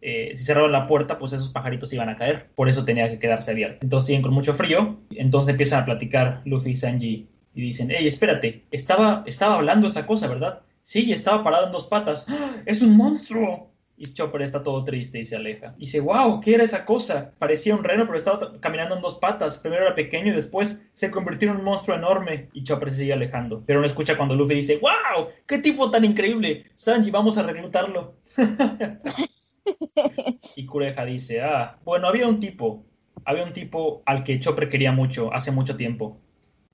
eh, 0.00 0.32
si 0.36 0.44
cerraban 0.44 0.72
la 0.72 0.86
puerta, 0.86 1.18
pues 1.18 1.32
esos 1.32 1.48
pajaritos 1.48 1.92
iban 1.92 2.08
a 2.08 2.16
caer. 2.16 2.46
Por 2.54 2.68
eso 2.68 2.84
tenía 2.84 3.10
que 3.10 3.18
quedarse 3.18 3.50
abierto. 3.50 3.78
Entonces 3.82 4.06
siguen 4.06 4.22
con 4.22 4.32
mucho 4.32 4.54
frío. 4.54 4.98
Entonces 5.10 5.50
empiezan 5.50 5.82
a 5.82 5.84
platicar 5.84 6.42
Luffy 6.44 6.70
y 6.70 6.76
Sanji 6.76 7.28
y 7.54 7.60
dicen, 7.60 7.90
hey, 7.90 8.06
espérate, 8.06 8.62
estaba, 8.70 9.24
estaba 9.26 9.56
hablando 9.56 9.88
esa 9.88 10.06
cosa, 10.06 10.28
¿verdad? 10.28 10.60
Sí, 10.82 11.12
estaba 11.12 11.42
parado 11.42 11.66
en 11.66 11.72
dos 11.72 11.86
patas. 11.86 12.26
¡Ah! 12.28 12.62
¡Es 12.66 12.82
un 12.82 12.96
monstruo! 12.96 13.70
Y 13.98 14.12
Chopper 14.12 14.42
está 14.42 14.62
todo 14.62 14.84
triste 14.84 15.18
y 15.18 15.24
se 15.24 15.36
aleja. 15.36 15.74
Dice, 15.78 16.00
wow, 16.00 16.40
¿qué 16.40 16.54
era 16.54 16.64
esa 16.64 16.84
cosa? 16.84 17.32
Parecía 17.38 17.74
un 17.74 17.82
reno, 17.82 18.04
pero 18.06 18.18
estaba 18.18 18.60
caminando 18.60 18.94
en 18.94 19.02
dos 19.02 19.18
patas. 19.18 19.58
Primero 19.58 19.84
era 19.84 19.94
pequeño 19.94 20.28
y 20.28 20.36
después 20.36 20.86
se 20.92 21.10
convirtió 21.10 21.50
en 21.50 21.56
un 21.56 21.64
monstruo 21.64 21.96
enorme. 21.96 22.48
Y 22.52 22.62
Chopper 22.62 22.90
se 22.90 22.98
sigue 22.98 23.14
alejando. 23.14 23.64
Pero 23.66 23.80
no 23.80 23.86
escucha 23.86 24.16
cuando 24.16 24.36
Luffy 24.36 24.56
dice, 24.56 24.78
wow, 24.78 25.28
qué 25.46 25.58
tipo 25.58 25.90
tan 25.90 26.04
increíble. 26.04 26.66
Sanji, 26.74 27.10
vamos 27.10 27.38
a 27.38 27.42
reclutarlo. 27.42 28.16
y 30.56 30.66
Kureha 30.66 31.04
dice, 31.04 31.40
ah, 31.40 31.78
bueno, 31.84 32.08
había 32.08 32.28
un 32.28 32.40
tipo. 32.40 32.84
Había 33.24 33.44
un 33.44 33.52
tipo 33.52 34.02
al 34.06 34.22
que 34.22 34.38
Chopper 34.38 34.68
quería 34.68 34.92
mucho, 34.92 35.32
hace 35.32 35.50
mucho 35.50 35.76
tiempo. 35.76 36.20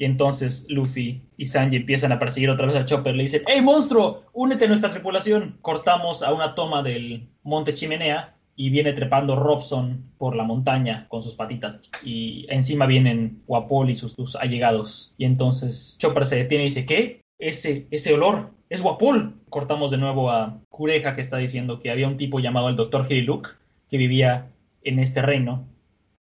Y 0.03 0.05
entonces 0.05 0.67
Luffy 0.69 1.23
y 1.37 1.47
Sanji 1.47 1.77
empiezan 1.77 2.11
a 2.11 2.19
perseguir 2.19 2.51
otra 2.51 2.67
vez 2.67 2.75
a 2.75 2.85
Chopper. 2.85 3.15
Le 3.15 3.23
dicen, 3.23 3.43
¡Hey 3.47 3.61
monstruo! 3.63 4.25
Únete 4.33 4.65
a 4.65 4.69
nuestra 4.69 4.91
tripulación. 4.91 5.59
Cortamos 5.61 6.25
a 6.25 6.35
una 6.35 6.57
toma 6.57 6.83
del 6.83 7.29
monte 7.45 7.73
Chimenea 7.73 8.35
y 8.57 8.71
viene 8.71 8.95
trepando 8.95 9.37
Robson 9.37 10.03
por 10.19 10.35
la 10.35 10.43
montaña 10.43 11.07
con 11.09 11.23
sus 11.23 11.37
patitas. 11.37 11.89
Y 12.03 12.47
encima 12.49 12.87
vienen 12.87 13.45
Wapol 13.47 13.91
y 13.91 13.95
sus, 13.95 14.35
allegados. 14.35 15.15
Y 15.19 15.25
entonces 15.25 15.95
Chopper 15.99 16.27
se 16.27 16.35
detiene 16.35 16.65
y 16.65 16.71
dice, 16.71 16.85
¿qué? 16.85 17.21
Ese, 17.39 17.87
ese 17.93 18.13
olor, 18.13 18.51
es 18.71 18.81
Wapol. 18.81 19.37
Cortamos 19.51 19.93
de 19.93 19.99
nuevo 19.99 20.33
a 20.33 20.59
Kureha 20.69 21.15
que 21.15 21.21
está 21.21 21.37
diciendo 21.37 21.79
que 21.79 21.93
había 21.93 22.09
un 22.09 22.17
tipo 22.17 22.41
llamado 22.41 22.69
el 22.69 22.75
Dr. 22.75 23.07
Hiriluk 23.09 23.51
que 23.89 23.99
vivía 23.99 24.49
en 24.83 24.99
este 24.99 25.23
reino 25.23 25.65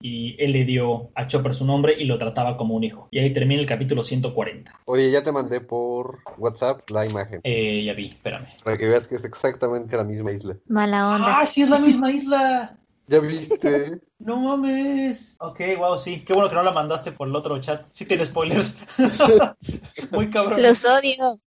y 0.02 0.36
él 0.40 0.54
le 0.54 0.64
dio 0.64 1.12
a 1.16 1.28
Chopper 1.28 1.54
su 1.54 1.66
nombre 1.66 1.94
y 1.98 2.06
lo 2.06 2.18
trataba 2.18 2.56
como 2.56 2.76
un 2.76 2.84
hijo. 2.84 3.10
Y 3.12 3.20
ahí 3.20 3.34
termina 3.34 3.62
el 3.62 3.68
capítulo 3.68 4.04
140. 4.04 4.80
Oye, 4.86 5.12
ya 5.12 5.24
te 5.24 5.32
mandé 5.32 5.60
por 5.60 6.20
WhatsApp 6.38 6.90
la 6.90 7.06
imagen. 7.06 7.42
Eh, 7.44 7.84
ya 7.84 7.94
vi, 7.94 8.08
espérame. 8.08 8.48
Para 8.64 8.78
que 8.78 8.88
veas 8.88 9.08
que 9.08 9.16
es 9.16 9.26
exactamente 9.26 9.98
la 9.98 10.06
misma 10.06 10.32
isla. 10.32 10.56
Mala 10.68 11.16
onda. 11.16 11.40
¡Ah, 11.40 11.46
sí 11.46 11.64
es 11.64 11.70
la 11.70 11.80
misma 11.80 12.12
isla! 12.12 12.78
¿Ya 13.08 13.20
viste? 13.20 14.00
¡No 14.20 14.38
mames! 14.38 15.36
Ok, 15.40 15.62
wow, 15.80 15.98
sí. 15.98 16.24
Qué 16.26 16.34
bueno 16.34 16.48
que 16.48 16.56
no 16.56 16.64
la 16.64 16.72
mandaste 16.72 17.12
por 17.12 17.28
el 17.28 17.36
otro 17.36 17.60
chat. 17.60 17.86
Sí 17.92 18.06
tiene 18.06 18.26
spoilers. 18.26 18.86
Muy 20.12 20.30
cabrón. 20.30 20.62
Los 20.62 20.86
odio. 20.86 21.42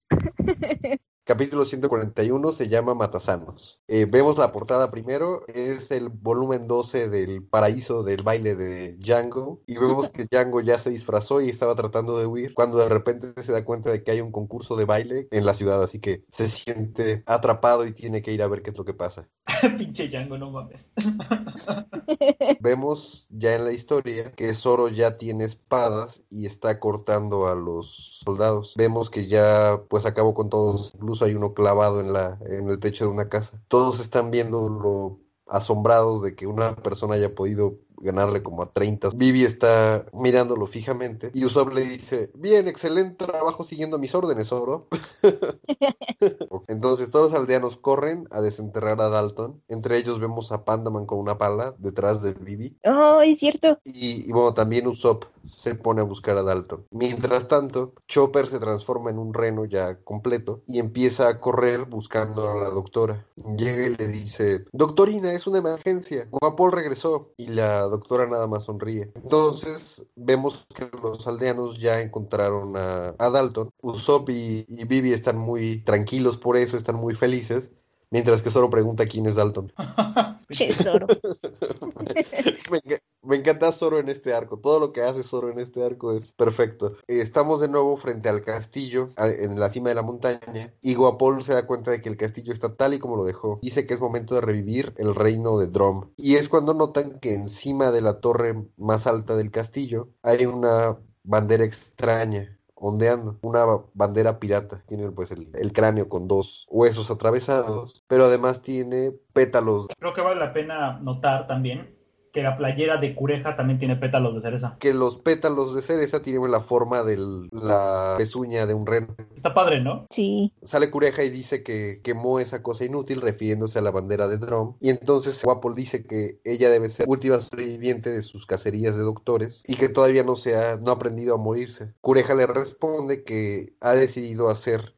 Capítulo 1.25 1.65
141 1.65 2.51
se 2.51 2.69
llama 2.69 2.97
Matasanos. 2.97 3.81
Eh, 3.87 4.07
vemos 4.11 4.39
la 4.39 4.51
portada 4.51 4.91
primero, 4.91 5.47
es 5.47 5.93
el 5.93 6.09
volumen 6.09 6.67
12 6.67 7.09
del 7.09 7.45
paraíso 7.45 8.03
del 8.03 8.25
baile 8.25 8.57
de 8.57 8.95
Django. 8.95 9.63
Y 9.69 9.75
vemos 9.75 10.11
que 10.11 10.27
Django 10.29 10.61
ya 10.63 10.81
se 10.81 10.91
disfrazó 10.91 11.41
y 11.41 11.49
estaba 11.49 11.77
tratando 11.77 12.19
de 12.19 12.27
huir, 12.27 12.55
cuando 12.55 12.79
de 12.79 12.89
repente 12.89 13.41
se 13.41 13.53
da 13.53 13.65
cuenta 13.65 13.91
de 13.91 14.03
que 14.03 14.11
hay 14.11 14.21
un 14.21 14.33
concurso 14.33 14.75
de 14.75 14.85
baile 14.85 15.29
en 15.31 15.47
la 15.47 15.55
ciudad, 15.55 15.81
así 15.81 16.01
que 16.01 16.25
se 16.29 16.49
siente 16.49 17.23
atrapado 17.27 17.87
y 17.87 17.93
tiene 17.93 18.21
que 18.21 18.33
ir 18.33 18.43
a 18.43 18.49
ver 18.49 18.63
qué 18.63 18.71
es 18.71 18.79
lo 18.79 18.85
que 18.85 18.95
pasa. 18.95 19.29
Pinche 19.79 20.09
Django, 20.09 20.39
no 20.39 20.51
mames. 20.51 20.91
Vemos 22.61 23.29
ya 23.31 23.55
en 23.55 23.65
la 23.65 23.73
historia 23.73 24.33
que 24.33 24.55
Zoro 24.55 24.89
ya 24.89 25.19
tiene 25.19 25.45
espadas 25.45 26.25
y 26.31 26.47
está 26.47 26.81
cortando 26.81 27.47
a 27.47 27.55
los 27.55 28.21
soldados. 28.25 28.75
Vemos 28.77 29.09
que 29.09 29.29
ya 29.29 29.81
pues 29.89 30.05
acabó 30.05 30.35
con 30.35 30.49
todos, 30.49 30.97
hay 31.21 31.35
uno 31.35 31.53
clavado 31.53 32.01
en 32.01 32.13
la 32.13 32.39
en 32.47 32.71
el 32.71 32.79
techo 32.79 33.05
de 33.05 33.11
una 33.11 33.29
casa. 33.29 33.61
Todos 33.69 34.01
están 34.01 34.31
viendo 34.31 34.69
lo 34.69 35.21
asombrados 35.47 36.23
de 36.23 36.35
que 36.35 36.47
una 36.47 36.77
persona 36.77 37.15
haya 37.15 37.35
podido 37.35 37.79
ganarle 38.03 38.43
como 38.43 38.63
a 38.63 38.73
30. 38.73 39.11
Vivi 39.15 39.45
está 39.45 40.07
mirándolo 40.13 40.67
fijamente 40.67 41.31
y 41.35 41.45
Usopp 41.45 41.73
le 41.73 41.83
dice, 41.83 42.31
bien, 42.35 42.69
excelente 42.69 43.25
trabajo 43.25 43.65
siguiendo 43.65 43.99
mis 43.99 44.15
órdenes, 44.15 44.49
Zoro. 44.49 44.89
Entonces 46.69 47.11
todos 47.11 47.33
los 47.33 47.41
aldeanos 47.41 47.77
corren 47.77 48.27
a 48.31 48.41
desenterrar 48.41 49.01
a 49.01 49.09
Dalton. 49.09 49.63
Entre 49.69 49.97
ellos 49.99 50.21
vemos 50.21 50.53
a 50.53 50.65
Pandaman 50.65 51.07
con 51.07 51.19
una 51.19 51.39
pala 51.39 51.75
detrás 51.79 52.23
de 52.23 52.33
Vivi. 52.33 52.77
Oh, 52.85 53.21
es 53.21 53.39
cierto. 53.39 53.79
Y, 53.85 54.29
y 54.29 54.33
bueno, 54.33 54.55
también 54.55 54.87
Usopp 54.87 55.25
se 55.47 55.75
pone 55.75 56.01
a 56.01 56.05
buscar 56.05 56.37
a 56.37 56.43
Dalton. 56.43 56.87
Mientras 56.91 57.49
tanto, 57.49 57.95
Chopper 58.07 58.47
se 58.47 58.59
transforma 58.59 59.11
en 59.11 59.19
un 59.19 59.35
reno 59.35 59.65
ya 59.65 59.97
completo 60.03 60.63
y 60.67 60.79
empieza 60.79 61.29
a 61.29 61.41
correr 61.41 61.85
buscando 61.85 62.51
a 62.51 62.57
la 62.57 62.71
doctora. 62.71 63.27
Llega 63.57 63.87
y 63.87 63.97
le 63.97 64.09
dice, 64.09 64.65
Doctorina, 64.73 65.33
es 65.33 65.47
una 65.47 65.59
emergencia. 65.59 66.29
Guapol 66.31 66.73
regresó. 66.73 67.33
Y 67.37 67.49
la 67.49 67.83
doctora 67.93 68.27
nada 68.27 68.47
más 68.49 68.65
sonríe. 68.65 69.13
Entonces 69.15 70.05
vemos 70.17 70.67
que 70.75 70.91
los 71.03 71.27
aldeanos 71.29 71.79
ya 71.79 72.01
encontraron 72.01 72.77
a, 72.77 73.15
a 73.19 73.31
Dalton. 73.31 73.71
Usopp 73.83 74.31
y, 74.31 74.65
y 74.69 74.85
Vivi 74.85 75.13
están 75.13 75.39
muy 75.39 75.79
tranquilos 75.85 76.37
por 76.37 76.57
eso, 76.57 76.77
están 76.77 76.97
muy 76.97 77.15
felices. 77.15 77.71
Mientras 78.11 78.43
que 78.43 78.51
Zoro 78.51 78.69
pregunta 78.69 79.07
quién 79.07 79.27
es 79.27 79.37
Dalton. 79.37 79.73
Che, 80.51 80.71
Zoro. 80.73 81.07
me, 82.71 82.79
enca- 82.79 83.02
me 83.23 83.37
encanta 83.37 83.73
Zoro 83.73 83.99
en 83.99 84.09
este 84.09 84.35
arco. 84.35 84.59
Todo 84.59 84.81
lo 84.81 84.93
que 84.93 85.03
hace 85.03 85.23
Zoro 85.23 85.51
en 85.51 85.59
este 85.59 85.85
arco 85.85 86.13
es 86.13 86.33
perfecto. 86.33 86.97
Eh, 87.07 87.21
Estamos 87.21 87.61
de 87.61 87.69
nuevo 87.69 87.97
frente 87.97 88.29
al 88.29 88.43
castillo, 88.43 89.11
en 89.17 89.59
la 89.59 89.69
cima 89.69 89.89
de 89.91 89.95
la 89.95 90.03
montaña, 90.03 90.75
y 90.81 90.95
Guapol 90.95 91.43
se 91.43 91.55
da 91.55 91.67
cuenta 91.67 91.91
de 91.91 92.01
que 92.01 92.09
el 92.09 92.17
castillo 92.17 92.53
está 92.53 92.75
tal 92.75 92.95
y 92.95 92.99
como 92.99 93.17
lo 93.17 93.25
dejó. 93.25 93.61
Dice 93.63 93.87
que 93.87 93.95
es 93.95 94.01
momento 94.01 94.35
de 94.35 94.41
revivir 94.41 94.93
el 94.99 95.15
reino 95.15 95.59
de 95.59 95.69
Drom. 95.69 96.11
Y 96.17 96.37
es 96.37 96.49
cuando 96.49 96.75
notan 96.75 97.19
que 97.21 97.35
encima 97.35 97.91
de 97.91 98.01
la 98.01 98.21
torre 98.21 98.55
más 98.77 99.07
alta 99.07 99.37
del 99.37 99.51
castillo 99.51 100.09
hay 100.23 100.47
una 100.47 100.99
bandera 101.23 101.65
extraña 101.65 102.59
ondeando, 102.75 103.39
una 103.43 103.65
bandera 103.95 104.41
pirata. 104.41 104.83
Tiene 104.87 105.11
pues 105.13 105.31
el 105.31 105.73
cráneo 105.73 106.09
con 106.09 106.27
dos 106.27 106.67
huesos 106.69 107.11
atravesados, 107.13 108.03
pero 108.09 108.25
además 108.25 108.63
tiene 108.63 109.13
pétalos 109.33 109.87
Creo 109.99 110.13
que 110.13 110.21
vale 110.21 110.41
la 110.41 110.53
pena 110.53 110.99
notar 111.01 111.47
también 111.47 112.02
que 112.33 112.43
la 112.43 112.57
playera 112.57 112.97
de 112.97 113.15
Cureja 113.15 113.57
también 113.57 113.79
tiene 113.79 113.97
pétalos 113.97 114.35
de 114.35 114.41
cereza. 114.41 114.77
que 114.81 114.95
los 114.95 115.19
pétalos 115.19 115.75
de 115.75 115.83
cereza 115.83 116.23
tienen 116.23 116.51
la 116.51 116.61
forma 116.61 117.03
de 117.03 117.19
la 117.53 118.15
pezuña 118.17 118.67
de 118.67 118.75
un 118.75 118.87
reno. 118.87 119.15
Está 119.37 119.55
padre, 119.55 119.81
¿no? 119.81 120.07
Sí. 120.11 120.53
Sale 120.63 120.91
Cureja 120.91 121.23
y 121.25 121.31
dice 121.31 121.63
que 121.63 122.01
quemó 122.03 122.41
esa 122.41 122.63
cosa 122.63 122.85
inútil 122.85 123.21
refiriéndose 123.21 123.79
a 123.79 123.83
la 123.83 123.91
bandera 123.91 124.29
de 124.29 124.39
Drum. 124.39 124.77
Y 124.81 124.89
entonces 124.89 125.43
Guapol 125.45 125.75
dice 125.75 126.07
que 126.07 126.41
ella 126.45 126.71
debe 126.71 126.89
ser 126.89 127.07
última 127.09 127.39
sobreviviente 127.39 128.11
de 128.11 128.23
sus 128.23 128.47
cacerías 128.47 128.97
de 128.97 129.03
doctores 129.03 129.63
y 129.67 129.77
que 129.77 129.89
todavía 129.89 130.25
no 130.25 130.37
se 130.37 130.57
ha, 130.57 130.77
no 130.77 130.91
ha 130.91 130.95
aprendido 130.95 131.35
a 131.35 131.39
morirse. 131.39 131.95
Cureja 132.01 132.35
le 132.35 132.47
responde 132.47 133.25
que 133.25 133.75
ha 133.81 133.93
decidido 133.93 134.49
hacer 134.49 134.95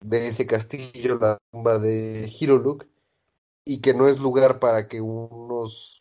de 0.00 0.28
ese 0.28 0.46
castillo 0.46 1.18
la 1.20 1.38
tumba 1.50 1.78
de 1.78 2.32
Hiroluk 2.38 2.86
y 3.64 3.80
que 3.82 3.92
no 3.92 4.08
es 4.08 4.18
lugar 4.18 4.60
para 4.60 4.88
que 4.88 5.02
unos 5.02 5.97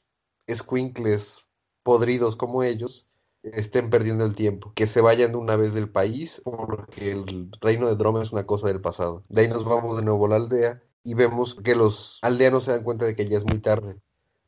escuincles 0.48 1.46
podridos 1.84 2.36
como 2.36 2.64
ellos 2.64 3.10
estén 3.44 3.90
perdiendo 3.90 4.26
el 4.26 4.36
tiempo, 4.36 4.74
que 4.76 4.88
se 4.88 5.02
vayan 5.02 5.32
de 5.32 5.38
una 5.38 5.56
vez 5.56 5.74
del 5.74 5.90
país 5.90 6.42
porque 6.44 7.12
el 7.12 7.52
reino 7.62 7.88
de 7.88 7.96
Droma 7.96 8.24
es 8.24 8.32
una 8.32 8.46
cosa 8.46 8.68
del 8.68 8.82
pasado. 8.82 9.24
De 9.30 9.42
ahí 9.42 9.48
nos 9.48 9.64
vamos 9.64 9.96
de 9.98 10.04
nuevo 10.04 10.26
a 10.26 10.30
la 10.30 10.36
aldea 10.38 10.82
y 11.04 11.14
vemos 11.14 11.56
que 11.56 11.76
los 11.76 12.20
aldeanos 12.24 12.64
se 12.64 12.72
dan 12.72 12.84
cuenta 12.84 13.06
de 13.06 13.16
que 13.16 13.28
ya 13.30 13.38
es 13.38 13.46
muy 13.46 13.60
tarde 13.60 14.02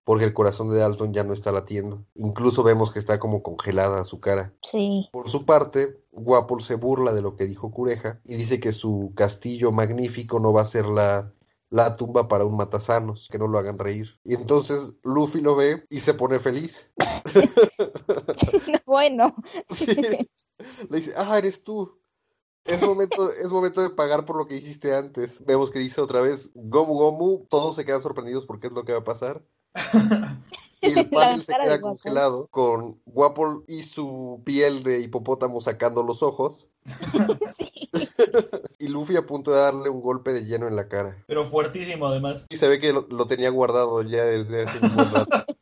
porque 0.10 0.26
el 0.26 0.34
corazón 0.34 0.72
de 0.72 0.80
Dalton 0.80 1.14
ya 1.14 1.24
no 1.24 1.34
está 1.34 1.52
latiendo. 1.52 2.04
Incluso 2.16 2.64
vemos 2.64 2.92
que 2.92 2.98
está 2.98 3.20
como 3.20 3.44
congelada 3.44 4.04
su 4.06 4.20
cara. 4.20 4.56
Sí. 4.64 5.08
Por 5.12 5.30
su 5.30 5.46
parte, 5.46 6.02
Guapol 6.12 6.64
se 6.64 6.74
burla 6.74 7.14
de 7.14 7.22
lo 7.22 7.36
que 7.36 7.46
dijo 7.46 7.70
Cureja 7.70 8.20
y 8.24 8.36
dice 8.36 8.60
que 8.60 8.72
su 8.72 9.14
castillo 9.16 9.72
magnífico 9.72 10.40
no 10.40 10.52
va 10.52 10.62
a 10.62 10.66
ser 10.66 10.88
la, 10.88 11.32
la 11.70 11.96
tumba 11.96 12.28
para 12.28 12.46
un 12.46 12.58
matasanos, 12.58 13.28
que 13.32 13.38
no 13.38 13.48
lo 13.48 13.60
hagan 13.60 13.78
reír. 13.78 14.20
Y 14.24 14.34
entonces 14.34 14.96
Luffy 15.04 15.42
lo 15.42 15.56
ve 15.56 15.86
y 15.90 16.00
se 16.00 16.14
pone 16.14 16.40
feliz. 16.40 16.92
bueno. 18.86 19.36
Sí. 19.72 19.96
Le 20.90 20.98
dice, 20.98 21.14
ah, 21.16 21.38
eres 21.38 21.64
tú. 21.64 21.98
Es 22.66 22.82
momento, 22.82 23.32
es 23.32 23.50
momento 23.50 23.82
de 23.82 23.90
pagar 23.92 24.26
por 24.26 24.38
lo 24.38 24.46
que 24.46 24.58
hiciste 24.58 24.94
antes. 24.94 25.44
Vemos 25.46 25.72
que 25.72 25.80
dice 25.80 26.02
otra 26.02 26.20
vez, 26.20 26.52
Gomu 26.54 26.96
Gomu, 26.96 27.46
todos 27.50 27.78
se 27.78 27.86
quedan 27.86 28.02
sorprendidos 28.02 28.46
porque 28.46 28.68
es 28.68 28.74
lo 28.74 28.84
que 28.84 28.92
va 28.92 29.00
a 29.00 29.04
pasar. 29.04 29.44
Y 30.82 30.98
el 30.98 31.10
panel 31.10 31.42
se 31.42 31.54
queda 31.54 31.82
congelado 31.82 32.48
con 32.48 33.02
Guapol 33.06 33.66
y 33.68 33.84
su 33.84 34.42
piel 34.46 34.82
de 34.84 35.02
hipopótamo 35.02 35.60
sacando 35.60 36.04
los 36.04 36.24
ojos. 36.24 36.70
Sí. 37.58 37.90
Y 38.80 38.88
Luffy 38.88 39.18
a 39.18 39.26
punto 39.26 39.52
de 39.52 39.58
darle 39.60 39.90
un 39.90 40.02
golpe 40.02 40.32
de 40.34 40.46
lleno 40.46 40.68
en 40.68 40.76
la 40.76 40.88
cara. 40.88 41.22
Pero 41.28 41.46
fuertísimo 41.46 42.08
además. 42.08 42.48
Y 42.50 42.56
se 42.58 42.68
ve 42.68 42.80
que 42.80 42.94
lo, 42.94 43.06
lo 43.10 43.28
tenía 43.28 43.50
guardado 43.50 44.02
ya 44.02 44.24
desde 44.24 44.64
hace 44.64 44.86
un 44.86 44.96
buen 44.96 45.12
rato. 45.14 45.46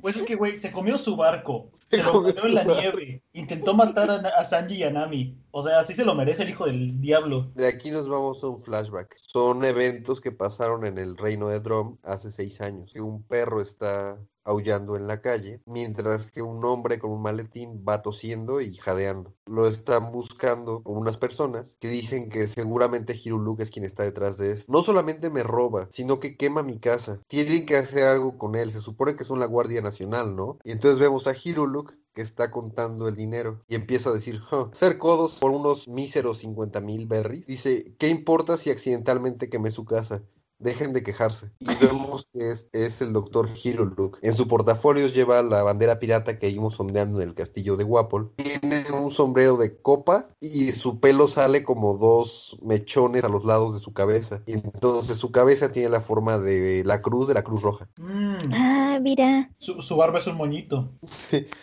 Pues 0.00 0.16
es 0.16 0.24
que, 0.24 0.34
güey, 0.34 0.56
se 0.56 0.72
comió 0.72 0.98
su 0.98 1.14
barco, 1.14 1.70
Se 1.88 1.98
se, 1.98 2.02
lo 2.02 2.10
comió 2.10 2.26
metió 2.34 2.46
en 2.46 2.54
la 2.54 2.64
barco. 2.64 2.80
nieve, 2.80 3.22
intentó 3.34 3.72
matar 3.72 4.10
a, 4.10 4.16
a 4.36 4.42
Sanji 4.42 4.74
y 4.76 4.82
a 4.82 4.90
Nami. 4.90 5.38
O 5.52 5.62
sea, 5.62 5.78
así 5.78 5.94
se 5.94 6.04
lo 6.04 6.16
merece 6.16 6.42
el 6.42 6.48
hijo 6.48 6.66
del 6.66 7.00
diablo. 7.00 7.52
De 7.54 7.68
aquí 7.68 7.92
nos 7.92 8.08
vamos 8.08 8.42
a 8.42 8.48
un 8.48 8.58
flashback. 8.60 9.14
Son 9.16 9.64
eventos 9.64 10.20
que 10.20 10.32
pasaron 10.32 10.84
en 10.86 10.98
el 10.98 11.16
reino 11.16 11.48
de 11.48 11.60
Drum 11.60 11.98
hace 12.02 12.32
seis 12.32 12.60
años. 12.60 12.92
Que 12.92 13.00
un 13.00 13.22
perro 13.22 13.60
está 13.60 14.18
aullando 14.44 14.96
en 14.96 15.06
la 15.06 15.20
calle, 15.20 15.60
mientras 15.66 16.30
que 16.30 16.42
un 16.42 16.64
hombre 16.64 16.98
con 16.98 17.10
un 17.10 17.22
maletín 17.22 17.84
va 17.86 18.02
tosiendo 18.02 18.60
y 18.60 18.76
jadeando. 18.76 19.34
Lo 19.46 19.68
están 19.68 20.12
buscando 20.12 20.82
con 20.82 20.96
unas 20.96 21.16
personas 21.16 21.76
que 21.80 21.88
dicen 21.88 22.28
que 22.28 22.46
seguramente 22.46 23.18
Hiruluk 23.22 23.60
es 23.60 23.70
quien 23.70 23.84
está 23.84 24.02
detrás 24.02 24.38
de 24.38 24.52
eso. 24.52 24.64
No 24.68 24.82
solamente 24.82 25.30
me 25.30 25.42
roba, 25.42 25.88
sino 25.90 26.20
que 26.20 26.36
quema 26.36 26.62
mi 26.62 26.78
casa. 26.78 27.20
Tienen 27.26 27.66
que 27.66 27.76
hacer 27.76 28.04
algo 28.04 28.38
con 28.38 28.56
él. 28.56 28.70
Se 28.70 28.80
supone 28.80 29.16
que 29.16 29.24
son 29.24 29.40
la 29.40 29.46
Guardia 29.46 29.82
Nacional, 29.82 30.36
¿no? 30.36 30.58
Y 30.64 30.72
entonces 30.72 30.98
vemos 30.98 31.26
a 31.26 31.34
Hiruluk 31.34 31.94
que 32.12 32.22
está 32.22 32.50
contando 32.50 33.08
el 33.08 33.16
dinero 33.16 33.60
y 33.68 33.74
empieza 33.74 34.10
a 34.10 34.12
decir, 34.12 34.40
"Huh, 34.50 34.68
ser 34.72 34.98
codos 34.98 35.38
por 35.40 35.50
unos 35.50 35.88
míseros 35.88 36.38
50 36.38 36.80
mil 36.80 37.06
berries. 37.06 37.46
Dice, 37.46 37.94
¿qué 37.98 38.08
importa 38.08 38.56
si 38.56 38.70
accidentalmente 38.70 39.48
quemé 39.48 39.70
su 39.70 39.84
casa? 39.84 40.22
Dejen 40.62 40.92
de 40.92 41.02
quejarse. 41.02 41.50
Y 41.58 41.66
vemos 41.84 42.28
que 42.32 42.52
es, 42.52 42.68
es 42.72 43.02
el 43.02 43.12
doctor 43.12 43.48
Hiruluk. 43.52 44.18
En 44.22 44.36
su 44.36 44.46
portafolio 44.46 45.08
lleva 45.08 45.42
la 45.42 45.64
bandera 45.64 45.98
pirata 45.98 46.38
que 46.38 46.48
vimos 46.48 46.78
ondeando 46.78 47.20
en 47.20 47.30
el 47.30 47.34
castillo 47.34 47.76
de 47.76 47.82
Guapol. 47.82 48.32
Tiene 48.62 48.88
un 48.92 49.10
sombrero 49.10 49.56
de 49.56 49.76
copa 49.76 50.28
y 50.38 50.70
su 50.70 51.00
pelo 51.00 51.26
sale 51.26 51.64
como 51.64 51.96
dos 51.96 52.56
mechones 52.62 53.24
a 53.24 53.28
los 53.28 53.44
lados 53.44 53.74
de 53.74 53.80
su 53.80 53.92
cabeza. 53.92 54.40
Y 54.46 54.52
entonces 54.52 55.16
su 55.16 55.32
cabeza 55.32 55.72
tiene 55.72 55.88
la 55.88 56.00
forma 56.00 56.38
de 56.38 56.84
la 56.86 57.02
cruz 57.02 57.26
de 57.26 57.34
la 57.34 57.42
Cruz 57.42 57.60
Roja. 57.62 57.88
Mm, 57.98 58.52
Ah, 58.54 58.98
mira. 59.02 59.50
Su, 59.58 59.82
su 59.82 59.96
barba 59.96 60.20
es 60.20 60.28
un 60.28 60.36
moñito. 60.36 60.92
Sí. 61.02 61.46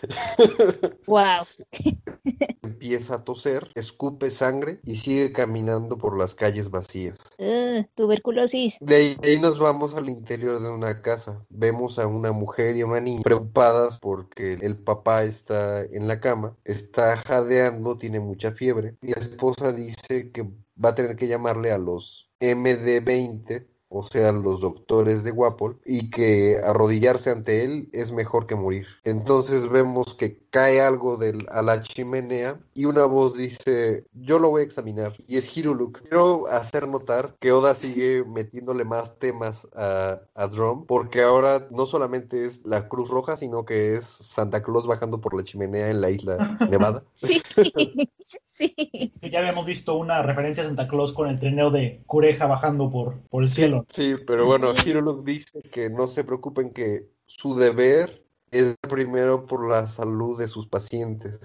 Wow. 1.08 1.46
Empieza 2.62 3.16
a 3.16 3.24
toser, 3.24 3.72
escupe 3.74 4.30
sangre 4.30 4.80
y 4.86 4.98
sigue 4.98 5.32
caminando 5.32 5.98
por 5.98 6.16
las 6.16 6.36
calles 6.36 6.70
vacías. 6.70 7.18
Uh, 7.40 7.84
tuberculosis. 7.96 8.78
De 8.80 8.96
ahí, 8.96 9.16
de 9.16 9.30
ahí 9.30 9.40
nos 9.40 9.58
vamos 9.58 9.96
al 9.96 10.08
interior 10.08 10.62
de 10.62 10.70
una 10.70 11.02
casa. 11.02 11.40
Vemos 11.50 11.98
a 11.98 12.06
una 12.06 12.32
mujer 12.32 12.76
y 12.78 12.82
a 12.82 12.86
una 12.86 13.00
niña 13.00 13.24
preocupadas 13.24 14.00
porque 14.00 14.54
el 14.62 14.78
papá 14.78 15.24
está 15.24 15.82
en 15.82 16.08
la 16.08 16.20
cama, 16.20 16.56
está 16.64 16.89
jadeando, 16.94 17.98
tiene 17.98 18.20
mucha 18.20 18.52
fiebre 18.52 18.96
y 19.02 19.14
la 19.14 19.20
esposa 19.20 19.72
dice 19.72 20.32
que 20.32 20.44
va 20.84 20.90
a 20.90 20.96
tener 20.96 21.16
que 21.16 21.28
llamarle 21.28 21.72
a 21.72 21.78
los 21.78 22.32
MD20 22.40 23.66
o 23.90 24.04
sea, 24.04 24.32
los 24.32 24.62
doctores 24.62 25.24
de 25.24 25.32
Wapol, 25.32 25.82
y 25.84 26.12
que 26.12 26.60
arrodillarse 26.64 27.32
ante 27.32 27.64
él 27.64 27.90
es 27.92 28.12
mejor 28.12 28.46
que 28.46 28.56
morir. 28.56 28.86
Entonces 29.04 29.68
vemos 29.68 30.14
que 30.14 30.38
cae 30.50 30.82
algo 30.82 31.18
del, 31.18 31.46
a 31.52 31.62
la 31.62 31.82
chimenea 31.82 32.60
y 32.74 32.86
una 32.86 33.06
voz 33.06 33.38
dice, 33.38 34.06
yo 34.14 34.40
lo 34.40 34.50
voy 34.50 34.62
a 34.62 34.66
examinar. 34.66 35.16
Y 35.28 35.38
es 35.38 35.56
Hiruluk. 35.56 36.02
Quiero 36.02 36.48
hacer 36.48 36.88
notar 36.88 37.36
que 37.40 37.52
Oda 37.52 37.76
sigue 37.76 38.24
metiéndole 38.26 38.84
más 38.84 39.18
temas 39.20 39.68
a, 39.76 40.20
a 40.36 40.48
Drum, 40.48 40.86
porque 40.86 41.22
ahora 41.22 41.68
no 41.72 41.86
solamente 41.86 42.46
es 42.46 42.66
la 42.66 42.88
Cruz 42.88 43.10
Roja, 43.10 43.38
sino 43.38 43.66
que 43.66 43.94
es 43.94 44.06
Santa 44.06 44.64
Claus 44.64 44.88
bajando 44.88 45.22
por 45.22 45.36
la 45.36 45.44
chimenea 45.44 45.90
en 45.90 46.02
la 46.02 46.10
isla 46.10 46.58
Nevada. 46.70 47.04
Sí. 47.16 47.42
sí. 48.46 49.14
Que 49.22 49.30
ya 49.30 49.40
habíamos 49.40 49.66
visto 49.66 49.96
una 49.96 50.22
referencia 50.22 50.64
a 50.64 50.68
Santa 50.68 50.88
Claus 50.88 51.14
con 51.14 51.30
el 51.30 51.40
trineo 51.40 51.70
de 51.72 52.02
Cureja 52.06 52.46
bajando 52.46 52.90
por, 52.90 53.20
por 53.30 53.44
el 53.44 53.50
cielo. 53.50 53.86
Sí, 53.94 54.16
pero 54.26 54.46
bueno, 54.46 54.74
Hiruluk 54.74 55.24
dice 55.24 55.62
que 55.62 55.90
no 55.90 56.08
se 56.08 56.24
preocupen 56.24 56.72
que 56.72 57.10
su 57.26 57.56
deber 57.56 58.24
es 58.52 58.76
primero 58.90 59.46
por 59.46 59.70
la 59.70 59.88
salud 59.88 60.38
de 60.38 60.48
sus 60.48 60.68
pacientes. 60.68 61.40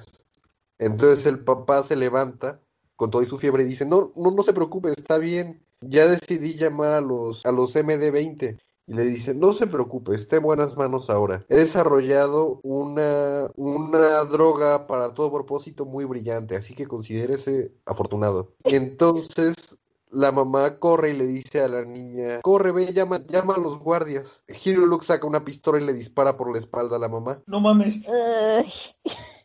Entonces 0.79 1.27
el 1.27 1.45
papá 1.45 1.83
se 1.83 1.97
levanta 1.97 2.61
con 2.97 3.11
toda 3.11 3.25
su 3.27 3.37
fiebre 3.37 3.63
y 3.63 3.67
dice, 3.67 3.85
no, 3.85 4.13
no, 4.17 4.31
no 4.31 4.43
se 4.43 4.53
preocupe, 4.53 4.91
está 4.91 5.19
bien. 5.19 5.65
Ya 5.81 6.07
decidí 6.07 6.55
llamar 6.55 6.93
a 6.93 7.01
los, 7.01 7.45
a 7.45 7.53
los 7.53 7.75
MD20. 7.77 8.59
Y 8.87 8.93
le 8.93 9.05
dice, 9.05 9.35
no 9.35 9.55
se 9.55 9.67
preocupe, 9.67 10.15
esté 10.15 10.37
en 10.37 10.43
buenas 10.43 10.77
manos 10.77 11.09
ahora. 11.09 11.45
He 11.49 11.57
desarrollado 11.57 12.61
una, 12.63 13.51
una 13.57 14.25
droga 14.25 14.87
para 14.87 15.15
todo 15.15 15.33
propósito 15.33 15.87
muy 15.87 16.05
brillante, 16.05 16.55
así 16.55 16.75
que 16.75 16.87
considérese 16.87 17.73
afortunado. 17.87 18.55
Y 18.65 18.75
entonces 18.75 19.79
la 20.15 20.33
mamá 20.33 20.79
corre 20.79 21.11
y 21.11 21.15
le 21.15 21.27
dice 21.27 21.61
a 21.61 21.69
la 21.69 21.85
niña, 21.85 22.41
corre, 22.43 22.73
ve, 22.73 22.93
llama, 22.93 23.21
llama 23.27 23.55
a 23.55 23.61
los 23.61 23.79
guardias. 23.79 24.43
Hiruluk 24.49 25.03
saca 25.03 25.27
una 25.27 25.45
pistola 25.45 25.81
y 25.81 25.85
le 25.85 25.93
dispara 25.93 26.37
por 26.37 26.53
la 26.53 26.59
espalda 26.59 26.97
a 26.97 27.01
la 27.01 27.09
mamá. 27.09 27.43
No 27.47 27.61
mames. 27.61 28.07
Ay. 28.09 28.73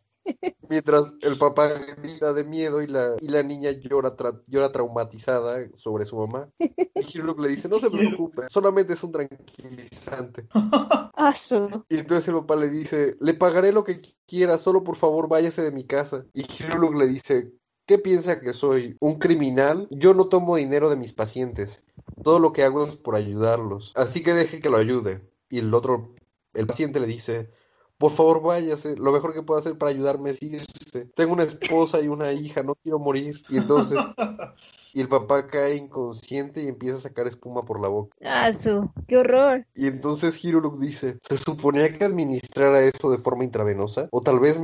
Mientras 0.69 1.15
el 1.21 1.39
papá 1.39 1.69
grita 1.97 2.33
de 2.33 2.43
miedo 2.43 2.83
y 2.83 2.87
la, 2.87 3.15
y 3.19 3.29
la 3.29 3.41
niña 3.41 3.71
llora, 3.71 4.15
tra- 4.15 4.43
llora 4.45 4.71
traumatizada 4.71 5.57
sobre 5.75 6.05
su 6.05 6.17
mamá. 6.17 6.47
Y 6.59 6.69
Hiruluk 7.17 7.39
le 7.39 7.49
dice, 7.49 7.67
no 7.67 7.79
se 7.79 7.89
preocupe, 7.91 8.43
solamente 8.47 8.93
es 8.93 9.03
un 9.03 9.11
tranquilizante. 9.11 10.47
Asu. 11.15 11.83
Y 11.89 11.97
entonces 11.97 12.27
el 12.27 12.35
papá 12.35 12.55
le 12.57 12.69
dice, 12.69 13.15
le 13.19 13.33
pagaré 13.33 13.71
lo 13.71 13.83
que 13.83 14.01
quiera, 14.27 14.59
solo 14.59 14.83
por 14.83 14.95
favor 14.95 15.27
váyase 15.27 15.63
de 15.63 15.71
mi 15.71 15.85
casa. 15.85 16.23
Y 16.33 16.41
Hiruluk 16.41 16.95
le 16.95 17.07
dice, 17.07 17.51
¿qué 17.89 17.97
piensa 17.97 18.39
que 18.39 18.53
soy? 18.53 18.95
¿Un 18.99 19.15
criminal? 19.15 19.87
Yo 19.89 20.13
no 20.13 20.25
tomo 20.25 20.57
dinero 20.57 20.91
de 20.91 20.95
mis 20.95 21.11
pacientes. 21.11 21.81
Todo 22.23 22.37
lo 22.37 22.53
que 22.53 22.61
hago 22.61 22.85
es 22.85 22.95
por 22.95 23.15
ayudarlos. 23.15 23.93
Así 23.95 24.21
que 24.21 24.33
deje 24.33 24.59
que 24.59 24.69
lo 24.69 24.77
ayude. 24.77 25.27
Y 25.49 25.57
el 25.57 25.73
otro, 25.73 26.13
el 26.53 26.67
paciente 26.67 26.99
le 26.99 27.07
dice, 27.07 27.49
por 27.97 28.11
favor 28.11 28.43
váyase, 28.43 28.95
lo 28.95 29.11
mejor 29.11 29.33
que 29.33 29.41
puedo 29.41 29.59
hacer 29.59 29.75
para 29.79 29.89
ayudarme 29.89 30.29
es 30.29 30.43
irse. 30.43 31.05
Tengo 31.15 31.33
una 31.33 31.41
esposa 31.41 31.99
y 31.99 32.09
una 32.09 32.31
hija, 32.31 32.61
no 32.61 32.75
quiero 32.75 32.99
morir. 32.99 33.41
Y 33.49 33.57
entonces, 33.57 33.97
y 34.93 35.01
el 35.01 35.09
papá 35.09 35.47
cae 35.47 35.75
inconsciente 35.75 36.61
y 36.61 36.67
empieza 36.67 36.97
a 36.97 37.01
sacar 37.01 37.25
espuma 37.25 37.63
por 37.63 37.81
la 37.81 37.87
boca. 37.87 38.15
Asu. 38.23 38.87
Qué 39.07 39.17
horror. 39.17 39.65
Y 39.73 39.87
entonces 39.87 40.45
Hiruluk 40.45 40.77
dice, 40.77 41.17
¿se 41.27 41.37
suponía 41.37 41.91
que 41.91 42.05
administrara 42.05 42.81
eso 42.81 43.09
de 43.09 43.17
forma 43.17 43.45
intravenosa? 43.45 44.09
O 44.11 44.21
tal 44.21 44.39
vez 44.39 44.59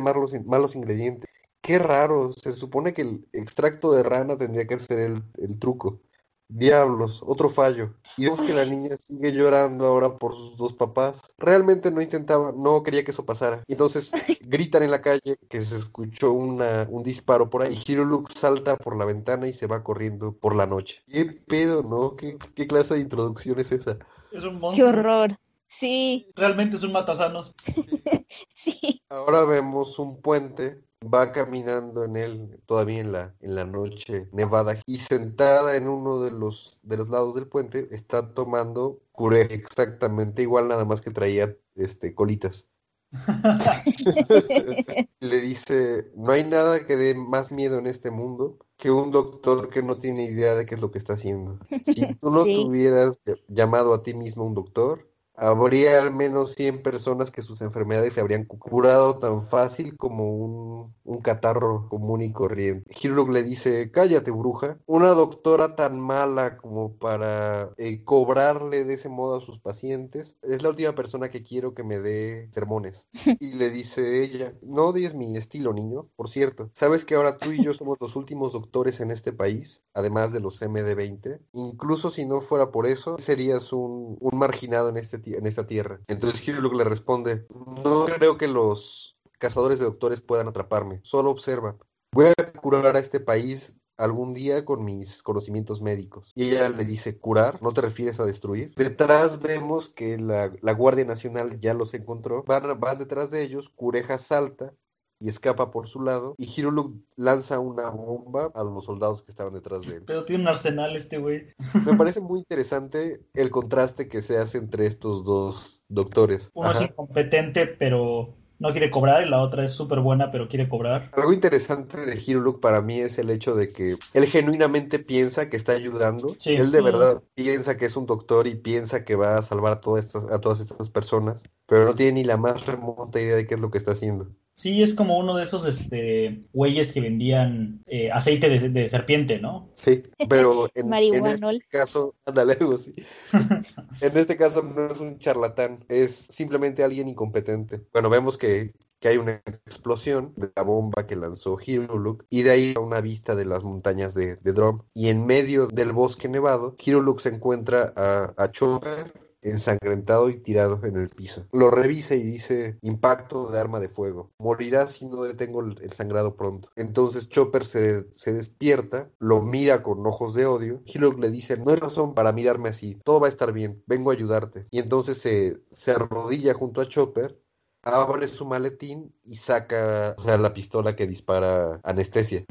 malos, 0.00 0.32
malos 0.46 0.74
ingredientes. 0.74 1.28
Qué 1.62 1.78
raro, 1.78 2.32
se 2.32 2.52
supone 2.52 2.92
que 2.92 3.02
el 3.02 3.26
extracto 3.32 3.92
de 3.92 4.02
rana 4.02 4.36
tendría 4.36 4.66
que 4.66 4.78
ser 4.78 4.98
el, 4.98 5.22
el 5.38 5.58
truco. 5.58 6.00
Diablos, 6.48 7.22
otro 7.24 7.48
fallo. 7.48 7.94
Y 8.18 8.24
vemos 8.24 8.42
que 8.42 8.52
la 8.52 8.66
niña 8.66 8.94
sigue 8.98 9.32
llorando 9.32 9.86
ahora 9.86 10.18
por 10.18 10.34
sus 10.34 10.56
dos 10.58 10.74
papás. 10.74 11.22
Realmente 11.38 11.90
no 11.90 12.02
intentaba, 12.02 12.52
no 12.54 12.82
quería 12.82 13.04
que 13.04 13.12
eso 13.12 13.24
pasara. 13.24 13.62
Entonces 13.68 14.12
gritan 14.40 14.82
en 14.82 14.90
la 14.90 15.00
calle 15.00 15.38
que 15.48 15.64
se 15.64 15.76
escuchó 15.76 16.32
una, 16.32 16.86
un 16.90 17.02
disparo 17.02 17.48
por 17.48 17.62
ahí. 17.62 17.80
Y 17.86 17.92
Hiruluk 17.92 18.30
salta 18.30 18.76
por 18.76 18.96
la 18.98 19.06
ventana 19.06 19.46
y 19.46 19.54
se 19.54 19.66
va 19.66 19.82
corriendo 19.82 20.32
por 20.36 20.54
la 20.54 20.66
noche. 20.66 21.02
¿Qué 21.10 21.24
pedo, 21.24 21.82
no? 21.82 22.16
¿Qué, 22.16 22.36
qué 22.54 22.66
clase 22.66 22.94
de 22.94 23.00
introducción 23.00 23.58
es 23.58 23.72
esa? 23.72 23.96
Es 24.30 24.44
un 24.44 24.56
Qué 24.56 24.60
monstruo. 24.60 24.88
horror. 24.90 25.38
Sí, 25.68 26.28
Realmente 26.36 26.76
es 26.76 26.82
un 26.82 26.92
matasanos. 26.92 27.54
sí. 28.52 29.00
Ahora 29.08 29.44
vemos 29.44 29.98
un 29.98 30.20
puente, 30.20 30.82
va 31.02 31.32
caminando 31.32 32.04
en 32.04 32.16
él 32.16 32.60
todavía 32.66 33.00
en 33.00 33.12
la, 33.12 33.34
en 33.40 33.54
la 33.54 33.64
noche 33.64 34.28
nevada 34.32 34.76
y 34.86 34.98
sentada 34.98 35.76
en 35.76 35.88
uno 35.88 36.20
de 36.20 36.30
los, 36.30 36.78
de 36.82 36.96
los 36.96 37.08
lados 37.08 37.34
del 37.34 37.48
puente 37.48 37.88
está 37.90 38.32
tomando 38.34 39.00
curé 39.12 39.42
exactamente 39.42 40.42
igual, 40.42 40.68
nada 40.68 40.84
más 40.84 41.00
que 41.00 41.10
traía 41.10 41.56
este, 41.74 42.14
colitas. 42.14 42.66
Le 45.20 45.40
dice, 45.40 46.10
no 46.16 46.32
hay 46.32 46.44
nada 46.44 46.86
que 46.86 46.96
dé 46.96 47.14
más 47.14 47.52
miedo 47.52 47.78
en 47.78 47.86
este 47.86 48.10
mundo 48.10 48.58
que 48.76 48.90
un 48.90 49.10
doctor 49.10 49.68
que 49.70 49.82
no 49.82 49.96
tiene 49.96 50.24
idea 50.24 50.54
de 50.54 50.66
qué 50.66 50.74
es 50.74 50.80
lo 50.80 50.90
que 50.90 50.98
está 50.98 51.12
haciendo. 51.12 51.58
Si 51.82 52.14
tú 52.16 52.30
no 52.30 52.44
Sí. 52.44 52.54
tuvieras 52.54 53.20
llamado 53.48 53.94
a 53.94 54.02
ti 54.02 54.14
mismo 54.14 54.44
un 54.44 54.54
doctor, 54.54 55.11
habría 55.34 55.98
al 56.00 56.10
menos 56.12 56.54
100 56.54 56.82
personas 56.82 57.30
que 57.30 57.42
sus 57.42 57.60
enfermedades 57.62 58.14
se 58.14 58.20
habrían 58.20 58.44
cu- 58.44 58.58
curado 58.58 59.18
tan 59.18 59.40
fácil 59.42 59.96
como 59.96 60.30
un, 60.34 60.94
un 61.04 61.20
catarro 61.20 61.88
común 61.88 62.22
y 62.22 62.32
corriente. 62.32 62.92
Hiruluk 63.00 63.30
le 63.30 63.42
dice, 63.42 63.90
cállate, 63.90 64.30
bruja. 64.30 64.78
Una 64.86 65.08
doctora 65.10 65.74
tan 65.76 66.00
mala 66.00 66.56
como 66.56 66.96
para 66.98 67.72
eh, 67.76 68.04
cobrarle 68.04 68.84
de 68.84 68.94
ese 68.94 69.08
modo 69.08 69.36
a 69.36 69.40
sus 69.40 69.58
pacientes, 69.58 70.36
es 70.42 70.62
la 70.62 70.68
última 70.70 70.94
persona 70.94 71.30
que 71.30 71.42
quiero 71.42 71.74
que 71.74 71.82
me 71.84 71.98
dé 71.98 72.48
sermones. 72.52 73.08
Y 73.40 73.54
le 73.54 73.70
dice 73.70 74.22
ella, 74.22 74.54
no 74.62 74.86
odies 74.86 75.14
mi 75.14 75.36
estilo, 75.36 75.72
niño. 75.72 76.08
Por 76.16 76.28
cierto, 76.28 76.70
¿sabes 76.74 77.04
que 77.04 77.14
ahora 77.14 77.38
tú 77.38 77.52
y 77.52 77.60
yo 77.62 77.74
somos 77.74 77.98
los 78.00 78.14
últimos 78.16 78.52
doctores 78.52 79.00
en 79.00 79.10
este 79.10 79.32
país? 79.32 79.82
Además 79.94 80.32
de 80.32 80.40
los 80.40 80.62
MD20. 80.62 81.40
Incluso 81.52 82.10
si 82.10 82.24
no 82.24 82.40
fuera 82.40 82.70
por 82.70 82.86
eso, 82.86 83.16
serías 83.18 83.72
un, 83.72 84.16
un 84.20 84.38
marginado 84.38 84.88
en, 84.90 84.96
este, 84.96 85.18
en 85.26 85.46
esta 85.46 85.66
tierra. 85.66 86.00
Entonces 86.08 86.46
Hiruluk 86.46 86.74
le 86.74 86.84
responde, 86.84 87.46
no 87.84 88.06
creo 88.06 88.36
que 88.36 88.48
los 88.48 89.16
cazadores 89.38 89.78
de 89.78 89.86
doctores 89.86 90.20
puedan 90.20 90.48
atraparme. 90.48 91.00
Solo 91.02 91.30
observa. 91.30 91.76
Voy 92.12 92.26
a 92.26 92.52
curar 92.52 92.96
a 92.96 92.98
este 92.98 93.20
país 93.20 93.74
algún 93.96 94.34
día 94.34 94.64
con 94.64 94.84
mis 94.84 95.22
conocimientos 95.22 95.80
médicos. 95.80 96.32
Y 96.34 96.50
ella 96.50 96.68
le 96.68 96.84
dice, 96.84 97.18
¿curar? 97.18 97.62
¿No 97.62 97.72
te 97.72 97.80
refieres 97.80 98.20
a 98.20 98.24
destruir? 98.24 98.74
Detrás 98.76 99.40
vemos 99.40 99.88
que 99.88 100.18
la, 100.18 100.52
la 100.60 100.72
Guardia 100.72 101.04
Nacional 101.04 101.60
ya 101.60 101.74
los 101.74 101.94
encontró. 101.94 102.42
Van, 102.44 102.78
van 102.80 102.98
detrás 102.98 103.30
de 103.30 103.42
ellos, 103.42 103.68
Cureja 103.68 104.18
salta 104.18 104.74
y 105.22 105.28
escapa 105.28 105.70
por 105.70 105.86
su 105.86 106.02
lado. 106.02 106.34
Y 106.36 106.48
Hiruluk 106.50 106.96
lanza 107.16 107.60
una 107.60 107.90
bomba 107.90 108.50
a 108.54 108.64
los 108.64 108.84
soldados 108.84 109.22
que 109.22 109.30
estaban 109.30 109.54
detrás 109.54 109.82
de 109.82 109.96
él. 109.96 110.02
Pero 110.04 110.24
tiene 110.24 110.42
un 110.42 110.48
arsenal 110.48 110.96
este 110.96 111.18
güey. 111.18 111.46
Me 111.86 111.96
parece 111.96 112.20
muy 112.20 112.40
interesante 112.40 113.20
el 113.34 113.50
contraste 113.50 114.08
que 114.08 114.20
se 114.20 114.38
hace 114.38 114.58
entre 114.58 114.86
estos 114.86 115.24
dos 115.24 115.82
doctores. 115.88 116.50
Uno 116.54 116.72
es 116.72 116.80
incompetente, 116.82 117.66
pero 117.66 118.34
no 118.58 118.70
quiere 118.70 118.90
cobrar, 118.92 119.26
y 119.26 119.28
la 119.28 119.40
otra 119.40 119.64
es 119.64 119.72
súper 119.72 120.00
buena, 120.00 120.30
pero 120.30 120.48
quiere 120.48 120.68
cobrar. 120.68 121.10
Algo 121.16 121.32
interesante 121.32 121.98
de 121.98 122.20
Hiruluk 122.24 122.60
para 122.60 122.80
mí 122.80 123.00
es 123.00 123.18
el 123.18 123.30
hecho 123.30 123.56
de 123.56 123.68
que 123.68 123.96
él 124.14 124.26
genuinamente 124.26 125.00
piensa 125.00 125.50
que 125.50 125.56
está 125.56 125.72
ayudando. 125.72 126.28
Sí. 126.38 126.54
él 126.54 126.70
de 126.70 126.78
Sí. 126.78 126.84
verdad 126.84 127.22
piensa 127.34 127.76
que 127.76 127.86
es 127.86 127.96
un 127.96 128.06
doctor 128.06 128.46
y 128.46 128.54
piensa 128.54 129.04
que 129.04 129.16
va 129.16 129.36
a 129.36 129.42
salvar 129.42 129.72
a 129.72 129.80
todas 129.80 130.04
estas, 130.04 130.30
a 130.30 130.40
todas 130.40 130.60
estas 130.60 130.90
personas, 130.90 131.42
pero 131.66 131.84
no 131.84 131.94
tiene 131.94 132.12
ni 132.12 132.24
la 132.24 132.36
más 132.36 132.66
remota 132.66 133.20
idea 133.20 133.34
de 133.34 133.46
qué 133.48 133.54
es 133.54 133.60
lo 133.60 133.70
que 133.70 133.78
está 133.78 133.92
haciendo. 133.92 134.28
Sí, 134.54 134.82
es 134.82 134.94
como 134.94 135.18
uno 135.18 135.34
de 135.34 135.44
esos 135.44 135.66
este, 135.66 136.44
güeyes 136.52 136.92
que 136.92 137.00
vendían 137.00 137.82
eh, 137.86 138.10
aceite 138.12 138.48
de, 138.48 138.68
de 138.68 138.88
serpiente, 138.88 139.40
¿no? 139.40 139.70
Sí, 139.74 140.04
pero 140.28 140.68
en, 140.74 140.92
este 140.92 141.66
caso, 141.68 142.14
ándale, 142.26 142.56
algo 142.60 142.74
así. 142.74 142.94
En 144.00 144.16
este 144.16 144.36
caso 144.36 144.62
no 144.62 144.86
es 144.86 145.00
un 145.00 145.18
charlatán, 145.18 145.84
es 145.88 146.12
simplemente 146.14 146.84
alguien 146.84 147.08
incompetente. 147.08 147.80
Bueno, 147.92 148.10
vemos 148.10 148.36
que, 148.36 148.74
que 149.00 149.08
hay 149.08 149.16
una 149.16 149.42
explosión 149.46 150.34
de 150.36 150.50
la 150.54 150.62
bomba 150.62 151.06
que 151.06 151.16
lanzó 151.16 151.58
Hiruluk 151.64 152.24
y 152.28 152.42
de 152.42 152.50
ahí 152.50 152.74
una 152.80 153.00
vista 153.00 153.34
de 153.34 153.44
las 153.44 153.64
montañas 153.64 154.14
de, 154.14 154.36
de 154.36 154.52
Drum. 154.52 154.82
Y 154.94 155.08
en 155.08 155.24
medio 155.24 155.66
del 155.66 155.92
bosque 155.92 156.28
nevado, 156.28 156.76
Hiruluk 156.84 157.20
se 157.20 157.30
encuentra 157.30 157.92
a, 157.96 158.34
a 158.36 158.50
Chopper 158.50 159.12
ensangrentado 159.42 160.30
y 160.30 160.36
tirado 160.36 160.80
en 160.84 160.96
el 160.96 161.08
piso. 161.08 161.46
Lo 161.52 161.70
revisa 161.70 162.14
y 162.14 162.22
dice, 162.22 162.78
impacto 162.82 163.50
de 163.50 163.58
arma 163.58 163.80
de 163.80 163.88
fuego. 163.88 164.30
Morirá 164.38 164.86
si 164.86 165.06
no 165.06 165.22
detengo 165.22 165.60
el, 165.60 165.92
sangrado 165.92 166.36
pronto. 166.36 166.70
Entonces 166.76 167.28
Chopper 167.28 167.64
se, 167.64 168.06
se 168.12 168.32
despierta, 168.32 169.10
lo 169.18 169.42
mira 169.42 169.82
con 169.82 170.06
ojos 170.06 170.34
de 170.34 170.46
odio. 170.46 170.82
Hillock 170.86 171.18
le 171.18 171.30
dice, 171.30 171.56
no 171.56 171.70
hay 171.70 171.76
razón 171.76 172.14
para 172.14 172.32
mirarme 172.32 172.70
así, 172.70 172.98
todo 173.04 173.20
va 173.20 173.26
a 173.26 173.30
estar 173.30 173.52
bien, 173.52 173.82
vengo 173.86 174.10
a 174.10 174.14
ayudarte. 174.14 174.64
Y 174.70 174.78
entonces 174.78 175.18
se, 175.18 175.62
se 175.70 175.90
arrodilla 175.90 176.54
junto 176.54 176.80
a 176.80 176.88
Chopper 176.88 177.41
abre 177.82 178.28
su 178.28 178.46
maletín 178.46 179.14
y 179.24 179.36
saca 179.36 180.14
o 180.16 180.22
sea, 180.22 180.38
la 180.38 180.54
pistola 180.54 180.94
que 180.96 181.06
dispara 181.06 181.80
anestesia. 181.82 182.44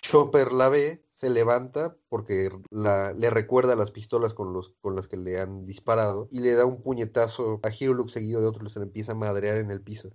Chopper 0.00 0.52
la 0.52 0.68
ve, 0.68 1.04
se 1.12 1.30
levanta 1.30 1.96
porque 2.08 2.50
la- 2.70 3.12
le 3.12 3.30
recuerda 3.30 3.76
las 3.76 3.90
pistolas 3.90 4.34
con, 4.34 4.52
los, 4.52 4.70
con 4.80 4.96
las 4.96 5.06
que 5.08 5.16
le 5.16 5.40
han 5.40 5.66
disparado 5.66 6.28
y 6.30 6.40
le 6.40 6.54
da 6.54 6.64
un 6.66 6.82
puñetazo 6.82 7.60
a 7.62 7.70
Hiruluk 7.70 8.08
seguido 8.08 8.40
de 8.40 8.48
otro, 8.48 8.68
se 8.68 8.80
le 8.80 8.86
empieza 8.86 9.12
a 9.12 9.16
madrear 9.16 9.58
en 9.58 9.70
el 9.70 9.82
piso. 9.82 10.10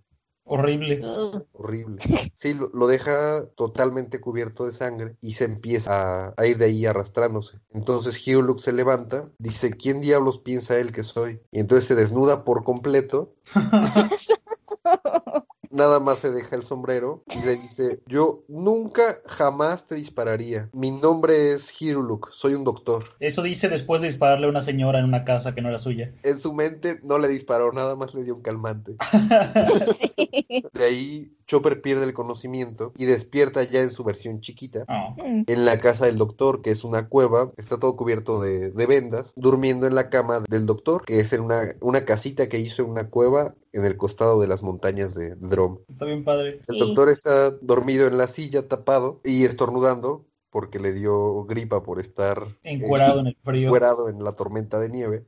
Horrible. 0.49 1.01
Horrible. 1.51 1.99
Sí, 2.33 2.53
lo, 2.53 2.69
lo 2.73 2.87
deja 2.87 3.45
totalmente 3.55 4.21
cubierto 4.21 4.65
de 4.65 4.71
sangre 4.71 5.17
y 5.19 5.33
se 5.33 5.43
empieza 5.43 6.27
a, 6.27 6.33
a 6.37 6.45
ir 6.45 6.57
de 6.57 6.65
ahí 6.65 6.85
arrastrándose. 6.85 7.59
Entonces 7.71 8.23
Hyoluk 8.23 8.59
se 8.59 8.71
levanta, 8.71 9.29
dice, 9.37 9.71
¿quién 9.71 9.99
diablos 9.99 10.39
piensa 10.39 10.77
él 10.77 10.91
que 10.91 11.03
soy? 11.03 11.41
Y 11.51 11.59
entonces 11.59 11.85
se 11.85 11.95
desnuda 11.95 12.45
por 12.45 12.63
completo, 12.63 13.35
nada 15.72 15.99
más 15.99 16.20
se 16.20 16.32
deja 16.32 16.55
el 16.55 16.63
sombrero 16.63 17.24
y 17.34 17.45
le 17.45 17.55
dice, 17.57 17.99
yo 18.05 18.43
nunca 18.47 19.18
jamás 19.26 19.88
te 19.88 19.95
dispararía. 19.95 20.70
Mi 20.74 20.91
nombre 20.91 21.53
es 21.53 21.74
Hiruluk, 21.80 22.32
soy 22.32 22.53
un 22.53 22.63
doctor. 22.63 23.03
Eso 23.20 23.41
dice 23.43 23.70
después 23.70 24.01
de 24.01 24.07
dispararle 24.07 24.47
a 24.47 24.49
una 24.49 24.61
señora 24.61 24.99
en 24.99 25.05
una 25.05 25.26
casa 25.26 25.55
que 25.55 25.61
no 25.61 25.70
era 25.70 25.78
suya. 25.78 26.11
En 26.24 26.39
su 26.39 26.53
mente 26.53 26.97
no 27.03 27.20
le 27.20 27.28
disparó, 27.28 27.72
nada 27.72 27.95
más 27.95 28.13
le 28.13 28.24
dio 28.24 28.36
un 28.36 28.41
calmante. 28.41 28.95
Sí. 29.97 30.13
De 30.74 30.84
ahí 30.84 31.32
Chopper 31.47 31.82
pierde 31.82 32.03
el 32.03 32.13
conocimiento 32.13 32.91
y 32.97 33.05
despierta 33.05 33.63
ya 33.63 33.82
en 33.82 33.89
su 33.89 34.03
versión 34.03 34.41
chiquita. 34.41 34.86
Oh. 34.88 35.15
Mm. 35.18 35.43
en 35.47 35.65
la 35.65 35.80
casa 35.80 36.05
del 36.05 36.18
doctor, 36.18 36.61
que 36.61 36.72
es 36.72 36.84
una 36.84 37.07
cueva, 37.07 37.51
está 37.57 37.80
todo 37.80 37.95
cubierto 37.95 38.41
de, 38.41 38.70
de 38.70 38.86
vendas, 38.86 39.34
durmiendo 39.36 39.88
en 39.88 39.95
la 39.95 40.09
cama 40.09 40.41
del 40.47 40.65
doctor, 40.65 41.03
que 41.05 41.20
es 41.20 41.34
en 41.34 41.41
una, 41.41 41.76
una 41.82 42.05
casita 42.05 42.49
que 42.49 42.59
hizo 42.59 42.84
en 42.84 42.89
una 42.89 43.09
cueva 43.09 43.55
en 43.74 43.86
el 43.86 43.97
costado 43.97 44.39
de 44.41 44.47
las 44.47 44.63
montañas 44.63 45.15
de 45.15 45.36
Drom. 45.36 45.80
Está 45.89 46.05
bien 46.05 46.24
padre. 46.24 46.59
El 46.68 46.76
Sí. 46.76 46.80
doctor 46.80 47.09
está 47.09 47.51
dormido 47.51 48.07
en 48.07 48.18
la 48.18 48.28
silla, 48.28 48.68
tapado 48.68 49.22
y 49.24 49.45
estornudando 49.45 50.26
porque 50.49 50.80
le 50.80 50.93
dio 50.93 51.43
gripa 51.43 51.84
por 51.84 51.99
estar 51.99 52.47
Encuerado 52.63 53.20
en 53.20 53.28
el 53.28 53.38
frío. 53.43 53.68
encuerado 53.68 54.09
en 54.09 54.24
la 54.24 54.32
tormenta 54.32 54.80
de 54.80 54.89
nieve. 54.89 55.26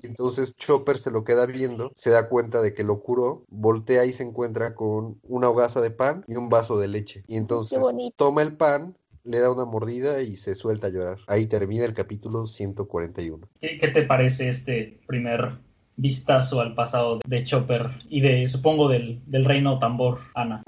Y 0.00 0.06
entonces 0.06 0.54
Chopper 0.56 0.98
se 0.98 1.10
lo 1.10 1.24
queda 1.24 1.46
viendo, 1.46 1.90
se 1.94 2.10
da 2.10 2.28
cuenta 2.28 2.62
de 2.62 2.72
que 2.72 2.84
lo 2.84 3.00
curó, 3.00 3.44
voltea 3.48 4.04
y 4.06 4.12
se 4.12 4.22
encuentra 4.22 4.74
con 4.74 5.18
una 5.24 5.50
hogaza 5.50 5.80
de 5.80 5.90
pan 5.90 6.24
y 6.28 6.36
un 6.36 6.48
vaso 6.48 6.78
de 6.78 6.88
leche. 6.88 7.24
Y 7.26 7.36
entonces 7.36 7.78
toma 8.16 8.42
el 8.42 8.56
pan, 8.56 8.96
le 9.24 9.40
da 9.40 9.50
una 9.50 9.64
mordida 9.64 10.22
y 10.22 10.36
se 10.36 10.54
suelta 10.54 10.86
a 10.86 10.90
llorar. 10.90 11.18
Ahí 11.26 11.46
termina 11.46 11.84
el 11.84 11.94
capítulo 11.94 12.46
141. 12.46 13.48
¿Qué, 13.60 13.76
qué 13.78 13.88
te 13.88 14.04
parece 14.04 14.48
este 14.48 15.00
primer 15.06 15.58
vistazo 15.96 16.60
al 16.60 16.74
pasado 16.74 17.20
de 17.24 17.44
Chopper 17.44 17.86
y 18.08 18.20
de, 18.20 18.48
supongo, 18.48 18.88
del, 18.88 19.20
del 19.26 19.44
reino 19.44 19.78
tambor, 19.78 20.20
Ana? 20.34 20.62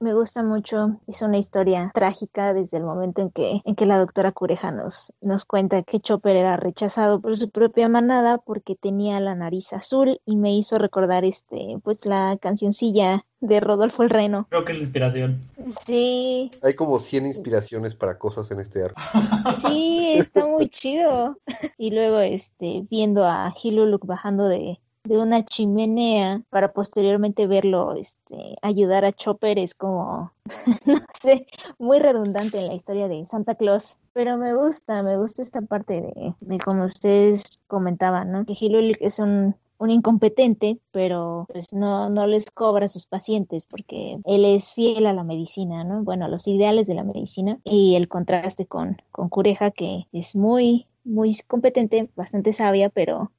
Me 0.00 0.14
gusta 0.14 0.42
mucho. 0.42 1.00
Es 1.06 1.22
una 1.22 1.38
historia 1.38 1.90
trágica 1.94 2.54
desde 2.54 2.78
el 2.78 2.84
momento 2.84 3.22
en 3.22 3.30
que, 3.30 3.60
en 3.64 3.74
que 3.74 3.86
la 3.86 3.98
doctora 3.98 4.32
Cureja 4.32 4.70
nos, 4.70 5.12
nos 5.20 5.44
cuenta 5.44 5.82
que 5.82 6.00
Chopper 6.00 6.36
era 6.36 6.56
rechazado 6.56 7.20
por 7.20 7.36
su 7.36 7.50
propia 7.50 7.88
manada 7.88 8.38
porque 8.38 8.74
tenía 8.74 9.20
la 9.20 9.34
nariz 9.34 9.72
azul 9.72 10.20
y 10.24 10.36
me 10.36 10.54
hizo 10.54 10.78
recordar 10.78 11.24
este, 11.24 11.78
pues 11.82 12.06
la 12.06 12.36
cancioncilla 12.40 13.24
de 13.40 13.60
Rodolfo 13.60 14.02
el 14.02 14.10
Reno. 14.10 14.46
Creo 14.50 14.64
que 14.64 14.72
es 14.72 14.78
la 14.78 14.84
inspiración. 14.84 15.40
Sí, 15.84 16.50
Hay 16.62 16.74
como 16.74 16.98
100 16.98 17.26
inspiraciones 17.26 17.94
para 17.94 18.18
cosas 18.18 18.50
en 18.50 18.60
este 18.60 18.84
arco. 18.84 19.00
sí, 19.66 20.14
está 20.16 20.46
muy 20.46 20.68
chido. 20.68 21.38
Y 21.76 21.90
luego 21.90 22.20
este, 22.20 22.86
viendo 22.88 23.26
a 23.26 23.52
Hiluluk 23.60 24.06
bajando 24.06 24.46
de, 24.46 24.80
de 25.04 25.18
una 25.18 25.44
chimenea 25.44 26.42
para 26.50 26.72
posteriormente 26.72 27.46
verlo 27.46 27.94
este, 27.94 28.56
ayudar 28.62 29.04
a 29.04 29.12
Chopper 29.12 29.58
es 29.58 29.74
como, 29.74 30.32
no 30.86 30.98
sé, 31.20 31.46
muy 31.78 31.98
redundante 31.98 32.58
en 32.58 32.68
la 32.68 32.74
historia 32.74 33.08
de 33.08 33.26
Santa 33.26 33.54
Claus. 33.54 33.98
Pero 34.12 34.36
me 34.36 34.54
gusta, 34.54 35.02
me 35.02 35.16
gusta 35.16 35.42
esta 35.42 35.60
parte 35.62 36.00
de, 36.00 36.34
de 36.40 36.58
como 36.58 36.84
ustedes 36.84 37.44
comentaban, 37.66 38.30
¿no? 38.30 38.44
Que 38.44 38.56
Hiluluk 38.58 38.98
es 39.00 39.18
un, 39.18 39.56
un 39.82 39.90
incompetente, 39.90 40.78
pero 40.92 41.46
pues 41.50 41.72
no, 41.72 42.08
no 42.08 42.26
les 42.28 42.50
cobra 42.52 42.84
a 42.84 42.88
sus 42.88 43.06
pacientes 43.06 43.64
porque 43.64 44.18
él 44.24 44.44
es 44.44 44.72
fiel 44.72 45.06
a 45.06 45.12
la 45.12 45.24
medicina, 45.24 45.82
¿no? 45.82 46.04
Bueno, 46.04 46.26
a 46.26 46.28
los 46.28 46.46
ideales 46.46 46.86
de 46.86 46.94
la 46.94 47.02
medicina 47.02 47.58
y 47.64 47.96
el 47.96 48.06
contraste 48.06 48.66
con, 48.66 49.02
con 49.10 49.28
Cureja, 49.28 49.72
que 49.72 50.06
es 50.12 50.36
muy, 50.36 50.86
muy 51.02 51.36
competente, 51.48 52.08
bastante 52.14 52.52
sabia, 52.52 52.90
pero, 52.90 53.32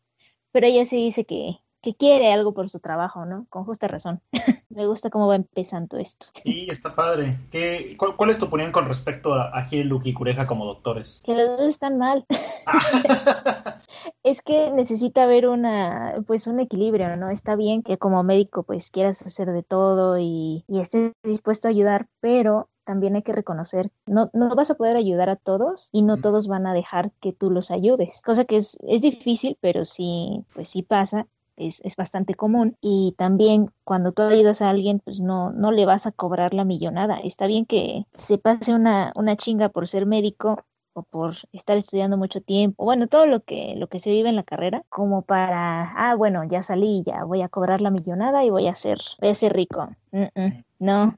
pero 0.53 0.67
ella 0.67 0.85
sí 0.85 0.95
dice 0.95 1.25
que, 1.25 1.57
que 1.81 1.95
quiere 1.95 2.31
algo 2.31 2.53
por 2.53 2.69
su 2.69 2.79
trabajo, 2.79 3.25
¿no? 3.25 3.45
Con 3.49 3.65
justa 3.65 3.89
razón. 3.89 4.21
Me 4.69 4.87
gusta 4.87 5.09
cómo 5.09 5.27
va 5.27 5.35
empezando 5.35 5.97
esto. 5.97 6.27
Sí, 6.41 6.67
está 6.69 6.95
padre. 6.95 7.37
¿Qué, 7.51 7.95
cuál, 7.97 8.15
cuál 8.15 8.29
es 8.29 8.39
tu 8.39 8.45
opinión 8.45 8.71
con 8.71 8.87
respecto 8.87 9.33
a, 9.33 9.51
a 9.53 9.67
Hiluk 9.69 10.05
y 10.05 10.13
Cureja 10.13 10.47
como 10.47 10.65
doctores? 10.65 11.21
Que 11.25 11.35
los 11.35 11.57
dos 11.57 11.67
están 11.67 11.97
mal. 11.97 12.25
Es 14.23 14.41
que 14.41 14.71
necesita 14.71 15.23
haber 15.23 15.47
una, 15.47 16.23
pues 16.25 16.47
un 16.47 16.59
equilibrio, 16.59 17.15
¿no? 17.15 17.29
Está 17.29 17.55
bien 17.55 17.83
que 17.83 17.97
como 17.97 18.23
médico 18.23 18.63
pues 18.63 18.89
quieras 18.89 19.21
hacer 19.21 19.51
de 19.51 19.63
todo 19.63 20.17
y, 20.17 20.63
y 20.67 20.79
estés 20.79 21.11
dispuesto 21.23 21.67
a 21.67 21.71
ayudar, 21.71 22.07
pero 22.19 22.69
también 22.83 23.15
hay 23.15 23.23
que 23.23 23.33
reconocer, 23.33 23.91
no, 24.05 24.29
no 24.33 24.53
vas 24.55 24.71
a 24.71 24.75
poder 24.75 24.95
ayudar 24.95 25.29
a 25.29 25.35
todos 25.35 25.89
y 25.91 26.01
no 26.01 26.17
todos 26.17 26.47
van 26.47 26.67
a 26.67 26.73
dejar 26.73 27.11
que 27.19 27.33
tú 27.33 27.49
los 27.49 27.71
ayudes, 27.71 28.21
cosa 28.21 28.45
que 28.45 28.57
es, 28.57 28.77
es 28.81 29.01
difícil, 29.01 29.57
pero 29.61 29.85
sí, 29.85 30.43
pues 30.53 30.69
sí 30.69 30.83
pasa. 30.83 31.27
Es, 31.55 31.81
es 31.81 31.95
bastante 31.95 32.33
común 32.33 32.77
y 32.81 33.13
también 33.15 33.69
cuando 33.83 34.11
tú 34.11 34.23
ayudas 34.23 34.63
a 34.63 34.71
alguien 34.71 34.99
pues 34.99 35.19
no, 35.19 35.51
no 35.51 35.71
le 35.71 35.85
vas 35.85 36.07
a 36.07 36.11
cobrar 36.11 36.55
la 36.55 36.65
millonada. 36.65 37.17
Está 37.17 37.45
bien 37.45 37.67
que 37.67 38.07
se 38.15 38.39
pase 38.39 38.73
una, 38.73 39.13
una 39.15 39.37
chinga 39.37 39.69
por 39.69 39.87
ser 39.87 40.07
médico, 40.07 40.63
o 40.93 41.03
por 41.03 41.35
estar 41.51 41.77
estudiando 41.77 42.17
mucho 42.17 42.41
tiempo, 42.41 42.85
bueno, 42.85 43.07
todo 43.07 43.25
lo 43.25 43.41
que, 43.41 43.75
lo 43.75 43.87
que 43.87 43.99
se 43.99 44.11
vive 44.11 44.29
en 44.29 44.35
la 44.35 44.43
carrera, 44.43 44.83
como 44.89 45.23
para, 45.23 45.91
ah, 45.95 46.15
bueno, 46.15 46.43
ya 46.43 46.63
salí, 46.63 47.03
ya 47.05 47.23
voy 47.23 47.41
a 47.41 47.49
cobrar 47.49 47.81
la 47.81 47.89
millonada 47.89 48.45
y 48.45 48.49
voy 48.49 48.67
a 48.67 48.75
ser, 48.75 48.99
voy 49.19 49.29
a 49.29 49.35
ser 49.35 49.53
rico. 49.53 49.89
Mm, 50.11 50.39
mm, 50.39 50.63
no, 50.79 51.15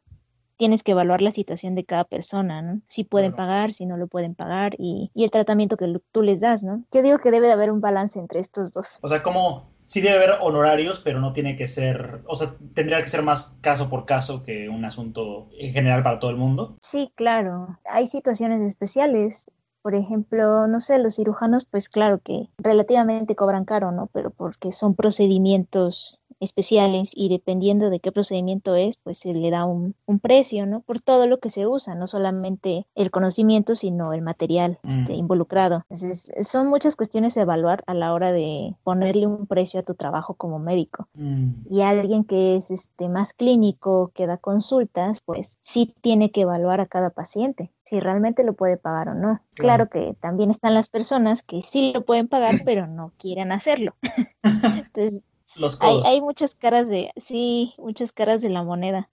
tienes 0.57 0.83
que 0.83 0.91
evaluar 0.93 1.21
la 1.21 1.31
situación 1.31 1.75
de 1.75 1.85
cada 1.85 2.03
persona, 2.05 2.61
¿no? 2.61 2.81
Si 2.85 3.03
pueden 3.03 3.31
Claro. 3.33 3.47
pagar, 3.49 3.73
si 3.73 3.85
no 3.85 3.97
lo 3.97 4.07
pueden 4.07 4.35
pagar 4.35 4.75
y, 4.77 5.11
y 5.13 5.23
el 5.23 5.31
tratamiento 5.31 5.77
que 5.77 5.87
lo- 5.87 5.99
tú 6.11 6.21
les 6.21 6.41
das, 6.41 6.63
¿no? 6.63 6.83
Yo 6.91 7.01
digo 7.01 7.19
que 7.19 7.31
debe 7.31 7.47
de 7.47 7.53
haber 7.53 7.71
un 7.71 7.81
balance 7.81 8.19
entre 8.19 8.39
estos 8.39 8.71
dos. 8.71 8.99
O 9.01 9.07
sea, 9.09 9.21
como 9.23 9.73
sí 9.85 10.01
debe 10.01 10.15
haber 10.15 10.31
honorarios, 10.41 10.99
pero 10.99 11.19
no 11.19 11.31
tiene 11.33 11.55
que 11.55 11.67
ser, 11.67 12.21
o 12.27 12.35
sea, 12.35 12.53
tendría 12.73 13.01
que 13.01 13.07
ser 13.07 13.21
más 13.21 13.57
caso 13.61 13.89
por 13.89 14.05
caso 14.05 14.43
que 14.43 14.67
un 14.69 14.83
asunto 14.85 15.49
en 15.59 15.73
general 15.73 16.01
para 16.03 16.19
todo 16.19 16.31
el 16.31 16.37
mundo. 16.37 16.77
Sí, 16.81 17.11
claro. 17.15 17.77
Hay 17.85 18.07
situaciones 18.07 18.61
especiales. 18.61 19.45
Por 19.85 19.93
ejemplo, 19.93 20.65
no 20.65 20.81
sé, 20.81 20.97
los 20.97 21.17
cirujanos, 21.17 21.65
pues 21.65 21.89
claro 21.89 22.17
que 22.17 22.49
relativamente 22.57 23.35
cobran 23.35 23.65
caro, 23.65 23.91
¿no? 23.91 24.07
Pero 24.07 24.31
porque 24.31 24.71
son 24.71 24.95
procedimientos 24.95 26.23
especiales 26.39 27.11
y 27.15 27.29
dependiendo 27.29 27.89
de 27.91 27.99
qué 27.99 28.11
procedimiento 28.11 28.75
es, 28.75 28.97
pues 28.97 29.19
se 29.19 29.33
le 29.33 29.51
da 29.51 29.63
un, 29.65 29.95
un 30.07 30.19
precio, 30.19 30.65
¿no? 30.65 30.81
Por 30.81 30.99
todo 30.99 31.27
lo 31.27 31.39
que 31.39 31.49
se 31.49 31.67
usa, 31.67 31.93
no 31.95 32.07
solamente 32.07 32.87
el 32.95 33.09
conocimiento, 33.11 33.75
sino 33.75 34.11
el 34.11 34.21
material 34.23 34.79
Mm. 34.83 34.87
este, 34.89 35.13
involucrado. 35.13 35.83
Entonces, 35.89 36.31
son 36.47 36.67
muchas 36.67 36.95
cuestiones 36.95 37.37
a 37.37 37.41
evaluar 37.43 37.83
a 37.85 37.93
la 37.93 38.11
hora 38.13 38.31
de 38.31 38.75
ponerle 38.83 39.27
un 39.27 39.45
precio 39.45 39.79
a 39.79 39.83
tu 39.83 39.93
trabajo 39.93 40.33
como 40.33 40.57
médico 40.59 41.07
Mm, 41.13 41.51
y 41.69 41.81
alguien 41.81 42.23
que 42.23 42.55
es 42.55 42.71
este 42.71 43.07
más 43.07 43.33
clínico, 43.33 44.11
que 44.15 44.25
da 44.27 44.37
consultas, 44.37 45.21
pues 45.21 45.57
sí 45.61 45.93
tiene 46.01 46.31
que 46.31 46.41
evaluar 46.41 46.81
a 46.81 46.87
cada 46.87 47.11
paciente, 47.11 47.71
si 47.85 47.99
realmente 47.99 48.43
lo 48.43 48.53
puede 48.53 48.77
pagar 48.77 49.09
o 49.09 49.13
no. 49.13 49.41
Claro 49.53 49.89
que 49.89 50.15
también 50.19 50.51
están 50.51 50.73
las 50.73 50.89
personas 50.89 51.43
que 51.43 51.61
sí 51.61 51.91
lo 51.93 52.03
pueden 52.03 52.27
pagar, 52.27 52.61
pero 52.65 52.87
no 52.87 53.13
quieren 53.17 53.51
hacerlo. 53.51 53.95
Entonces, 54.43 55.21
Los 55.55 55.81
hay, 55.81 56.01
hay 56.05 56.21
muchas 56.21 56.55
caras 56.55 56.89
de, 56.89 57.11
sí, 57.15 57.73
muchas 57.77 58.11
caras 58.11 58.41
de 58.41 58.49
la 58.49 58.63
moneda. 58.63 59.09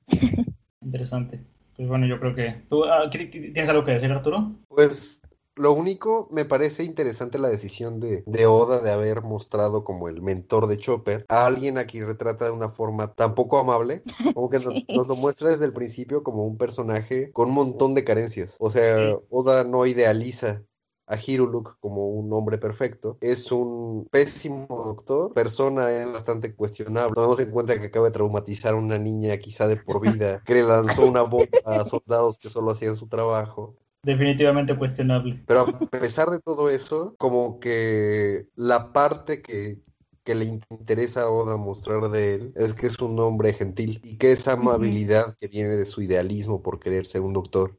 Interesante. 0.83 1.41
Pues 1.77 1.89
bueno, 1.89 2.07
yo 2.07 2.19
creo 2.21 2.35
que... 2.35 2.63
¿Tú 2.69 2.85
ah, 2.85 3.05
¿qui- 3.11 3.31
qui- 3.31 3.53
tienes 3.53 3.69
algo 3.69 3.85
que 3.85 3.93
decir, 3.93 4.11
Arturo? 4.13 4.53
Pues 4.69 5.22
lo 5.57 5.73
único, 5.73 6.29
me 6.31 6.45
parece 6.45 6.85
interesante 6.85 7.39
la 7.39 7.49
decisión 7.49 8.01
de, 8.01 8.23
de 8.27 8.47
Oda 8.47 8.81
de 8.81 8.91
haber 8.91 9.23
mostrado 9.23 9.85
como 9.85 10.09
el 10.09 10.23
mentor 10.23 10.67
de 10.67 10.79
Chopper 10.79 11.27
a 11.29 11.47
alguien 11.47 11.79
a 11.79 11.85
quien 11.87 12.07
retrata 12.07 12.47
de 12.47 12.53
una 12.53 12.69
forma 12.69 13.13
tan 13.15 13.35
poco 13.35 13.59
amable, 13.59 14.03
como 14.35 14.49
que 14.49 14.57
nos, 14.59 14.73
Sí. 14.73 14.87
nos 14.89 15.09
lo 15.09 15.17
muestra 15.17 15.51
desde 15.51 15.65
el 15.67 15.73
principio 15.73 16.23
como 16.23 16.47
un 16.47 16.57
personaje 16.57 17.31
con 17.33 17.49
un 17.49 17.55
montón 17.55 17.95
de 17.95 18.05
carencias. 18.05 18.57
O 18.59 18.71
sea. 18.71 19.17
Oda 19.31 19.65
no 19.65 19.85
idealiza 19.87 20.63
a 21.07 21.17
Hiruluk 21.17 21.77
como 21.81 22.09
un 22.09 22.33
hombre 22.33 22.57
perfecto. 22.59 23.19
Es 23.21 23.53
un 23.53 24.07
pésimo 24.11 24.67
doctor, 24.69 25.35
persona 25.35 25.91
es 25.91 26.11
bastante 26.11 26.55
cuestionable. 26.55 27.13
Tomemos 27.15 27.41
en 27.41 27.51
cuenta 27.51 27.79
que 27.79 27.87
acaba 27.87 28.07
de 28.07 28.13
traumatizar 28.13 28.73
a 28.75 28.77
una 28.77 28.99
niña 28.99 29.37
quizá 29.37 29.67
de 29.69 29.77
por 29.77 30.01
vida, 30.01 30.43
que 30.47 30.55
le 30.55 30.63
lanzó 30.63 31.05
una 31.07 31.23
bomba 31.23 31.47
a 31.67 31.85
soldados 31.85 32.39
que 32.39 32.49
solo 32.49 32.71
hacían 32.71 32.97
su 32.97 33.09
trabajo. 33.09 33.77
Definitivamente 34.05 34.77
cuestionable. 34.77 35.43
Pero 35.47 35.61
a 35.61 35.87
pesar 35.91 36.31
de 36.31 36.41
todo 36.41 36.69
eso, 36.71 37.15
como 37.19 37.61
que 37.61 38.49
la 38.57 38.93
parte 38.93 39.43
que, 39.43 39.81
que 40.25 40.35
le 40.35 40.47
interesa 40.71 41.23
a 41.23 41.31
Oda 41.31 41.57
mostrar 41.57 42.11
de 42.11 42.35
él 42.35 42.53
es 42.57 42.75
que 42.75 42.89
es 42.89 42.99
un 42.99 43.19
hombre 43.21 43.53
gentil 43.53 44.01
y 44.03 44.19
que 44.19 44.33
esa 44.33 44.53
amabilidad 44.53 45.37
que 45.37 45.47
viene 45.47 45.77
de 45.77 45.87
su 45.87 46.03
idealismo 46.03 46.63
por 46.63 46.81
querer 46.81 47.07
ser 47.07 47.21
un 47.21 47.33
doctor 47.33 47.77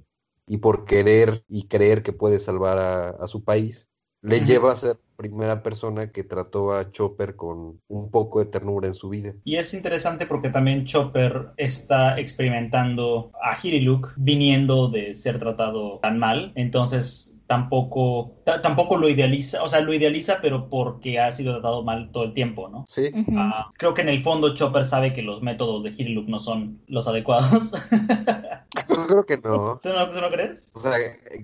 y 0.47 0.57
por 0.57 0.86
querer 0.86 1.43
y 1.49 1.67
creer 1.67 2.03
que 2.03 2.13
puede 2.13 2.39
salvar 2.39 2.78
a, 2.78 3.09
a 3.09 3.28
su 3.28 3.43
país, 3.43 3.89
le 4.24 4.39
lleva 4.39 4.71
a 4.71 4.76
ser 4.76 4.95
la 4.95 5.15
primera 5.17 5.61
persona 5.61 6.11
que 6.11 6.24
trató 6.24 6.74
a 6.74 6.89
Chopper 6.91 7.36
con 7.36 7.82
un 7.88 8.09
poco 8.09 8.39
de 8.39 8.45
ternura 8.45 8.88
en 8.88 8.93
su 8.93 9.09
vida. 9.09 9.34
Y 9.43 9.57
es 9.57 9.74
interesante 9.74 10.26
porque 10.26 10.49
también 10.49 10.86
Chopper 10.86 11.51
está 11.57 12.19
experimentando 12.19 13.32
a 13.41 13.57
Hiriluk 13.61 14.13
viniendo 14.15 14.88
de 14.88 15.13
ser 15.13 15.39
tratado 15.39 15.99
tan 16.01 16.19
mal. 16.19 16.53
Entonces 16.55 17.38
tampoco, 17.54 18.32
ta- 18.43 18.62
tampoco 18.62 18.97
lo 18.97 19.08
idealiza, 19.08 19.62
o 19.62 19.70
sea, 19.70 19.82
lo 19.82 19.93
idealiza 19.93 20.39
pero 20.41 20.70
porque 20.70 21.20
ha 21.20 21.32
sido 21.32 21.54
tratado 21.54 21.84
mal 21.84 22.10
todo 22.12 22.24
el 22.24 22.34
tiempo, 22.34 22.68
¿no? 22.68 22.86
Sí. 22.88 23.12
Ah, 23.38 23.72
creo 23.78 23.93
que 23.93 24.01
en 24.01 24.10
el 24.10 24.24
fondo 24.24 24.56
Chopper 24.56 24.86
sabe 24.86 25.14
que 25.14 25.22
los 25.22 25.43
métodos 25.43 25.84
de 25.84 25.91
Hiriluk 25.91 26.28
no 26.28 26.39
son 26.39 26.82
los 26.88 27.08
adecuados. 27.08 27.74
yo 28.89 29.08
creo 29.08 29.26
que 29.26 29.38
no. 29.38 29.80
¿Tú 29.84 29.89
no, 29.89 30.10
tú 30.10 30.20
no 30.20 30.30
crees? 30.30 30.72
O 30.74 30.80
sea, 30.80 30.93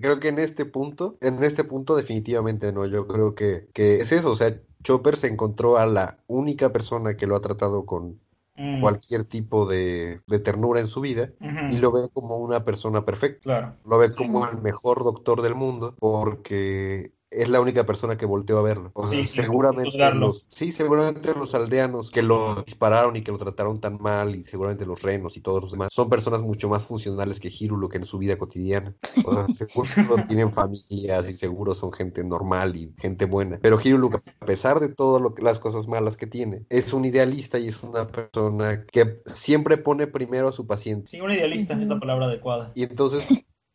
creo 0.00 0.18
que 0.18 0.28
en 0.28 0.40
este 0.40 0.64
punto, 0.64 1.16
en 1.20 1.42
este 1.44 1.62
punto 1.62 1.94
definitivamente 1.94 2.72
no. 2.72 2.86
Yo 2.86 3.06
creo 3.06 3.34
que, 3.36 3.68
que 3.72 4.00
es 4.00 4.10
eso. 4.10 4.32
O 4.32 4.36
sea, 4.36 4.52
Chopper 4.82 5.14
se 5.16 5.28
encontró 5.28 5.78
a 5.78 5.86
la 5.86 6.18
única 6.26 6.72
persona 6.72 7.16
que 7.16 7.26
lo 7.28 7.36
ha 7.36 7.40
tratado 7.40 7.86
con 7.86 8.18
Mm, 8.56 8.80
cualquier 8.80 9.24
tipo 9.24 9.66
de, 9.66 10.20
de 10.26 10.38
ternura 10.40 10.80
en 10.80 10.86
su 10.88 11.00
vida 11.00 11.32
y 11.68 11.78
lo 11.78 11.92
ve 11.92 12.08
como 12.12 12.36
una 12.38 12.64
persona 12.64 13.04
perfecta. 13.04 13.40
Claro. 13.42 13.76
Lo 13.84 13.98
ve 13.98 14.10
Sí. 14.10 14.16
como 14.16 14.46
el 14.46 14.60
mejor 14.60 15.04
doctor 15.04 15.42
del 15.42 15.54
mundo 15.54 15.94
porque 15.98 17.12
es 17.30 17.48
la 17.48 17.60
única 17.60 17.86
persona 17.86 18.16
que 18.16 18.26
volteó 18.26 18.58
a 18.58 18.62
verlo. 18.62 18.90
O 18.94 19.04
sea, 19.04 19.20
Sí, 19.20 19.26
seguramente 19.26 19.96
los, 20.14 20.48
sí, 20.50 20.72
seguramente 20.72 21.34
los 21.34 21.54
aldeanos 21.54 22.10
que 22.10 22.22
lo 22.22 22.62
dispararon 22.62 23.16
y 23.16 23.22
que 23.22 23.32
lo 23.32 23.38
trataron 23.38 23.80
tan 23.80 23.98
mal 24.00 24.34
y 24.34 24.42
seguramente 24.42 24.86
los 24.86 25.02
renos 25.02 25.36
y 25.36 25.40
todos 25.40 25.62
los 25.62 25.72
demás 25.72 25.88
son 25.92 26.08
personas 26.08 26.42
mucho 26.42 26.68
más 26.68 26.86
funcionales 26.86 27.40
que 27.40 27.50
Hirulo 27.56 27.88
que 27.88 27.98
en 27.98 28.04
su 28.04 28.18
vida 28.18 28.36
cotidiana. 28.36 28.94
O 29.24 29.32
sea, 29.32 29.46
seguro 29.54 30.16
tienen 30.28 30.52
familias 30.52 31.28
y 31.28 31.34
seguro 31.34 31.74
son 31.74 31.92
gente 31.92 32.24
normal 32.24 32.76
y 32.76 32.92
gente 33.00 33.26
buena. 33.26 33.58
Pero 33.62 33.78
Hirulo, 33.82 34.10
a 34.40 34.46
pesar 34.46 34.80
de 34.80 34.88
todas 34.88 35.22
las 35.40 35.58
cosas 35.58 35.86
malas 35.86 36.16
que 36.16 36.26
tiene, 36.26 36.64
es 36.68 36.92
un 36.92 37.04
idealista 37.04 37.58
y 37.58 37.68
es 37.68 37.82
una 37.82 38.08
persona 38.08 38.84
que 38.90 39.16
siempre 39.26 39.76
pone 39.76 40.06
primero 40.06 40.48
a 40.48 40.52
su 40.52 40.66
paciente. 40.66 41.10
Sí, 41.10 41.20
un 41.20 41.30
idealista 41.30 41.74
es 41.74 41.86
la 41.86 42.00
palabra 42.00 42.26
adecuada. 42.26 42.72
Y 42.74 42.82
entonces 42.82 43.26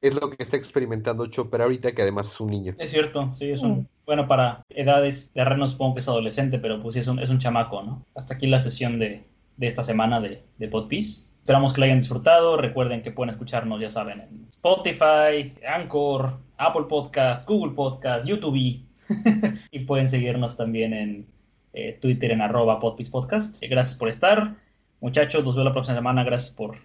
es 0.07 0.13
lo 0.13 0.29
que 0.29 0.41
está 0.41 0.57
experimentando 0.57 1.25
Chopper 1.27 1.61
ahorita, 1.61 1.93
que 1.93 2.01
además 2.01 2.27
es 2.31 2.39
un 2.39 2.51
niño. 2.51 2.73
Es 2.77 2.91
cierto, 2.91 3.31
sí, 3.33 3.49
es 3.49 3.61
un... 3.61 3.71
Mm. 3.71 3.87
Bueno, 4.05 4.27
para 4.27 4.63
edades 4.69 5.33
de 5.33 5.43
Reno 5.43 5.67
supongo 5.67 5.95
que 5.95 5.99
es 5.99 6.07
adolescente, 6.07 6.59
pero 6.59 6.81
pues 6.81 6.93
sí 6.93 6.99
es 6.99 7.07
un, 7.07 7.19
es 7.19 7.29
un 7.29 7.39
chamaco, 7.39 7.81
¿no? 7.81 8.05
Hasta 8.13 8.35
aquí 8.35 8.45
la 8.45 8.59
sesión 8.59 8.99
de, 8.99 9.23
de 9.57 9.67
esta 9.67 9.83
semana 9.83 10.21
de, 10.21 10.43
de 10.57 10.67
Podpiece. 10.67 11.27
Esperamos 11.39 11.73
que 11.73 11.79
la 11.79 11.85
hayan 11.87 11.99
disfrutado. 11.99 12.57
Recuerden 12.57 13.01
que 13.01 13.11
pueden 13.11 13.31
escucharnos, 13.31 13.81
ya 13.81 13.89
saben, 13.89 14.21
en 14.21 14.45
Spotify, 14.49 15.53
Anchor, 15.67 16.37
Apple 16.57 16.85
Podcast, 16.87 17.47
Google 17.47 17.73
Podcast, 17.73 18.27
YouTube. 18.27 18.83
y 19.71 19.79
pueden 19.79 20.07
seguirnos 20.07 20.57
también 20.57 20.93
en 20.93 21.27
eh, 21.73 21.97
Twitter 22.01 22.31
en 22.31 22.41
arroba 22.41 22.79
Podpiece 22.79 23.11
Podcast. 23.11 23.61
Gracias 23.61 23.95
por 23.95 24.09
estar. 24.09 24.55
Muchachos, 25.01 25.45
los 25.45 25.55
veo 25.55 25.65
la 25.65 25.73
próxima 25.73 25.97
semana. 25.97 26.23
Gracias 26.23 26.55
por, 26.55 26.77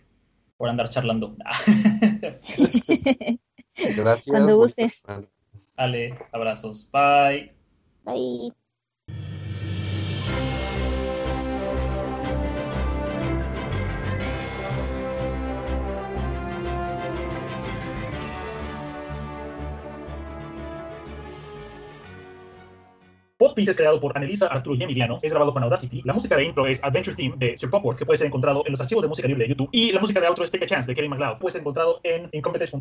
por 0.60 0.68
andar 0.68 0.90
charlando. 0.90 1.34
Gracias. 3.96 4.28
Cuando 4.28 4.58
gustes. 4.58 5.00
semana. 5.00 5.26
Ale, 5.74 6.14
abrazos. 6.32 6.86
Bye. 6.92 7.56
Bye. 8.04 8.52
Podpiece 23.40 23.70
es 23.70 23.76
creado 23.78 23.98
por 23.98 24.14
Anelisa, 24.14 24.48
Arturo 24.48 24.76
y 24.76 24.82
Emiliano. 24.82 25.18
Es 25.22 25.32
grabado 25.32 25.54
con 25.54 25.62
Audacity. 25.62 26.02
La 26.04 26.12
música 26.12 26.36
de 26.36 26.44
intro 26.44 26.66
es 26.66 26.84
Adventure 26.84 27.16
Theme 27.16 27.36
de 27.38 27.56
Sir 27.56 27.70
Popworth, 27.70 27.96
que 27.96 28.04
puede 28.04 28.18
ser 28.18 28.26
encontrado 28.26 28.62
en 28.66 28.72
los 28.72 28.80
archivos 28.82 29.00
de 29.00 29.08
música 29.08 29.26
libre 29.26 29.44
de 29.44 29.48
YouTube. 29.48 29.70
Y 29.72 29.92
la 29.92 30.00
música 30.00 30.20
de 30.20 30.26
outro 30.26 30.44
es 30.44 30.50
Take 30.50 30.64
a 30.64 30.68
Chance 30.68 30.90
de 30.90 30.94
Kevin 30.94 31.08
MacLeod. 31.08 31.38
Puede 31.38 31.52
ser 31.52 31.62
encontrado 31.62 32.00
en 32.02 32.28
incompetence.com. 32.32 32.80